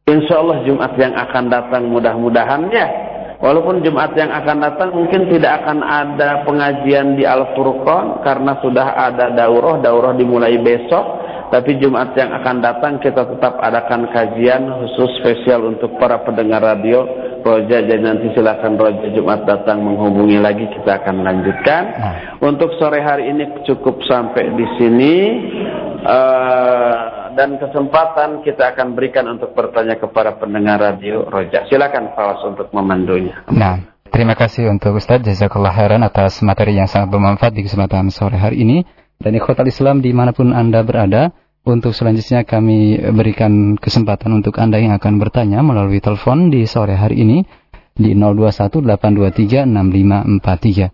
insya 0.07 0.39
Allah 0.39 0.63
Jumat 0.63 0.95
yang 0.97 1.19
akan 1.19 1.45
datang 1.51 1.91
mudah-mudahan 1.91 2.71
ya. 2.71 3.08
Walaupun 3.39 3.87
Jumat 3.87 4.19
yang 4.19 4.35
akan 4.35 4.59
datang 4.59 4.91
mungkin 4.91 5.31
tidak 5.31 5.63
akan 5.63 5.79
ada 5.79 6.43
pengajian 6.43 7.15
di 7.15 7.23
Al-Furqan 7.23 8.27
karena 8.27 8.59
sudah 8.59 8.99
ada 8.99 9.31
daurah, 9.31 9.79
daurah 9.79 10.13
dimulai 10.19 10.59
besok. 10.59 11.31
Tapi 11.49 11.81
Jumat 11.81 12.13
yang 12.19 12.35
akan 12.35 12.61
datang 12.61 13.01
kita 13.01 13.25
tetap 13.25 13.57
adakan 13.63 14.11
kajian 14.13 14.69
khusus 14.69 15.23
spesial 15.23 15.65
untuk 15.71 15.97
para 15.97 16.21
pendengar 16.21 16.61
radio 16.61 17.07
Roja. 17.41 17.81
Jadi 17.81 18.03
nanti 18.05 18.29
silakan 18.35 18.77
Roja 18.77 19.07
Jumat 19.15 19.47
datang 19.47 19.81
menghubungi 19.87 20.37
lagi 20.43 20.67
kita 20.69 21.01
akan 21.01 21.23
lanjutkan. 21.25 21.83
Nah. 21.95 22.15
Untuk 22.43 22.75
sore 22.77 23.01
hari 23.01 23.31
ini 23.33 23.65
cukup 23.65 24.03
sampai 24.05 24.51
di 24.59 24.67
sini. 24.77 25.15
Uh, 25.99 27.28
dan 27.39 27.55
kesempatan 27.55 28.43
kita 28.43 28.75
akan 28.75 28.99
berikan 28.99 29.31
untuk 29.31 29.55
bertanya 29.55 29.95
kepada 29.95 30.35
pendengar 30.43 30.83
radio 30.83 31.23
Roja. 31.23 31.71
Silakan 31.71 32.11
Fawas 32.19 32.43
untuk 32.43 32.67
memandunya. 32.75 33.47
Nah, 33.55 33.79
terima 34.11 34.35
kasih 34.35 34.67
untuk 34.75 34.99
Ustaz 34.99 35.23
Jazakallah 35.23 35.71
khairan 35.71 36.03
atas 36.03 36.43
materi 36.43 36.75
yang 36.75 36.91
sangat 36.91 37.15
bermanfaat 37.15 37.55
di 37.55 37.63
kesempatan 37.63 38.11
sore 38.11 38.35
hari 38.35 38.67
ini. 38.67 38.83
Dan 39.23 39.39
ikhwatal 39.39 39.71
Islam 39.71 40.03
di 40.03 40.11
mana 40.11 40.35
pun 40.35 40.51
Anda 40.51 40.83
berada, 40.83 41.31
untuk 41.63 41.95
selanjutnya 41.95 42.43
kami 42.43 42.99
berikan 43.15 43.79
kesempatan 43.79 44.43
untuk 44.43 44.59
Anda 44.59 44.83
yang 44.83 44.99
akan 44.99 45.23
bertanya 45.23 45.63
melalui 45.63 46.03
telepon 46.03 46.51
di 46.51 46.67
sore 46.67 46.99
hari 46.99 47.23
ini 47.23 47.47
di 47.95 48.19
0218236543. 48.19 50.91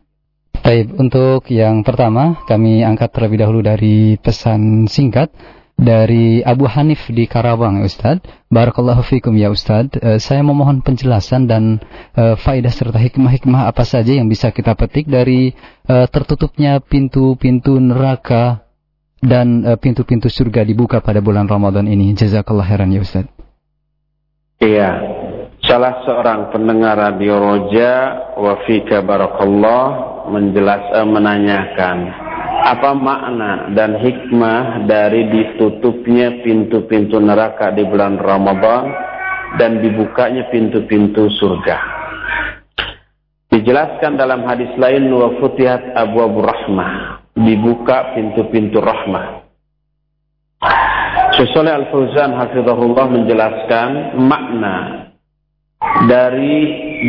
Baik, 0.65 0.97
untuk 0.97 1.45
yang 1.53 1.85
pertama 1.85 2.41
kami 2.49 2.81
angkat 2.81 3.13
terlebih 3.13 3.45
dahulu 3.45 3.61
dari 3.61 4.17
pesan 4.17 4.89
singkat 4.89 5.29
dari 5.75 6.41
Abu 6.41 6.71
Hanif 6.71 7.11
di 7.11 7.27
Karawang, 7.27 7.83
Ustaz. 7.83 8.23
Barakallahu 8.49 9.03
fikum 9.03 9.35
ya 9.35 9.51
Ustaz. 9.51 9.91
Uh, 9.99 10.23
saya 10.23 10.41
memohon 10.47 10.81
penjelasan 10.81 11.51
dan 11.51 11.83
uh, 12.15 12.39
faedah 12.39 12.71
serta 12.71 12.97
hikmah-hikmah 12.97 13.67
apa 13.67 13.83
saja 13.83 14.15
yang 14.15 14.31
bisa 14.31 14.55
kita 14.55 14.79
petik 14.79 15.11
dari 15.11 15.53
uh, 15.91 16.07
tertutupnya 16.07 16.79
pintu-pintu 16.79 17.77
neraka 17.83 18.63
dan 19.19 19.65
pintu-pintu 19.81 20.29
uh, 20.31 20.35
surga 20.35 20.63
dibuka 20.63 21.03
pada 21.03 21.19
bulan 21.19 21.51
Ramadan 21.51 21.91
ini. 21.91 22.15
Jazakallah 22.15 22.65
khairan 22.65 22.95
ya 22.95 23.03
Ustaz. 23.03 23.27
Iya. 24.63 24.91
Salah 25.65 26.05
seorang 26.05 26.53
pendengar 26.53 26.93
Radio 27.01 27.41
Roja 27.41 27.93
Wafika 28.37 29.01
Barakallah 29.01 29.85
menjelas, 30.29 30.93
uh, 30.93 31.09
menanyakan 31.09 32.24
apa 32.65 32.97
makna 32.97 33.69
dan 33.77 34.01
hikmah 34.01 34.89
dari 34.89 35.29
ditutupnya 35.29 36.41
pintu-pintu 36.41 37.21
neraka 37.21 37.69
di 37.77 37.85
bulan 37.85 38.17
Ramadan 38.17 38.89
dan 39.61 39.85
dibukanya 39.85 40.49
pintu-pintu 40.49 41.29
surga. 41.29 41.77
Dijelaskan 43.53 44.17
dalam 44.17 44.49
hadis 44.49 44.73
lain 44.81 45.13
wa 45.13 45.37
futihat 45.39 45.93
abwaabur 45.93 46.49
rahmah, 46.49 47.21
dibuka 47.37 48.17
pintu-pintu 48.17 48.81
rahmah. 48.81 49.45
Syekh 51.37 51.55
Al-Fauzan 51.55 52.33
hafizahullah 52.33 53.07
menjelaskan 53.13 54.17
makna 54.25 55.04
dari 56.09 56.57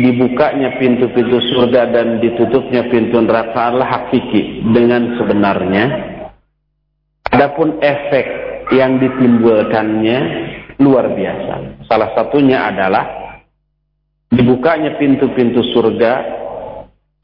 dibukanya 0.04 0.76
pintu-pintu 0.76 1.40
surga 1.52 1.88
dan 1.90 2.20
ditutupnya 2.20 2.88
pintu 2.88 3.20
neraka 3.20 3.72
adalah 3.72 3.88
hakiki 4.00 4.64
dengan 4.72 5.16
sebenarnya. 5.16 5.84
Adapun 7.32 7.80
efek 7.82 8.26
yang 8.72 8.96
ditimbulkannya 9.02 10.18
luar 10.80 11.12
biasa. 11.12 11.84
Salah 11.88 12.10
satunya 12.16 12.68
adalah 12.68 13.04
dibukanya 14.32 14.96
pintu-pintu 15.00 15.64
surga 15.72 16.36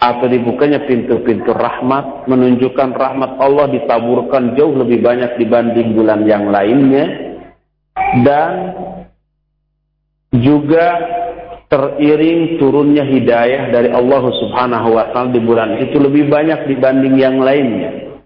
atau 0.03 0.27
dibukanya 0.27 0.83
pintu-pintu 0.83 1.55
rahmat 1.55 2.27
menunjukkan 2.27 2.91
rahmat 2.91 3.39
Allah 3.39 3.71
ditaburkan 3.71 4.59
jauh 4.59 4.75
lebih 4.75 4.99
banyak 4.99 5.39
dibanding 5.39 5.95
bulan 5.95 6.27
yang 6.27 6.51
lainnya 6.51 7.39
dan 8.27 8.53
juga 10.33 10.87
teriring 11.69 12.61
turunnya 12.61 13.05
hidayah 13.05 13.73
dari 13.73 13.89
Allah 13.93 14.23
Subhanahu 14.29 14.97
wa 14.97 15.09
taala 15.13 15.33
di 15.33 15.41
bulan 15.41 15.81
itu 15.81 15.97
lebih 15.97 16.29
banyak 16.29 16.69
dibanding 16.69 17.17
yang 17.17 17.41
lainnya. 17.41 18.21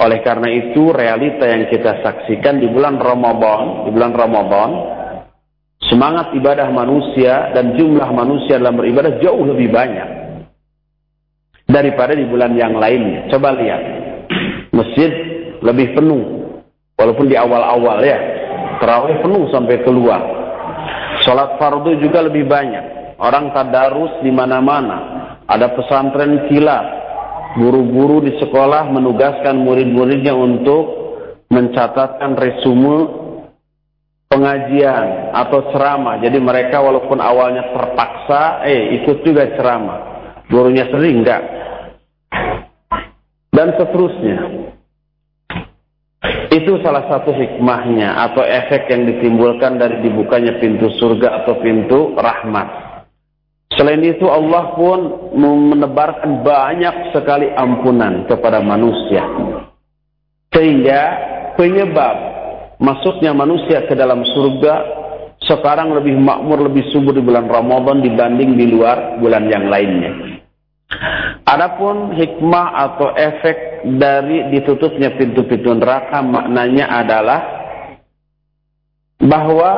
Oleh 0.00 0.24
karena 0.24 0.48
itu 0.48 0.92
realita 0.92 1.44
yang 1.44 1.68
kita 1.68 2.00
saksikan 2.00 2.60
di 2.60 2.68
bulan 2.68 2.96
Ramadan, 2.96 3.88
di 3.88 3.90
bulan 3.92 4.12
Ramadan 4.12 4.70
semangat 5.88 6.32
ibadah 6.32 6.68
manusia 6.72 7.52
dan 7.52 7.76
jumlah 7.76 8.08
manusia 8.12 8.56
dalam 8.56 8.80
beribadah 8.80 9.20
jauh 9.20 9.44
lebih 9.44 9.68
banyak 9.72 10.08
daripada 11.68 12.12
di 12.16 12.24
bulan 12.28 12.56
yang 12.56 12.76
lainnya. 12.76 13.28
Coba 13.32 13.56
lihat. 13.56 13.82
Masjid 14.76 15.08
lebih 15.64 15.96
penuh 15.96 16.52
walaupun 17.00 17.24
di 17.28 17.36
awal-awal 17.40 18.04
ya. 18.04 18.20
Terawih 18.76 19.24
penuh 19.24 19.48
sampai 19.48 19.80
keluar 19.80 20.35
Sholat 21.26 21.58
fardu 21.58 21.98
juga 21.98 22.22
lebih 22.22 22.46
banyak. 22.46 23.18
Orang 23.18 23.50
tadarus 23.50 24.22
di 24.22 24.30
mana-mana. 24.30 24.98
Ada 25.50 25.74
pesantren 25.74 26.46
kilat. 26.46 27.04
guru-guru 27.56 28.20
di 28.20 28.36
sekolah 28.36 28.84
menugaskan 28.92 29.56
murid-muridnya 29.64 30.36
untuk 30.36 31.08
mencatatkan 31.48 32.36
resume 32.36 33.08
pengajian 34.28 35.32
atau 35.32 35.72
ceramah. 35.72 36.20
Jadi 36.20 36.36
mereka 36.36 36.84
walaupun 36.84 37.16
awalnya 37.16 37.72
terpaksa, 37.72 38.60
eh 38.68 39.00
ikut 39.00 39.24
juga 39.24 39.48
ceramah. 39.56 39.98
Gurunya 40.52 40.84
sering 40.92 41.24
enggak. 41.24 41.42
Dan 43.56 43.72
seterusnya. 43.80 44.38
Itu 46.50 46.78
salah 46.80 47.10
satu 47.10 47.34
hikmahnya 47.34 48.16
atau 48.30 48.42
efek 48.42 48.88
yang 48.88 49.04
ditimbulkan 49.06 49.76
dari 49.76 50.00
dibukanya 50.00 50.56
pintu 50.62 50.88
surga 50.96 51.42
atau 51.42 51.58
pintu 51.60 52.14
rahmat. 52.14 52.86
Selain 53.74 54.00
itu 54.00 54.24
Allah 54.30 54.72
pun 54.78 55.30
menebarkan 55.36 56.46
banyak 56.46 57.12
sekali 57.12 57.50
ampunan 57.50 58.24
kepada 58.30 58.62
manusia. 58.62 59.26
Sehingga 60.54 61.02
penyebab 61.58 62.16
masuknya 62.78 63.34
manusia 63.34 63.84
ke 63.84 63.92
dalam 63.98 64.22
surga 64.22 64.74
sekarang 65.44 65.92
lebih 65.92 66.16
makmur, 66.16 66.64
lebih 66.64 66.88
subur 66.94 67.12
di 67.12 67.20
bulan 67.20 67.44
Ramadan 67.50 68.00
dibanding 68.00 68.56
di 68.56 68.66
luar 68.72 69.20
bulan 69.20 69.44
yang 69.50 69.68
lainnya. 69.68 70.35
Adapun 71.46 72.14
hikmah 72.14 72.66
atau 72.74 73.14
efek 73.14 73.86
dari 73.98 74.50
ditutupnya 74.54 75.14
pintu-pintu 75.14 75.74
neraka 75.74 76.22
maknanya 76.22 76.90
adalah 76.90 77.40
bahwa 79.22 79.70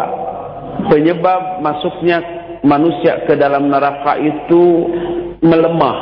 penyebab 0.89 1.61
masuknya 1.65 2.21
manusia 2.65 3.25
ke 3.25 3.37
dalam 3.37 3.69
neraka 3.69 4.17
itu 4.21 4.63
melemah, 5.41 5.99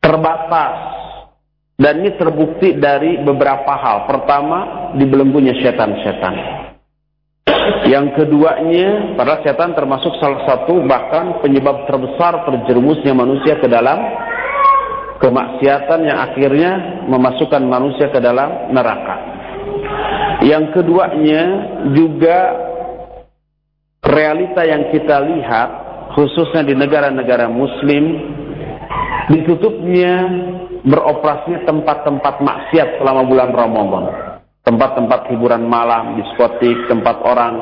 terbatas, 0.00 0.76
dan 1.76 2.00
ini 2.00 2.16
terbukti 2.16 2.76
dari 2.76 3.20
beberapa 3.20 3.72
hal. 3.76 4.08
Pertama, 4.08 4.90
dibelenggunya 4.96 5.52
setan-setan. 5.60 6.65
Yang 7.86 8.06
keduanya, 8.18 9.14
padahal 9.14 9.46
setan 9.46 9.70
termasuk 9.78 10.10
salah 10.18 10.42
satu 10.42 10.82
bahkan 10.90 11.38
penyebab 11.38 11.86
terbesar 11.86 12.42
terjerumusnya 12.42 13.14
manusia 13.14 13.62
ke 13.62 13.70
dalam 13.70 14.02
kemaksiatan 15.22 16.00
yang 16.02 16.18
akhirnya 16.18 16.72
memasukkan 17.06 17.62
manusia 17.62 18.10
ke 18.10 18.18
dalam 18.18 18.74
neraka. 18.74 19.16
Yang 20.42 20.64
keduanya 20.74 21.42
juga 21.94 22.38
realita 24.02 24.66
yang 24.66 24.90
kita 24.90 25.22
lihat 25.22 25.68
khususnya 26.18 26.66
di 26.66 26.74
negara-negara 26.74 27.46
muslim 27.46 28.04
ditutupnya 29.30 30.14
beroperasinya 30.86 31.66
tempat-tempat 31.66 32.34
maksiat 32.42 32.88
selama 32.98 33.26
bulan 33.26 33.50
Ramadan 33.50 34.25
tempat-tempat 34.66 35.30
hiburan 35.30 35.64
malam 35.64 36.18
diskotik 36.18 36.76
tempat 36.90 37.22
orang 37.22 37.54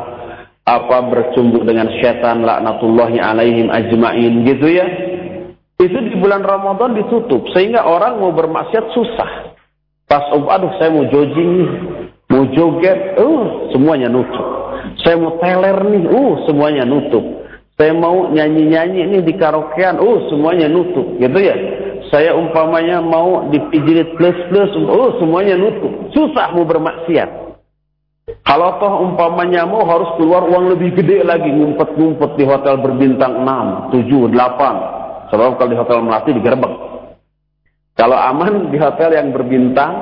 apa 0.64 0.96
bercumbu 1.12 1.60
dengan 1.62 1.92
setan 2.00 2.40
laknatullahi 2.42 3.20
alaihim 3.20 3.68
ajmain 3.68 4.48
gitu 4.48 4.66
ya 4.72 4.86
itu 5.78 5.98
di 6.00 6.16
bulan 6.16 6.40
Ramadan 6.40 6.96
ditutup 6.96 7.44
sehingga 7.52 7.84
orang 7.84 8.16
mau 8.18 8.32
bermaksiat 8.32 8.90
susah 8.96 9.30
pas 10.08 10.24
oh, 10.32 10.48
aduh 10.48 10.72
saya 10.80 10.88
mau 10.88 11.04
jogging 11.12 11.50
nih 11.60 11.70
mau 12.32 12.48
joget 12.56 13.20
uh 13.20 13.68
semuanya 13.76 14.08
nutup 14.08 14.64
saya 15.02 15.16
mau 15.16 15.40
teler 15.40 15.78
nih, 15.90 16.04
uh 16.06 16.34
semuanya 16.46 16.84
nutup. 16.84 17.24
Saya 17.74 17.90
mau 17.90 18.30
nyanyi-nyanyi 18.30 19.10
ini 19.10 19.18
di 19.26 19.34
karaokean, 19.34 19.98
uh 19.98 20.30
semuanya 20.30 20.70
nutup, 20.70 21.18
gitu 21.18 21.38
ya. 21.40 21.56
Saya 22.12 22.36
umpamanya 22.36 23.00
mau 23.00 23.48
dipijit 23.48 24.16
plus-plus, 24.18 24.70
uh 24.76 25.16
semuanya 25.22 25.56
nutup. 25.56 26.12
Susah 26.12 26.52
mau 26.52 26.66
bermaksiat. 26.66 27.44
Kalau 28.44 28.80
toh 28.80 29.04
umpamanya 29.04 29.68
mau 29.68 29.84
harus 29.84 30.16
keluar 30.16 30.48
uang 30.48 30.72
lebih 30.72 30.96
gede 30.96 31.24
lagi, 31.24 31.48
ngumpet-ngumpet 31.52 32.40
di 32.40 32.44
hotel 32.48 32.80
berbintang 32.80 33.44
6, 33.44 33.92
7, 33.92 34.32
8. 34.32 35.28
Sebab 35.28 35.60
kalau 35.60 35.70
di 35.72 35.76
hotel 35.76 35.98
Melati 36.00 36.30
digerebek. 36.32 36.74
Kalau 37.94 38.16
aman 38.16 38.72
di 38.72 38.78
hotel 38.80 39.12
yang 39.12 39.28
berbintang, 39.30 39.92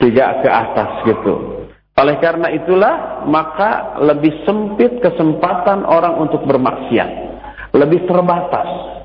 tiga 0.00 0.40
ke 0.40 0.48
atas 0.48 1.04
gitu. 1.04 1.64
Oleh 1.96 2.16
karena 2.20 2.52
itulah 2.52 3.24
maka 3.24 4.00
lebih 4.04 4.44
sempit 4.44 5.00
kesempatan 5.00 5.84
orang 5.84 6.20
untuk 6.20 6.44
bermaksiat. 6.44 7.10
Lebih 7.72 8.04
terbatas. 8.08 8.95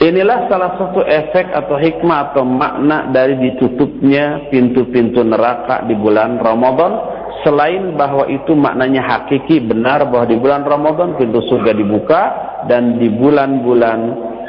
Inilah 0.00 0.48
salah 0.48 0.80
satu 0.80 1.04
efek 1.04 1.52
atau 1.52 1.76
hikmah 1.76 2.32
atau 2.32 2.44
makna 2.44 3.08
dari 3.12 3.36
ditutupnya 3.36 4.48
pintu-pintu 4.48 5.20
neraka 5.24 5.84
di 5.84 5.96
bulan 5.96 6.40
Ramadan. 6.40 7.20
Selain 7.40 7.96
bahwa 7.96 8.28
itu 8.28 8.52
maknanya 8.52 9.00
hakiki 9.00 9.64
benar 9.64 10.04
bahwa 10.12 10.28
di 10.28 10.36
bulan 10.36 10.60
Ramadan 10.60 11.16
pintu 11.16 11.40
surga 11.48 11.72
dibuka 11.72 12.22
dan 12.68 13.00
di 13.00 13.08
bulan-bulan 13.08 14.00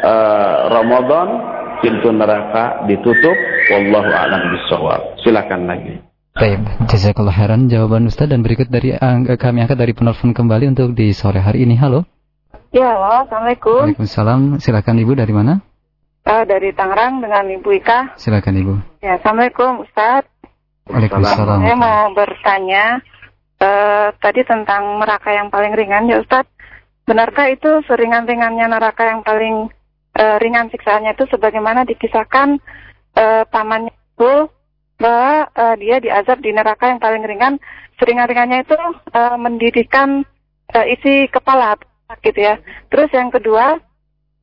uh, 0.04 0.56
Ramadan 0.68 1.28
pintu 1.80 2.12
neraka 2.12 2.84
ditutup. 2.92 3.36
Wallahu 3.72 4.12
a'lam 4.12 4.42
bishawab. 4.52 5.20
Silakan 5.24 5.72
lagi. 5.72 5.96
Baik, 6.32 6.64
jazakallah 6.88 7.36
heran 7.36 7.68
jawaban 7.68 8.08
Ustaz 8.08 8.32
dan 8.32 8.40
berikut 8.44 8.72
dari 8.72 8.96
uh, 8.96 9.36
kami 9.36 9.68
angkat 9.68 9.80
dari 9.80 9.92
penelpon 9.92 10.32
kembali 10.32 10.76
untuk 10.76 10.96
di 10.96 11.12
sore 11.12 11.44
hari 11.44 11.64
ini. 11.64 11.76
Halo. 11.76 12.08
Ya, 12.72 12.96
halo, 12.96 13.28
Assalamualaikum. 13.28 13.84
Waalaikumsalam. 13.84 14.64
Silakan 14.64 14.96
Ibu 15.04 15.12
dari 15.20 15.36
mana? 15.36 15.60
Uh, 16.24 16.48
dari 16.48 16.72
Tangerang 16.72 17.20
dengan 17.20 17.44
Ibu 17.44 17.68
Ika. 17.84 18.16
Silakan 18.16 18.56
Ibu. 18.64 18.74
Ya, 19.04 19.20
Assalamualaikum 19.20 19.84
Ustaz. 19.84 20.24
Waalaikumsalam. 20.88 21.68
Saya 21.68 21.76
mau 21.76 22.16
bertanya 22.16 23.04
uh, 23.60 24.16
tadi 24.24 24.48
tentang 24.48 25.04
neraka 25.04 25.36
yang 25.36 25.52
paling 25.52 25.76
ringan 25.76 26.08
ya 26.08 26.24
Ustaz. 26.24 26.48
Benarkah 27.04 27.52
itu 27.52 27.84
seringan-ringannya 27.92 28.64
neraka 28.72 29.04
yang 29.04 29.20
paling 29.28 29.68
uh, 30.16 30.38
ringan 30.40 30.72
siksaannya 30.72 31.12
itu 31.12 31.28
sebagaimana 31.28 31.84
dikisahkan 31.84 32.56
uh, 33.20 33.44
pamannya 33.52 33.92
itu 33.92 34.48
bahwa 34.96 35.52
uh, 35.60 35.76
dia 35.76 36.00
diazab 36.00 36.40
di 36.40 36.56
neraka 36.56 36.88
yang 36.88 37.04
paling 37.04 37.28
ringan. 37.28 37.60
Seringan-ringannya 38.00 38.64
itu 38.64 38.80
uh, 39.12 39.36
mendidihkan 39.36 40.24
uh, 40.72 40.86
isi 40.88 41.28
kepala 41.28 41.76
gitu 42.20 42.40
ya. 42.40 42.60
Terus 42.92 43.10
yang 43.16 43.32
kedua, 43.32 43.80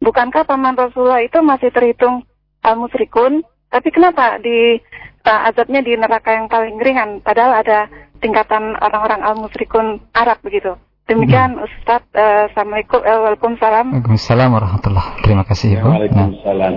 bukankah 0.00 0.48
paman 0.48 0.78
Rasulullah 0.78 1.20
itu 1.20 1.38
masih 1.44 1.68
terhitung 1.68 2.24
al-musrikun? 2.64 3.44
Tapi 3.68 3.88
kenapa 3.92 4.40
di 4.40 4.80
uh, 5.28 5.48
azabnya 5.52 5.84
di 5.84 5.92
neraka 5.92 6.32
yang 6.32 6.48
paling 6.48 6.80
ringan? 6.80 7.20
Padahal 7.20 7.60
ada 7.60 7.92
tingkatan 8.24 8.80
orang-orang 8.80 9.20
al-musrikun 9.20 10.00
Arab 10.16 10.40
begitu. 10.40 10.74
Demikian 11.08 11.56
hmm. 11.56 11.64
Ustaz, 11.64 12.04
uh, 12.12 12.52
Assalamualaikum, 12.52 13.00
uh, 13.00 13.18
Waalaikumsalam. 13.28 13.86
Waalaikumsalam 13.96 14.48
warahmatullahi 14.52 15.24
Terima 15.24 15.44
kasih 15.44 15.80
Ibu. 15.80 15.88
Waalaikumsalam. 15.88 16.74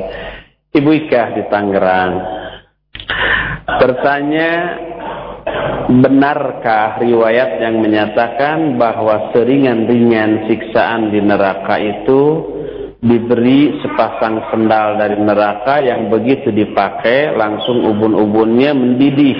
Ibu 0.71 0.89
Ika 1.03 1.23
di 1.35 1.43
Tangerang. 1.51 2.13
Bertanya, 3.67 4.51
benarkah 5.91 7.01
riwayat 7.03 7.59
yang 7.59 7.83
menyatakan 7.83 8.79
bahwa 8.79 9.33
seringan-ringan 9.35 10.47
siksaan 10.47 11.11
di 11.11 11.19
neraka 11.19 11.75
itu 11.81 12.21
diberi 13.01 13.81
sepasang 13.81 14.53
sendal 14.53 14.95
dari 15.01 15.17
neraka 15.17 15.81
yang 15.81 16.07
begitu 16.07 16.53
dipakai 16.53 17.35
langsung 17.35 17.83
ubun-ubunnya 17.83 18.71
mendidih? 18.71 19.35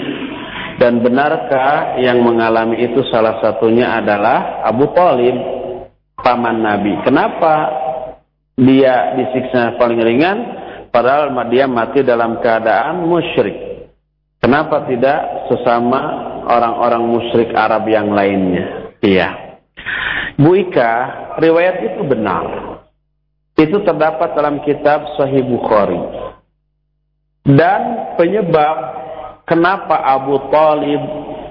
Dan 0.81 1.05
benarkah 1.05 2.01
yang 2.01 2.25
mengalami 2.25 2.81
itu 2.81 3.05
salah 3.13 3.37
satunya 3.37 4.01
adalah 4.01 4.65
Abu 4.65 4.89
Talib 4.97 5.37
paman 6.17 6.57
Nabi? 6.65 6.97
Kenapa 7.05 7.53
dia 8.57 9.13
disiksa 9.13 9.77
paling 9.77 10.01
ringan? 10.01 10.37
Padahal 10.89 11.31
dia 11.53 11.69
mati 11.69 12.01
dalam 12.03 12.41
keadaan 12.41 13.07
musyrik 13.07 13.70
Kenapa 14.51 14.83
tidak 14.83 15.47
sesama 15.47 16.27
orang-orang 16.43 17.07
musyrik 17.07 17.55
Arab 17.55 17.87
yang 17.87 18.11
lainnya? 18.11 18.91
Iya. 18.99 19.55
Bu 20.35 20.59
Ika, 20.59 20.91
riwayat 21.39 21.79
itu 21.79 22.03
benar. 22.03 22.75
Itu 23.55 23.79
terdapat 23.79 24.35
dalam 24.35 24.59
kitab 24.67 25.07
Sahih 25.15 25.47
Bukhari. 25.47 26.03
Dan 27.47 28.11
penyebab 28.19 28.75
kenapa 29.47 30.19
Abu 30.19 30.35
Talib 30.51 30.99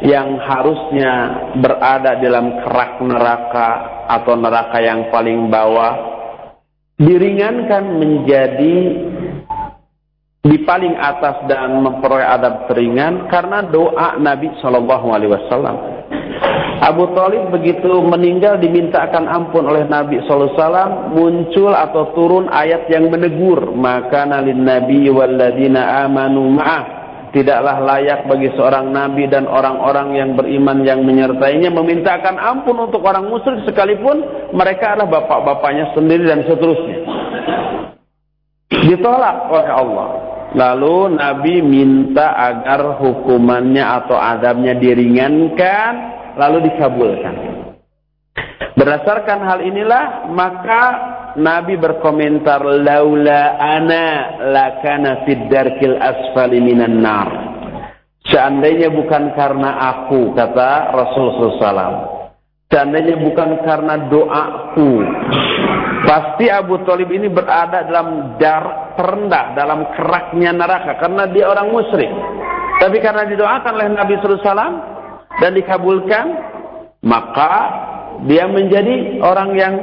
yang 0.04 0.36
harusnya 0.36 1.12
berada 1.56 2.20
dalam 2.20 2.52
kerak 2.68 3.00
neraka 3.00 3.68
atau 4.12 4.36
neraka 4.36 4.76
yang 4.76 5.08
paling 5.08 5.48
bawah 5.48 5.96
diringankan 7.00 7.96
menjadi 7.96 8.76
di 10.40 10.56
paling 10.64 10.96
atas 10.96 11.44
dan 11.52 11.84
memperoleh 11.84 12.24
adab 12.24 12.64
teringan 12.72 13.28
karena 13.28 13.60
doa 13.68 14.16
Nabi 14.16 14.48
Shallallahu 14.64 15.06
Alaihi 15.12 15.32
Wasallam. 15.36 15.76
Abu 16.80 17.12
Talib 17.12 17.52
begitu 17.52 17.92
meninggal 18.00 18.56
dimintakan 18.56 19.28
ampun 19.28 19.68
oleh 19.68 19.84
Nabi 19.84 20.16
SAW 20.24 21.12
muncul 21.12 21.76
atau 21.76 22.16
turun 22.16 22.48
ayat 22.48 22.88
yang 22.88 23.12
menegur 23.12 23.68
maka 23.76 24.24
nalin 24.24 24.64
Nabi 24.64 25.12
waladina 25.12 26.08
amanu 26.08 26.56
ma'ah 26.56 26.84
tidaklah 27.36 27.84
layak 27.84 28.24
bagi 28.24 28.48
seorang 28.56 28.90
nabi 28.90 29.28
dan 29.28 29.44
orang-orang 29.44 30.16
yang 30.16 30.30
beriman 30.40 30.80
yang 30.82 31.04
menyertainya 31.04 31.68
memintakan 31.68 32.40
ampun 32.40 32.88
untuk 32.88 33.04
orang 33.04 33.28
musyrik 33.28 33.60
sekalipun 33.68 34.24
mereka 34.56 34.96
adalah 34.96 35.20
bapak-bapaknya 35.20 35.92
sendiri 35.92 36.26
dan 36.26 36.48
seterusnya. 36.48 36.98
Ditolak 38.70 39.50
oleh 39.50 39.70
Allah. 39.70 40.08
Lalu 40.50 41.14
Nabi 41.14 41.62
minta 41.62 42.34
agar 42.34 42.98
hukumannya 42.98 43.82
atau 43.82 44.18
adabnya 44.18 44.74
diringankan 44.78 45.92
lalu 46.34 46.70
dikabulkan. 46.70 47.34
Berdasarkan 48.74 49.38
hal 49.46 49.60
inilah 49.62 50.30
maka 50.30 50.82
Nabi 51.38 51.78
berkomentar 51.78 52.62
laula 52.62 53.58
ana 53.58 54.06
lakana 54.50 55.22
fid 55.26 55.46
darkil 55.46 55.98
asfali 55.98 56.58
minan 56.58 56.98
nar. 56.98 57.28
Seandainya 58.26 58.90
bukan 58.90 59.34
karena 59.38 59.70
aku 59.94 60.34
kata 60.34 60.94
Rasulullah 60.94 61.50
SAW. 61.58 62.19
Seandainya 62.70 63.18
bukan 63.18 63.66
karena 63.66 64.06
doaku. 64.06 65.02
Pasti 66.06 66.46
Abu 66.46 66.78
Talib 66.86 67.10
ini 67.10 67.26
berada 67.26 67.82
dalam 67.82 68.38
dar 68.38 68.94
terendah, 68.94 69.58
dalam 69.58 69.90
keraknya 69.98 70.54
neraka. 70.54 70.94
Karena 71.02 71.26
dia 71.26 71.50
orang 71.50 71.74
musyrik. 71.74 72.08
Tapi 72.78 72.96
karena 73.02 73.26
didoakan 73.26 73.74
oleh 73.74 73.88
Nabi 73.90 74.14
SAW 74.22 74.54
dan 75.42 75.50
dikabulkan. 75.58 76.26
Maka 77.00 77.52
dia 78.30 78.46
menjadi 78.46 79.18
orang 79.18 79.50
yang 79.56 79.74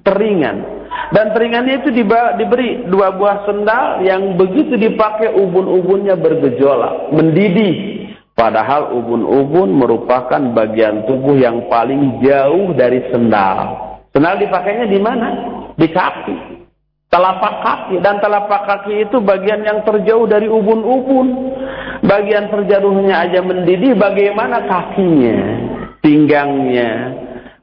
teringan. 0.00 0.64
Dan 1.10 1.34
teringannya 1.34 1.82
itu 1.82 1.90
diberi 1.92 2.86
dua 2.88 3.12
buah 3.14 3.44
sendal 3.44 4.00
yang 4.06 4.38
begitu 4.38 4.78
dipakai 4.78 5.34
ubun-ubunnya 5.34 6.14
bergejolak, 6.16 7.12
mendidih. 7.12 8.03
Padahal 8.34 8.90
ubun-ubun 8.90 9.78
merupakan 9.78 10.42
bagian 10.58 11.06
tubuh 11.06 11.38
yang 11.38 11.70
paling 11.70 12.18
jauh 12.18 12.74
dari 12.74 13.06
sendal. 13.14 13.78
Sendal 14.10 14.42
dipakainya 14.42 14.90
di 14.90 14.98
mana? 14.98 15.28
Di 15.78 15.86
kaki. 15.86 16.36
Telapak 17.14 17.54
kaki. 17.62 18.02
Dan 18.02 18.18
telapak 18.18 18.66
kaki 18.66 19.06
itu 19.06 19.22
bagian 19.22 19.62
yang 19.62 19.86
terjauh 19.86 20.26
dari 20.26 20.50
ubun-ubun. 20.50 21.54
Bagian 22.02 22.50
terjauhnya 22.50 23.22
aja 23.22 23.38
mendidih, 23.38 23.94
bagaimana 23.94 24.66
kakinya, 24.66 25.38
pinggangnya, 26.02 27.14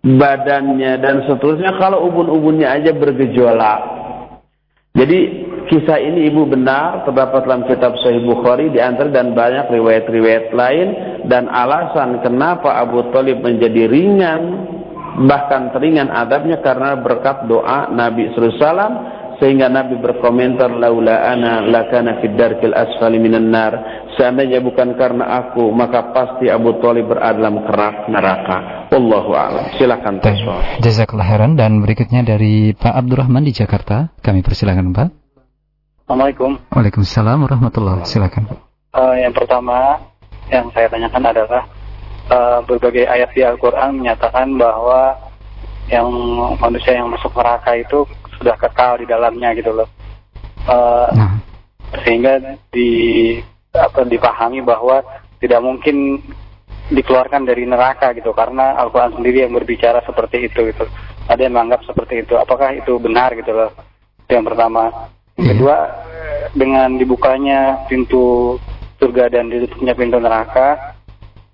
badannya 0.02 0.98
dan 0.98 1.28
seterusnya 1.30 1.78
kalau 1.78 2.10
ubun-ubunnya 2.10 2.74
aja 2.74 2.96
bergejolak. 2.96 3.82
Jadi 4.98 5.41
kisah 5.72 6.04
ini 6.04 6.28
ibu 6.28 6.44
benar 6.44 7.08
terdapat 7.08 7.48
dalam 7.48 7.64
kitab 7.64 7.96
Sahih 8.04 8.28
Bukhari 8.28 8.68
di 8.76 8.84
antara 8.84 9.08
dan 9.08 9.32
banyak 9.32 9.72
riwayat-riwayat 9.72 10.52
lain 10.52 10.88
dan 11.32 11.48
alasan 11.48 12.20
kenapa 12.20 12.76
Abu 12.76 13.08
Talib 13.16 13.40
menjadi 13.40 13.88
ringan 13.88 14.68
bahkan 15.32 15.72
teringan 15.72 16.12
adabnya 16.12 16.60
karena 16.60 17.00
berkat 17.00 17.48
doa 17.48 17.88
Nabi 17.88 18.36
sallallahu 18.36 18.52
alaihi 18.52 18.60
wasallam 18.60 18.94
sehingga 19.40 19.72
Nabi 19.72 19.98
berkomentar 19.98 20.70
laula 20.70 21.24
ana 21.24 21.66
lakana 21.66 22.22
fid 22.22 22.38
darkil 22.38 22.78
asfali 22.78 23.18
minan 23.18 23.50
nar. 23.50 24.06
Seandainya 24.14 24.62
bukan 24.62 24.94
karena 24.94 25.34
aku 25.42 25.74
maka 25.74 26.14
pasti 26.14 26.46
Abu 26.46 26.78
Thalib 26.78 27.10
berada 27.10 27.42
dalam 27.42 27.66
kerak 27.66 28.06
neraka. 28.06 28.58
Wallahu 28.94 29.34
a'lam. 29.34 29.66
Silakan 29.82 30.22
tasawuf 30.22 30.62
jazakallahu 30.86 31.26
khairan. 31.26 31.52
Dan 31.58 31.82
berikutnya 31.82 32.22
dari 32.22 32.78
Pak 32.78 32.94
Abdurrahman 32.94 33.42
di 33.42 33.50
Jakarta. 33.50 34.14
Kami 34.22 34.46
persilakan 34.46 34.94
Pak 34.94 35.21
Assalamualaikum 36.12 36.60
Waalaikumsalam 36.76 37.40
warahmatullahi 37.48 38.04
silakan 38.04 38.44
uh, 38.92 39.16
yang 39.16 39.32
pertama 39.32 39.96
yang 40.52 40.68
saya 40.76 40.92
tanyakan 40.92 41.24
adalah 41.24 41.64
uh, 42.28 42.60
berbagai 42.68 43.08
ayat 43.08 43.32
di 43.32 43.40
Al-Qur'an 43.48 43.96
menyatakan 43.96 44.52
bahwa 44.60 45.16
yang 45.88 46.12
manusia 46.60 47.00
yang 47.00 47.08
masuk 47.16 47.32
neraka 47.32 47.80
itu 47.80 48.04
sudah 48.36 48.60
kekal 48.60 49.00
di 49.00 49.08
dalamnya 49.08 49.56
gitu 49.56 49.72
loh. 49.72 49.88
Uh, 50.68 51.08
nah. 51.16 51.40
Sehingga 52.04 52.60
di 52.76 52.92
apa 53.72 54.04
dipahami 54.04 54.60
bahwa 54.68 55.00
tidak 55.40 55.64
mungkin 55.64 56.20
dikeluarkan 56.92 57.48
dari 57.48 57.64
neraka 57.64 58.12
gitu 58.20 58.36
karena 58.36 58.76
Al-Quran 58.84 59.16
sendiri 59.16 59.48
yang 59.48 59.56
berbicara 59.56 60.04
seperti 60.04 60.52
itu 60.52 60.76
gitu. 60.76 60.84
Ada 61.32 61.48
yang 61.48 61.56
menganggap 61.56 61.88
seperti 61.88 62.28
itu. 62.28 62.36
Apakah 62.36 62.76
itu 62.76 63.00
benar 63.00 63.32
gitu 63.32 63.56
loh? 63.56 63.72
Itu 64.28 64.36
yang 64.36 64.44
pertama. 64.44 64.92
Yang 65.42 65.46
iya. 65.46 65.52
kedua 65.58 65.78
dengan 66.54 66.90
dibukanya 67.02 67.60
pintu 67.90 68.56
surga 69.02 69.34
dan 69.34 69.50
ditutupnya 69.50 69.98
pintu 69.98 70.22
neraka 70.22 70.94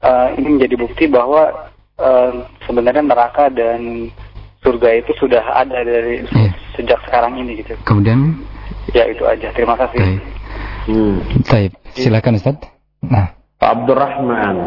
uh, 0.04 0.36
ini 0.36 0.60
menjadi 0.60 0.76
bukti 0.76 1.08
bahwa 1.08 1.72
uh, 1.96 2.32
sebenarnya 2.68 3.08
neraka 3.08 3.48
dan 3.48 4.12
surga 4.60 5.00
itu 5.00 5.16
sudah 5.16 5.44
ada 5.56 5.80
dari 5.80 6.28
yeah. 6.28 6.52
sejak 6.76 7.00
sekarang 7.08 7.40
ini 7.40 7.64
gitu. 7.64 7.80
Kemudian 7.88 8.36
ya 8.92 9.08
itu 9.08 9.24
aja. 9.24 9.48
Terima 9.56 9.80
kasih. 9.80 10.00
Baik. 10.04 10.22
Hmm. 10.88 11.16
Baik. 11.48 11.72
Silakan 11.96 12.36
Ustaz. 12.36 12.58
Nah, 13.00 13.38
Pak 13.58 13.70
Abdurrahman. 13.74 14.58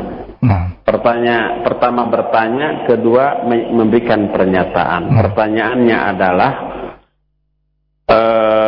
Nah, 0.40 0.82
pertanyaan 0.82 1.62
pertama 1.62 2.08
bertanya, 2.08 2.88
kedua 2.88 3.44
memberikan 3.46 4.32
pernyataan. 4.32 5.02
Nah. 5.12 5.20
Pertanyaannya 5.20 5.98
adalah 6.16 6.52
eh, 8.08 8.59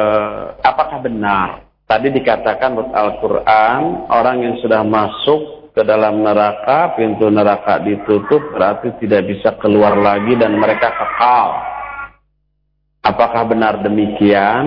benar 1.02 1.72
tadi 1.92 2.08
dikatakan 2.08 2.72
menurut 2.72 2.94
Al-Qur'an 2.96 4.08
orang 4.08 4.36
yang 4.40 4.54
sudah 4.64 4.80
masuk 4.80 5.62
ke 5.72 5.82
dalam 5.84 6.20
neraka, 6.20 6.92
pintu 6.96 7.32
neraka 7.32 7.80
ditutup 7.80 8.52
berarti 8.52 8.92
tidak 9.00 9.28
bisa 9.28 9.56
keluar 9.56 9.96
lagi 9.96 10.36
dan 10.36 10.56
mereka 10.60 10.92
kekal. 10.92 11.48
Apakah 13.02 13.48
benar 13.48 13.80
demikian? 13.80 14.64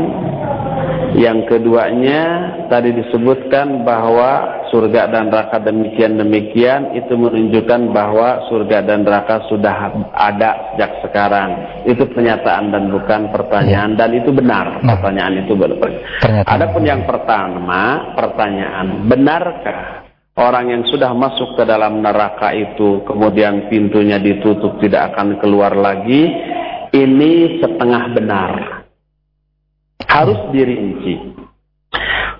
Yang 1.15 1.47
keduanya 1.47 2.21
tadi 2.67 2.91
disebutkan 2.91 3.87
bahwa 3.87 4.63
surga 4.67 5.07
dan 5.07 5.31
neraka 5.31 5.63
demikian-demikian 5.63 6.91
itu 6.91 7.15
menunjukkan 7.15 7.95
bahwa 7.95 8.43
surga 8.51 8.83
dan 8.83 9.07
neraka 9.07 9.47
sudah 9.47 9.95
ada 10.11 10.75
sejak 10.75 10.91
sekarang. 11.07 11.49
Itu 11.87 12.11
pernyataan 12.11 12.67
dan 12.75 12.91
bukan 12.91 13.31
pertanyaan 13.31 13.95
ya. 13.95 13.99
dan 14.03 14.09
itu 14.11 14.29
benar. 14.35 14.83
Nah, 14.83 14.99
pertanyaan 14.99 15.47
itu 15.47 15.55
benar. 15.55 15.87
Adapun 16.43 16.83
yang 16.83 17.07
pertama, 17.07 18.11
pertanyaan, 18.19 19.07
benarkah 19.07 20.05
Orang 20.35 20.67
yang 20.67 20.83
sudah 20.91 21.15
masuk 21.15 21.55
ke 21.55 21.63
dalam 21.63 22.03
neraka 22.03 22.51
itu 22.51 23.07
kemudian 23.07 23.71
pintunya 23.71 24.19
ditutup 24.19 24.83
tidak 24.83 25.15
akan 25.15 25.39
keluar 25.39 25.71
lagi. 25.71 26.27
Ini 26.91 27.63
setengah 27.63 28.03
benar. 28.11 28.74
Harus 30.09 30.39
dirinci. 30.53 31.35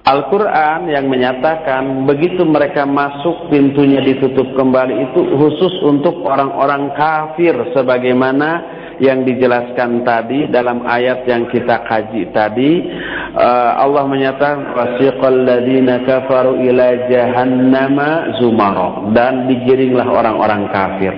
Al-Quran 0.06 0.86
yang 0.86 1.10
menyatakan 1.10 2.06
begitu 2.06 2.46
mereka 2.46 2.86
masuk 2.86 3.50
pintunya 3.50 4.06
ditutup 4.06 4.54
kembali 4.54 5.10
itu 5.10 5.22
khusus 5.34 5.82
untuk 5.82 6.22
orang-orang 6.22 6.94
kafir 6.94 7.58
sebagaimana 7.74 8.62
yang 9.02 9.26
dijelaskan 9.26 10.06
tadi 10.06 10.46
dalam 10.54 10.86
ayat 10.86 11.26
yang 11.26 11.50
kita 11.50 11.90
kaji 11.90 12.30
tadi. 12.38 12.86
Uh, 13.34 13.82
Allah 13.82 14.06
menyatakan 14.06 14.78
wasiqal 14.78 15.42
ladzina 15.42 16.06
kafaru 16.06 16.62
ila 16.62 17.10
jahannama 17.10 18.38
zumara. 18.38 19.10
Dan 19.10 19.50
digiringlah 19.50 20.06
orang-orang 20.06 20.70
kafir 20.70 21.14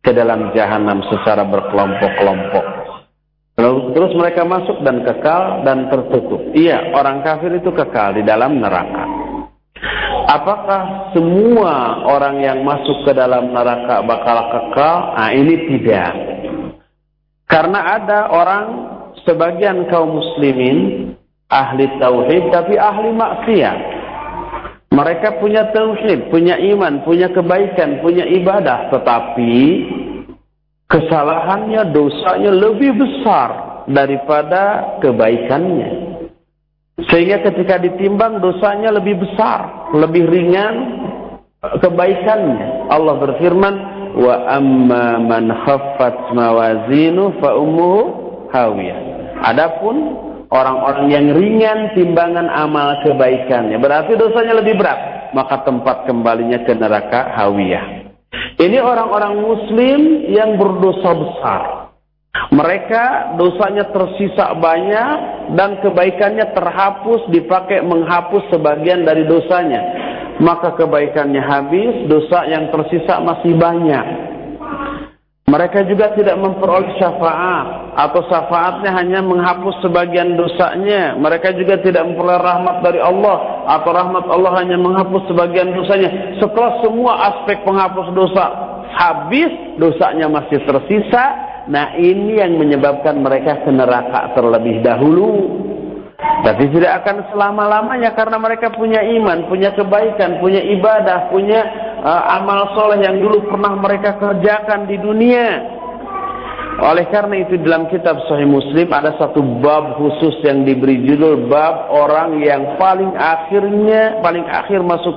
ke 0.00 0.16
dalam 0.16 0.48
jahanam 0.56 1.04
secara 1.12 1.44
berkelompok-kelompok 1.44 2.79
terus 3.92 4.12
mereka 4.16 4.42
masuk 4.48 4.80
dan 4.80 5.04
kekal 5.04 5.62
dan 5.62 5.92
tertutup 5.92 6.40
iya 6.56 6.92
orang 6.96 7.20
kafir 7.20 7.52
itu 7.56 7.70
kekal 7.70 8.16
di 8.16 8.24
dalam 8.24 8.58
neraka 8.58 9.20
Apakah 10.30 11.10
semua 11.10 12.06
orang 12.06 12.38
yang 12.38 12.62
masuk 12.62 13.02
ke 13.02 13.10
dalam 13.10 13.50
neraka 13.50 13.98
bakal 14.06 14.38
kekal? 14.46 15.18
Nah, 15.18 15.30
ini 15.34 15.54
tidak. 15.66 16.12
Karena 17.50 17.98
ada 17.98 18.30
orang 18.30 18.64
sebagian 19.26 19.90
kaum 19.90 20.22
muslimin 20.22 21.10
ahli 21.50 21.82
tauhid 21.98 22.46
tapi 22.54 22.78
ahli 22.78 23.10
maksiat. 23.10 23.78
Mereka 24.94 25.42
punya 25.42 25.70
tauhid, 25.74 26.30
punya 26.30 26.58
iman, 26.62 27.02
punya 27.02 27.30
kebaikan, 27.34 27.98
punya 27.98 28.22
ibadah, 28.22 28.90
tetapi 28.94 29.58
kesalahannya, 30.90 31.94
dosanya 31.94 32.50
lebih 32.50 32.98
besar 32.98 33.48
daripada 33.86 34.98
kebaikannya. 34.98 36.10
Sehingga 37.08 37.40
ketika 37.46 37.80
ditimbang 37.80 38.44
dosanya 38.44 38.92
lebih 38.92 39.24
besar, 39.24 39.88
lebih 39.96 40.28
ringan 40.28 40.74
kebaikannya. 41.80 42.92
Allah 42.92 43.14
berfirman, 43.16 43.74
wa 44.20 44.34
amma 44.50 45.16
man 45.22 45.48
khaffat 45.64 46.34
mawazinu 46.36 47.38
fa 47.40 47.56
hawiyah. 48.52 48.98
Adapun 49.40 49.96
orang-orang 50.52 51.06
yang 51.08 51.26
ringan 51.32 51.96
timbangan 51.96 52.50
amal 52.52 53.00
kebaikannya, 53.06 53.80
berarti 53.80 54.18
dosanya 54.18 54.60
lebih 54.60 54.76
berat, 54.76 55.32
maka 55.32 55.64
tempat 55.64 56.04
kembalinya 56.04 56.60
ke 56.66 56.76
neraka 56.76 57.32
hawiyah. 57.38 57.99
Ini 58.60 58.76
orang-orang 58.76 59.40
muslim 59.40 60.00
yang 60.28 60.60
berdosa 60.60 61.10
besar. 61.16 61.60
Mereka 62.52 63.34
dosanya 63.40 63.88
tersisa 63.88 64.52
banyak 64.52 65.12
dan 65.56 65.80
kebaikannya 65.80 66.52
terhapus 66.52 67.24
dipakai 67.32 67.80
menghapus 67.80 68.52
sebagian 68.52 69.08
dari 69.08 69.24
dosanya. 69.24 69.80
Maka 70.44 70.76
kebaikannya 70.76 71.40
habis, 71.40 72.04
dosa 72.04 72.44
yang 72.52 72.68
tersisa 72.68 73.16
masih 73.24 73.56
banyak. 73.56 74.29
Mereka 75.50 75.82
juga 75.90 76.14
tidak 76.14 76.38
memperoleh 76.38 76.94
syafaat 77.02 77.98
atau 77.98 78.22
syafaatnya 78.30 78.94
hanya 78.94 79.18
menghapus 79.18 79.82
sebagian 79.82 80.38
dosanya. 80.38 81.18
Mereka 81.18 81.58
juga 81.58 81.82
tidak 81.82 82.06
memperoleh 82.06 82.38
rahmat 82.38 82.76
dari 82.86 83.02
Allah 83.02 83.66
atau 83.66 83.90
rahmat 83.90 84.30
Allah 84.30 84.52
hanya 84.62 84.78
menghapus 84.78 85.26
sebagian 85.26 85.74
dosanya. 85.74 86.38
Setelah 86.38 86.78
semua 86.86 87.12
aspek 87.34 87.66
penghapus 87.66 88.14
dosa 88.14 88.44
habis, 88.94 89.50
dosanya 89.74 90.30
masih 90.30 90.62
tersisa. 90.62 91.24
Nah 91.66 91.98
ini 91.98 92.38
yang 92.38 92.54
menyebabkan 92.54 93.18
mereka 93.18 93.66
ke 93.66 93.70
neraka 93.74 94.30
terlebih 94.38 94.86
dahulu. 94.86 95.66
Tapi 96.40 96.72
tidak 96.72 97.04
akan 97.04 97.32
selama-lamanya 97.32 98.14
karena 98.16 98.38
mereka 98.38 98.72
punya 98.72 99.02
iman, 99.02 99.50
punya 99.50 99.72
kebaikan, 99.76 100.40
punya 100.40 100.60
ibadah, 100.62 101.28
punya 101.28 101.89
uh, 102.02 102.22
amal 102.40 102.72
soleh 102.76 103.04
yang 103.04 103.20
dulu 103.20 103.46
pernah 103.48 103.76
mereka 103.76 104.16
kerjakan 104.16 104.88
di 104.88 104.96
dunia. 104.96 105.48
Oleh 106.80 107.12
karena 107.12 107.44
itu 107.44 107.60
dalam 107.60 107.92
kitab 107.92 108.16
Sahih 108.24 108.48
Muslim 108.48 108.88
ada 108.88 109.12
satu 109.20 109.44
bab 109.60 110.00
khusus 110.00 110.40
yang 110.40 110.64
diberi 110.64 111.04
judul 111.04 111.44
bab 111.44 111.92
orang 111.92 112.40
yang 112.40 112.80
paling 112.80 113.12
akhirnya 113.12 114.16
paling 114.24 114.48
akhir 114.48 114.80
masuk 114.80 115.12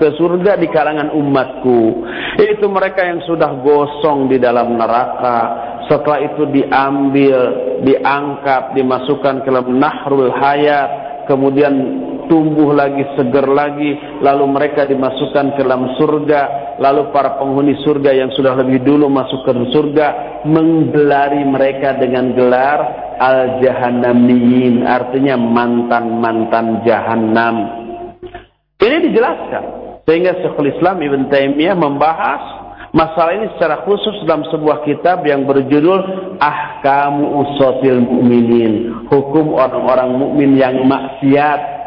ke 0.00 0.08
surga 0.16 0.56
di 0.56 0.72
kalangan 0.72 1.12
umatku. 1.12 2.06
Itu 2.40 2.64
mereka 2.72 3.04
yang 3.04 3.20
sudah 3.28 3.60
gosong 3.60 4.32
di 4.32 4.40
dalam 4.40 4.80
neraka. 4.80 5.68
Setelah 5.90 6.24
itu 6.24 6.48
diambil, 6.48 7.38
diangkat, 7.84 8.72
dimasukkan 8.72 9.44
ke 9.44 9.48
dalam 9.52 9.68
nahrul 9.76 10.32
hayat, 10.32 11.28
kemudian 11.28 11.74
tumbuh 12.32 12.72
lagi, 12.72 13.04
seger 13.12 13.44
lagi, 13.44 13.92
lalu 14.24 14.48
mereka 14.48 14.88
dimasukkan 14.88 15.52
ke 15.52 15.60
dalam 15.60 15.92
surga, 16.00 16.40
lalu 16.80 17.12
para 17.12 17.36
penghuni 17.36 17.76
surga 17.84 18.08
yang 18.16 18.32
sudah 18.32 18.56
lebih 18.56 18.80
dulu 18.80 19.12
masuk 19.12 19.44
ke 19.44 19.52
surga 19.68 20.40
menggelari 20.48 21.44
mereka 21.44 22.00
dengan 22.00 22.32
gelar 22.32 22.80
al-jahannamiyin, 23.20 24.80
artinya 24.80 25.36
mantan-mantan 25.36 26.80
jahannam. 26.88 27.56
Ini 28.80 29.12
dijelaskan 29.12 29.64
sehingga 30.08 30.40
Syekhul 30.40 30.72
Islam 30.72 31.04
Ibn 31.04 31.20
Taimiyah 31.28 31.76
membahas 31.76 32.42
masalah 32.96 33.36
ini 33.36 33.52
secara 33.54 33.84
khusus 33.84 34.24
dalam 34.24 34.48
sebuah 34.48 34.88
kitab 34.88 35.20
yang 35.28 35.44
berjudul 35.44 36.00
Ahkamu 36.40 37.44
Usatil 37.44 38.00
Mu'minin, 38.00 39.04
hukum 39.12 39.52
orang-orang 39.52 40.16
mukmin 40.16 40.56
yang 40.56 40.80
maksiat 40.88 41.81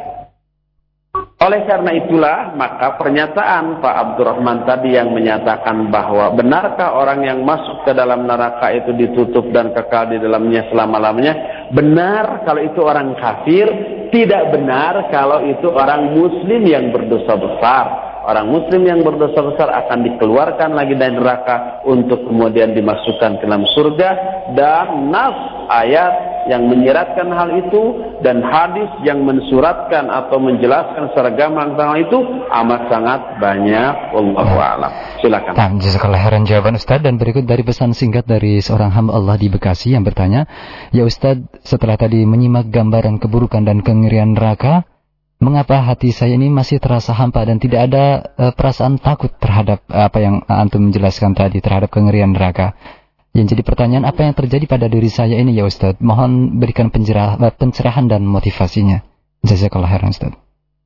oleh 1.45 1.61
karena 1.69 1.91
itulah, 1.93 2.57
maka 2.57 2.97
pernyataan 2.97 3.77
Pak 3.77 3.95
Abdurrahman 3.95 4.65
tadi 4.65 4.97
yang 4.97 5.13
menyatakan 5.13 5.93
bahwa 5.93 6.33
benarkah 6.33 6.97
orang 6.97 7.21
yang 7.21 7.39
masuk 7.45 7.85
ke 7.85 7.93
dalam 7.93 8.25
neraka 8.25 8.73
itu 8.73 8.89
ditutup 8.97 9.53
dan 9.53 9.69
kekal 9.69 10.09
di 10.09 10.17
dalamnya 10.17 10.65
selama-lamanya? 10.73 11.33
Benar 11.69 12.41
kalau 12.49 12.61
itu 12.65 12.81
orang 12.81 13.13
kafir, 13.21 13.67
tidak 14.09 14.57
benar 14.57 15.09
kalau 15.13 15.45
itu 15.45 15.69
orang 15.69 16.17
muslim 16.17 16.61
yang 16.65 16.89
berdosa 16.89 17.37
besar. 17.37 17.85
Orang 18.25 18.49
muslim 18.49 18.81
yang 18.89 19.05
berdosa 19.05 19.37
besar 19.37 19.69
akan 19.85 20.01
dikeluarkan 20.01 20.73
lagi 20.73 20.97
dari 20.97 21.13
neraka 21.13 21.85
untuk 21.85 22.25
kemudian 22.25 22.73
dimasukkan 22.73 23.37
ke 23.37 23.45
dalam 23.45 23.69
surga 23.69 24.09
dan 24.57 25.13
nas 25.13 25.37
ayat 25.69 26.35
yang 26.45 26.69
menyiratkan 26.69 27.25
hal 27.33 27.49
itu 27.57 27.81
dan 28.21 28.41
hadis 28.45 28.89
yang 29.01 29.25
mensuratkan 29.25 30.09
atau 30.09 30.37
menjelaskan 30.37 31.13
secara 31.13 31.33
gamblang 31.33 31.73
tentang 31.73 32.01
itu 32.01 32.17
amat 32.49 32.81
sangat 32.89 33.21
banyak 33.41 33.93
wallahu 34.13 34.57
a'lam. 34.57 34.91
Silakan. 35.21 35.53
Nah, 35.57 35.69
jazakallah 35.81 36.21
khairan 36.21 36.45
jawaban 36.45 36.77
Ustaz 36.77 37.01
dan 37.01 37.17
berikut 37.17 37.49
dari 37.49 37.65
pesan 37.65 37.97
singkat 37.97 38.29
dari 38.29 38.61
seorang 38.61 38.93
hamba 38.93 39.17
Allah 39.17 39.37
di 39.41 39.49
Bekasi 39.49 39.97
yang 39.97 40.05
bertanya, 40.05 40.45
"Ya 40.93 41.05
Ustaz, 41.05 41.41
setelah 41.65 41.97
tadi 41.97 42.25
menyimak 42.25 42.69
gambaran 42.69 43.17
keburukan 43.17 43.65
dan 43.65 43.81
kengerian 43.81 44.37
neraka, 44.37 44.85
mengapa 45.45 45.77
hati 45.77 46.09
saya 46.09 46.33
ini 46.33 46.49
masih 46.49 46.81
terasa 46.81 47.13
hampa 47.13 47.45
dan 47.45 47.61
tidak 47.61 47.85
ada 47.85 48.33
uh, 48.33 48.53
perasaan 48.57 48.97
takut 48.97 49.29
terhadap 49.37 49.85
uh, 49.93 50.09
apa 50.09 50.17
yang 50.17 50.41
antum 50.49 50.89
menjelaskan 50.89 51.37
tadi 51.37 51.61
terhadap 51.61 51.93
kengerian 51.93 52.33
neraka?" 52.33 52.73
Yang 53.35 53.51
jadi 53.51 53.63
pertanyaan 53.67 54.07
apa 54.07 54.23
yang 54.23 54.31
terjadi 54.31 54.63
pada 54.63 54.87
diri 54.87 55.11
saya 55.11 55.35
ini 55.35 55.51
ya 55.59 55.67
Ustadz? 55.67 55.99
Mohon 55.99 56.55
berikan 56.55 56.87
pencerah, 56.87 57.35
pencerahan 57.59 58.07
dan 58.07 58.23
motivasinya. 58.23 59.03
Jazakallah 59.43 59.91
khairan 59.91 60.15
Ustadz. 60.15 60.39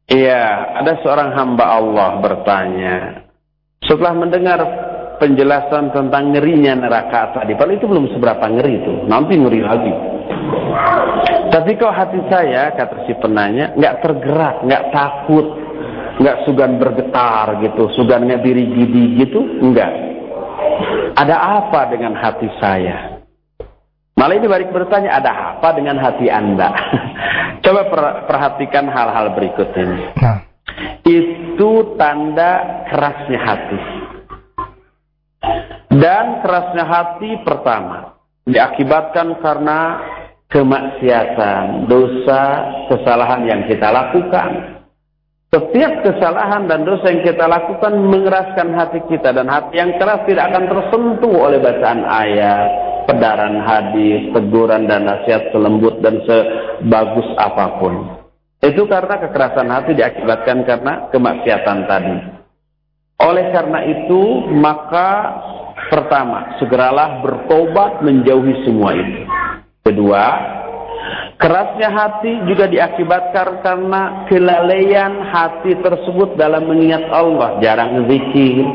Iya, 0.09 0.43
ada 0.81 0.97
seorang 1.05 1.37
hamba 1.37 1.65
Allah 1.77 2.17
bertanya. 2.17 2.97
Setelah 3.85 4.17
mendengar 4.17 4.59
penjelasan 5.21 5.93
tentang 5.93 6.33
ngerinya 6.33 6.73
neraka 6.73 7.37
tadi, 7.37 7.53
padahal 7.53 7.77
itu 7.77 7.85
belum 7.85 8.05
seberapa 8.17 8.41
ngeri 8.41 8.73
itu, 8.81 8.93
nanti 9.05 9.37
ngeri 9.37 9.61
lagi. 9.61 9.93
Tapi 11.49 11.69
kok 11.81 11.93
hati 11.93 12.19
saya, 12.29 12.71
kata 12.77 13.09
si 13.09 13.13
penanya, 13.17 13.73
nggak 13.73 14.05
tergerak, 14.05 14.61
nggak 14.63 14.83
takut, 14.93 15.47
nggak 16.21 16.45
sugan 16.45 16.77
bergetar 16.77 17.57
gitu, 17.65 17.89
sugan 17.97 18.29
ngediri 18.29 18.65
gidi 18.69 19.03
gitu, 19.25 19.41
enggak. 19.59 19.89
Ada 21.17 21.35
apa 21.35 21.89
dengan 21.89 22.13
hati 22.15 22.47
saya? 22.61 23.19
Malah 24.13 24.35
ini 24.35 24.47
balik 24.51 24.69
bertanya, 24.69 25.15
ada 25.15 25.31
apa 25.57 25.73
dengan 25.73 25.97
hati 25.97 26.27
Anda? 26.29 26.69
Coba 27.65 27.87
perhatikan 28.27 28.87
hal-hal 28.87 29.33
berikut 29.33 29.73
ini. 29.73 29.99
Nah. 30.19 30.39
Itu 31.03 31.97
tanda 31.97 32.85
kerasnya 32.87 33.39
hati. 33.41 33.79
Dan 35.89 36.45
kerasnya 36.45 36.85
hati 36.85 37.41
pertama 37.41 38.19
diakibatkan 38.45 39.39
karena 39.41 39.79
kemaksiatan, 40.49 41.85
dosa, 41.85 42.43
kesalahan 42.89 43.45
yang 43.45 43.61
kita 43.69 43.89
lakukan. 43.93 44.81
Setiap 45.49 46.05
kesalahan 46.05 46.69
dan 46.69 46.85
dosa 46.85 47.09
yang 47.09 47.25
kita 47.25 47.49
lakukan 47.49 47.89
mengeraskan 48.05 48.69
hati 48.69 49.01
kita 49.09 49.33
dan 49.33 49.49
hati 49.49 49.81
yang 49.81 49.97
keras 49.97 50.21
tidak 50.29 50.45
akan 50.53 50.65
tersentuh 50.69 51.33
oleh 51.33 51.57
bacaan 51.57 52.05
ayat, 52.05 52.69
pedaran 53.09 53.57
hadis, 53.65 54.29
teguran 54.29 54.85
dan 54.85 55.09
nasihat 55.09 55.49
selembut 55.49 56.05
dan 56.05 56.21
sebagus 56.29 57.25
apa 57.41 57.81
pun. 57.81 57.93
Itu 58.61 58.85
karena 58.85 59.17
kekerasan 59.25 59.69
hati 59.73 59.97
diakibatkan 59.97 60.69
karena 60.69 61.09
kemaksiatan 61.09 61.79
tadi. 61.89 62.17
Oleh 63.19 63.49
karena 63.49 63.79
itu, 63.89 64.53
maka 64.53 65.09
pertama, 65.89 66.61
segeralah 66.61 67.25
bertobat 67.25 68.05
menjauhi 68.05 68.69
semua 68.69 68.93
itu. 68.93 69.25
Kedua, 69.83 70.25
Kerasnya 71.39 71.87
hati 71.87 72.51
juga 72.51 72.67
diakibatkan 72.67 73.63
karena 73.63 74.27
kelalaian 74.27 75.23
hati 75.23 75.71
tersebut 75.79 76.35
dalam 76.35 76.67
mengingat 76.67 77.07
Allah. 77.07 77.63
Jarang 77.63 78.11
zikir, 78.11 78.67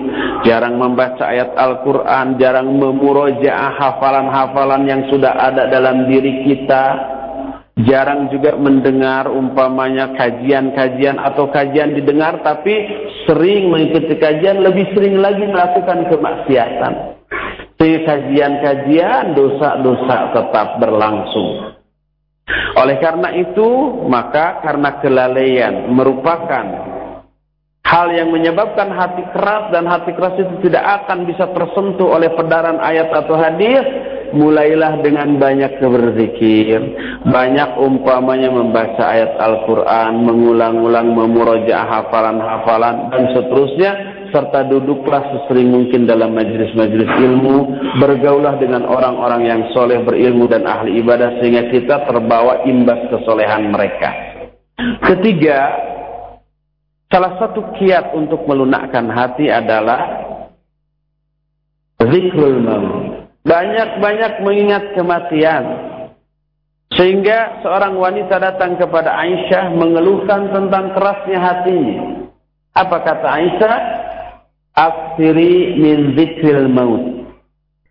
jarang 0.49 0.81
membaca 0.81 1.29
ayat 1.29 1.53
Al-Quran, 1.61 2.41
jarang 2.41 2.73
memurojaah 2.73 3.69
hafalan-hafalan 3.77 4.89
yang 4.89 5.05
sudah 5.13 5.37
ada 5.37 5.69
dalam 5.69 6.09
diri 6.09 6.49
kita. 6.49 6.85
Jarang 7.85 8.33
juga 8.33 8.57
mendengar 8.57 9.29
umpamanya 9.29 10.17
kajian-kajian 10.17 11.21
atau 11.21 11.53
kajian 11.53 11.93
didengar 11.93 12.41
tapi 12.41 12.81
sering 13.29 13.69
mengikuti 13.69 14.17
kajian, 14.17 14.65
lebih 14.65 14.89
sering 14.97 15.21
lagi 15.21 15.45
melakukan 15.45 16.09
kemaksiatan. 16.09 16.93
Sehingga 17.75 18.17
kajian-kajian 18.17 19.37
dosa-dosa 19.37 20.33
tetap 20.33 20.81
berlangsung. 20.81 21.77
Oleh 22.81 22.97
karena 23.01 23.29
itu, 23.37 23.69
maka 24.09 24.65
karena 24.65 25.01
kelalaian 25.01 25.89
merupakan 25.93 26.65
hal 27.85 28.09
yang 28.11 28.33
menyebabkan 28.33 28.89
hati 28.91 29.23
keras 29.31 29.71
dan 29.71 29.85
hati 29.85 30.17
keras 30.17 30.35
itu 30.41 30.69
tidak 30.69 31.05
akan 31.05 31.29
bisa 31.29 31.45
tersentuh 31.53 32.09
oleh 32.17 32.33
pedaran 32.33 32.81
ayat 32.81 33.13
atau 33.13 33.37
hadis, 33.37 33.85
mulailah 34.35 34.99
dengan 35.05 35.39
banyak 35.39 35.79
berzikir, 35.79 36.81
banyak 37.29 37.79
umpamanya 37.79 38.51
membaca 38.51 39.05
ayat 39.07 39.39
Al-Quran, 39.39 40.27
mengulang-ulang 40.27 41.15
memurojaah 41.15 41.87
hafalan-hafalan 41.87 43.15
dan 43.15 43.25
seterusnya 43.37 43.93
serta 44.35 44.67
duduklah 44.67 45.23
sesering 45.31 45.71
mungkin 45.71 46.11
dalam 46.11 46.35
majelis-majelis 46.35 47.07
ilmu, 47.07 47.57
bergaulah 48.03 48.59
dengan 48.59 48.83
orang-orang 48.83 49.47
yang 49.47 49.61
soleh 49.71 50.03
berilmu 50.03 50.51
dan 50.51 50.67
ahli 50.67 50.99
ibadah 50.99 51.39
sehingga 51.39 51.71
kita 51.71 52.03
terbawa 52.11 52.67
imbas 52.67 52.99
kesolehan 53.15 53.71
mereka. 53.71 54.11
Ketiga, 55.07 55.71
salah 57.07 57.39
satu 57.39 57.79
kiat 57.79 58.11
untuk 58.19 58.43
melunakkan 58.51 59.07
hati 59.07 59.47
adalah 59.47 60.03
zikrul 62.03 62.59
maut. 62.59 63.31
Banyak-banyak 63.47 64.43
mengingat 64.43 64.99
kematian. 64.99 65.95
Sehingga 66.91 67.63
seorang 67.63 67.95
wanita 67.99 68.43
datang 68.43 68.75
kepada 68.79 69.15
Aisyah 69.15 69.71
mengeluhkan 69.79 70.51
tentang 70.51 70.91
kerasnya 70.95 71.39
hatinya. 71.39 71.97
Apa 72.75 72.99
kata 73.03 73.29
Aisyah? 73.31 74.04
Aksiri 74.75 75.79
min 75.79 76.19
zikril 76.19 76.67
maut. 76.67 77.25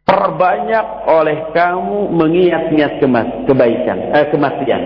Perbanyak 0.03 1.07
oleh 1.07 1.55
kamu 1.55 2.11
mengingat-ingat 2.11 2.99
kebaikan, 3.47 4.11
eh, 4.11 4.27
kematian. 4.27 4.81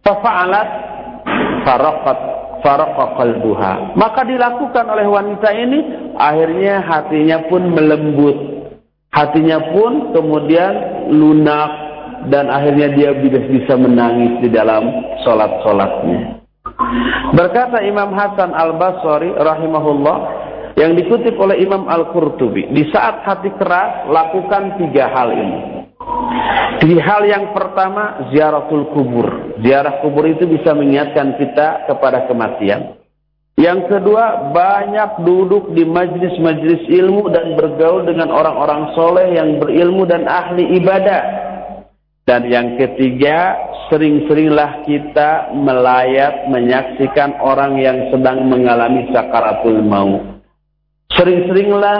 Fafa'alat 0.00 0.68
faraqat 1.68 2.20
faraqa. 2.64 3.92
Maka 3.92 4.24
dilakukan 4.24 4.88
oleh 4.88 5.04
wanita 5.04 5.52
ini, 5.52 5.80
akhirnya 6.16 6.80
hatinya 6.80 7.44
pun 7.52 7.76
melembut. 7.76 8.36
Hatinya 9.12 9.60
pun 9.70 10.16
kemudian 10.16 11.06
lunak 11.12 11.70
dan 12.32 12.48
akhirnya 12.48 12.88
dia 12.96 13.12
bisa 13.20 13.76
menangis 13.76 14.40
di 14.40 14.48
dalam 14.48 14.88
solat-solatnya. 15.22 16.40
Berkata 17.36 17.84
Imam 17.84 18.10
Hasan 18.16 18.50
Al-Basri 18.50 19.30
rahimahullah 19.38 20.16
yang 20.74 20.98
dikutip 20.98 21.38
oleh 21.38 21.62
Imam 21.62 21.86
Al-Qurtubi, 21.86 22.70
di 22.74 22.82
saat 22.90 23.22
hati 23.22 23.50
keras 23.54 24.10
lakukan 24.10 24.78
tiga 24.82 25.06
hal 25.14 25.30
ini. 25.30 25.58
Di 26.84 26.98
hal 26.98 27.22
yang 27.24 27.54
pertama 27.54 28.28
ziaratul 28.34 28.90
kubur. 28.92 29.56
Ziarah 29.62 30.02
kubur 30.02 30.26
itu 30.26 30.44
bisa 30.44 30.74
mengingatkan 30.74 31.38
kita 31.38 31.86
kepada 31.88 32.26
kematian. 32.26 32.98
Yang 33.54 33.86
kedua, 33.86 34.50
banyak 34.50 35.22
duduk 35.22 35.78
di 35.78 35.86
majlis-majlis 35.86 36.90
ilmu 36.90 37.30
dan 37.30 37.54
bergaul 37.54 38.02
dengan 38.02 38.34
orang-orang 38.34 38.90
soleh 38.98 39.30
yang 39.30 39.62
berilmu 39.62 40.02
dan 40.10 40.26
ahli 40.26 40.74
ibadah. 40.82 41.22
Dan 42.26 42.50
yang 42.50 42.74
ketiga, 42.74 43.54
sering-seringlah 43.94 44.82
kita 44.82 45.54
melayat 45.54 46.50
menyaksikan 46.50 47.38
orang 47.38 47.78
yang 47.78 48.10
sedang 48.10 48.42
mengalami 48.50 49.06
sakaratul 49.14 49.86
maut. 49.86 50.33
Sering-seringlah 51.14 51.98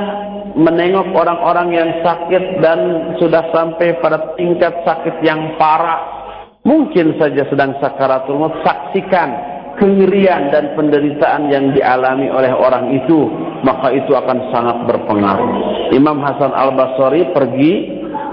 menengok 0.59 1.15
orang-orang 1.15 1.69
yang 1.75 1.91
sakit 2.03 2.63
dan 2.63 2.79
sudah 3.19 3.47
sampai 3.55 3.99
pada 4.03 4.35
tingkat 4.35 4.75
sakit 4.83 5.23
yang 5.23 5.55
parah. 5.59 6.27
Mungkin 6.65 7.21
saja 7.21 7.45
sedang 7.47 7.77
sakaratul 7.79 8.41
maut, 8.41 8.57
saksikan 8.65 9.55
kengerian 9.77 10.49
dan 10.55 10.73
penderitaan 10.79 11.51
yang 11.51 11.75
dialami 11.75 12.31
oleh 12.31 12.51
orang 12.55 12.95
itu, 12.95 13.29
maka 13.67 13.93
itu 13.93 14.15
akan 14.15 14.51
sangat 14.55 14.77
berpengaruh. 14.89 15.51
Imam 15.93 16.23
Hasan 16.23 16.55
Al-Basri 16.55 17.31
pergi 17.35 17.73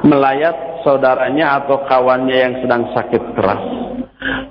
melayat 0.06 0.82
saudaranya 0.82 1.62
atau 1.62 1.84
kawannya 1.86 2.38
yang 2.38 2.54
sedang 2.64 2.90
sakit 2.94 3.22
keras. 3.38 3.91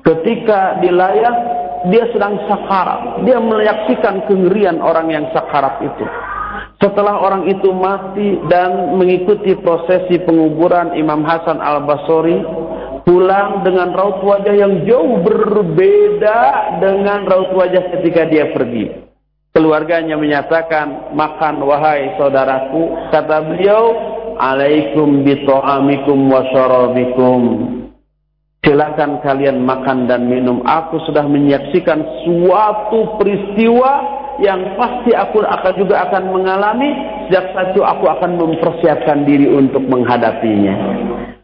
Ketika 0.02 0.82
dilayat, 0.82 1.36
dia 1.88 2.04
sedang 2.10 2.36
sakarat. 2.50 3.22
Dia 3.24 3.38
menyaksikan 3.38 4.26
kengerian 4.26 4.82
orang 4.82 5.08
yang 5.08 5.24
sakarat 5.30 5.80
itu. 5.80 6.04
Setelah 6.80 7.20
orang 7.20 7.44
itu 7.46 7.70
mati 7.76 8.40
dan 8.48 8.96
mengikuti 8.96 9.52
prosesi 9.60 10.16
penguburan 10.24 10.96
Imam 10.96 11.22
Hasan 11.22 11.60
al-Basri, 11.60 12.40
pulang 13.04 13.62
dengan 13.62 13.92
raut 13.92 14.24
wajah 14.24 14.54
yang 14.56 14.88
jauh 14.88 15.20
berbeda 15.20 16.38
dengan 16.80 17.28
raut 17.28 17.52
wajah 17.52 17.94
ketika 17.96 18.26
dia 18.28 18.48
pergi. 18.50 19.06
Keluarganya 19.50 20.16
menyatakan, 20.16 21.12
makan 21.12 21.58
wahai 21.66 22.16
saudaraku. 22.16 23.10
Kata 23.12 23.44
beliau, 23.44 23.82
alaikum 24.38 25.26
bito'amikum 25.26 26.18
wa 26.30 26.42
syarabikum. 26.48 27.40
Silakan 28.70 29.18
kalian 29.26 29.66
makan 29.66 30.06
dan 30.06 30.30
minum. 30.30 30.62
Aku 30.62 31.02
sudah 31.02 31.26
menyaksikan 31.26 32.06
suatu 32.22 33.18
peristiwa 33.18 34.22
yang 34.38 34.78
pasti 34.78 35.10
aku 35.10 35.42
akan 35.42 35.74
juga 35.74 36.06
akan 36.06 36.30
mengalami. 36.30 36.94
Sejak 37.26 37.50
saat 37.50 37.74
itu 37.74 37.82
aku 37.82 38.06
akan 38.06 38.38
mempersiapkan 38.38 39.26
diri 39.26 39.50
untuk 39.50 39.82
menghadapinya. 39.90 40.70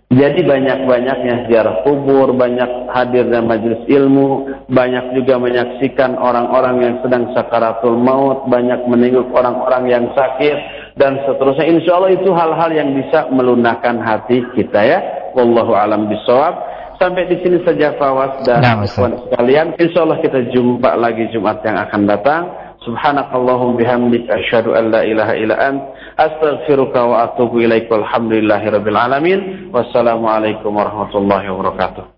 Jadi 0.06 0.46
banyak-banyaknya 0.46 1.50
sejarah 1.50 1.82
kubur, 1.82 2.30
banyak 2.30 2.94
hadir 2.94 3.26
dan 3.26 3.50
majelis 3.50 3.82
ilmu, 3.90 4.46
banyak 4.70 5.18
juga 5.18 5.34
menyaksikan 5.42 6.14
orang-orang 6.14 6.78
yang 6.78 6.94
sedang 7.02 7.34
sakaratul 7.34 7.98
maut, 7.98 8.46
banyak 8.46 8.86
menengok 8.86 9.34
orang-orang 9.34 9.90
yang 9.90 10.04
sakit, 10.14 10.58
dan 10.94 11.18
seterusnya. 11.26 11.66
Insya 11.74 11.98
Allah 11.98 12.14
itu 12.14 12.30
hal-hal 12.30 12.70
yang 12.70 12.94
bisa 12.94 13.26
melunakkan 13.34 13.98
hati 13.98 14.46
kita 14.54 14.78
ya. 14.78 14.98
Wallahu 15.34 15.74
alam 15.74 16.06
bisawab. 16.06 16.75
Sampai 16.96 17.28
di 17.28 17.36
sini 17.44 17.60
saja 17.60 17.92
Fawas 18.00 18.40
dan 18.48 18.64
nah, 18.64 18.80
sekalian. 18.88 19.76
Insya 19.76 20.08
Allah 20.08 20.18
kita 20.24 20.48
jumpa 20.48 20.96
lagi 20.96 21.28
Jumat 21.28 21.60
yang 21.60 21.76
akan 21.76 22.02
datang. 22.08 22.42
Subhanakallahum 22.88 23.76
bihamdik 23.76 24.30
asyhadu 24.30 24.72
an 24.72 24.94
la 24.94 25.02
ilaha 25.02 25.34
illa 25.36 25.56
ant 25.58 25.80
astaghfiruka 26.16 27.00
wa 27.02 27.16
atubu 27.28 27.60
ilaika 27.60 28.00
walhamdulillahi 28.00 28.66
rabbil 28.72 28.96
alamin. 28.96 29.40
Wassalamualaikum 29.74 30.72
warahmatullahi 30.72 31.52
wabarakatuh. 31.52 32.15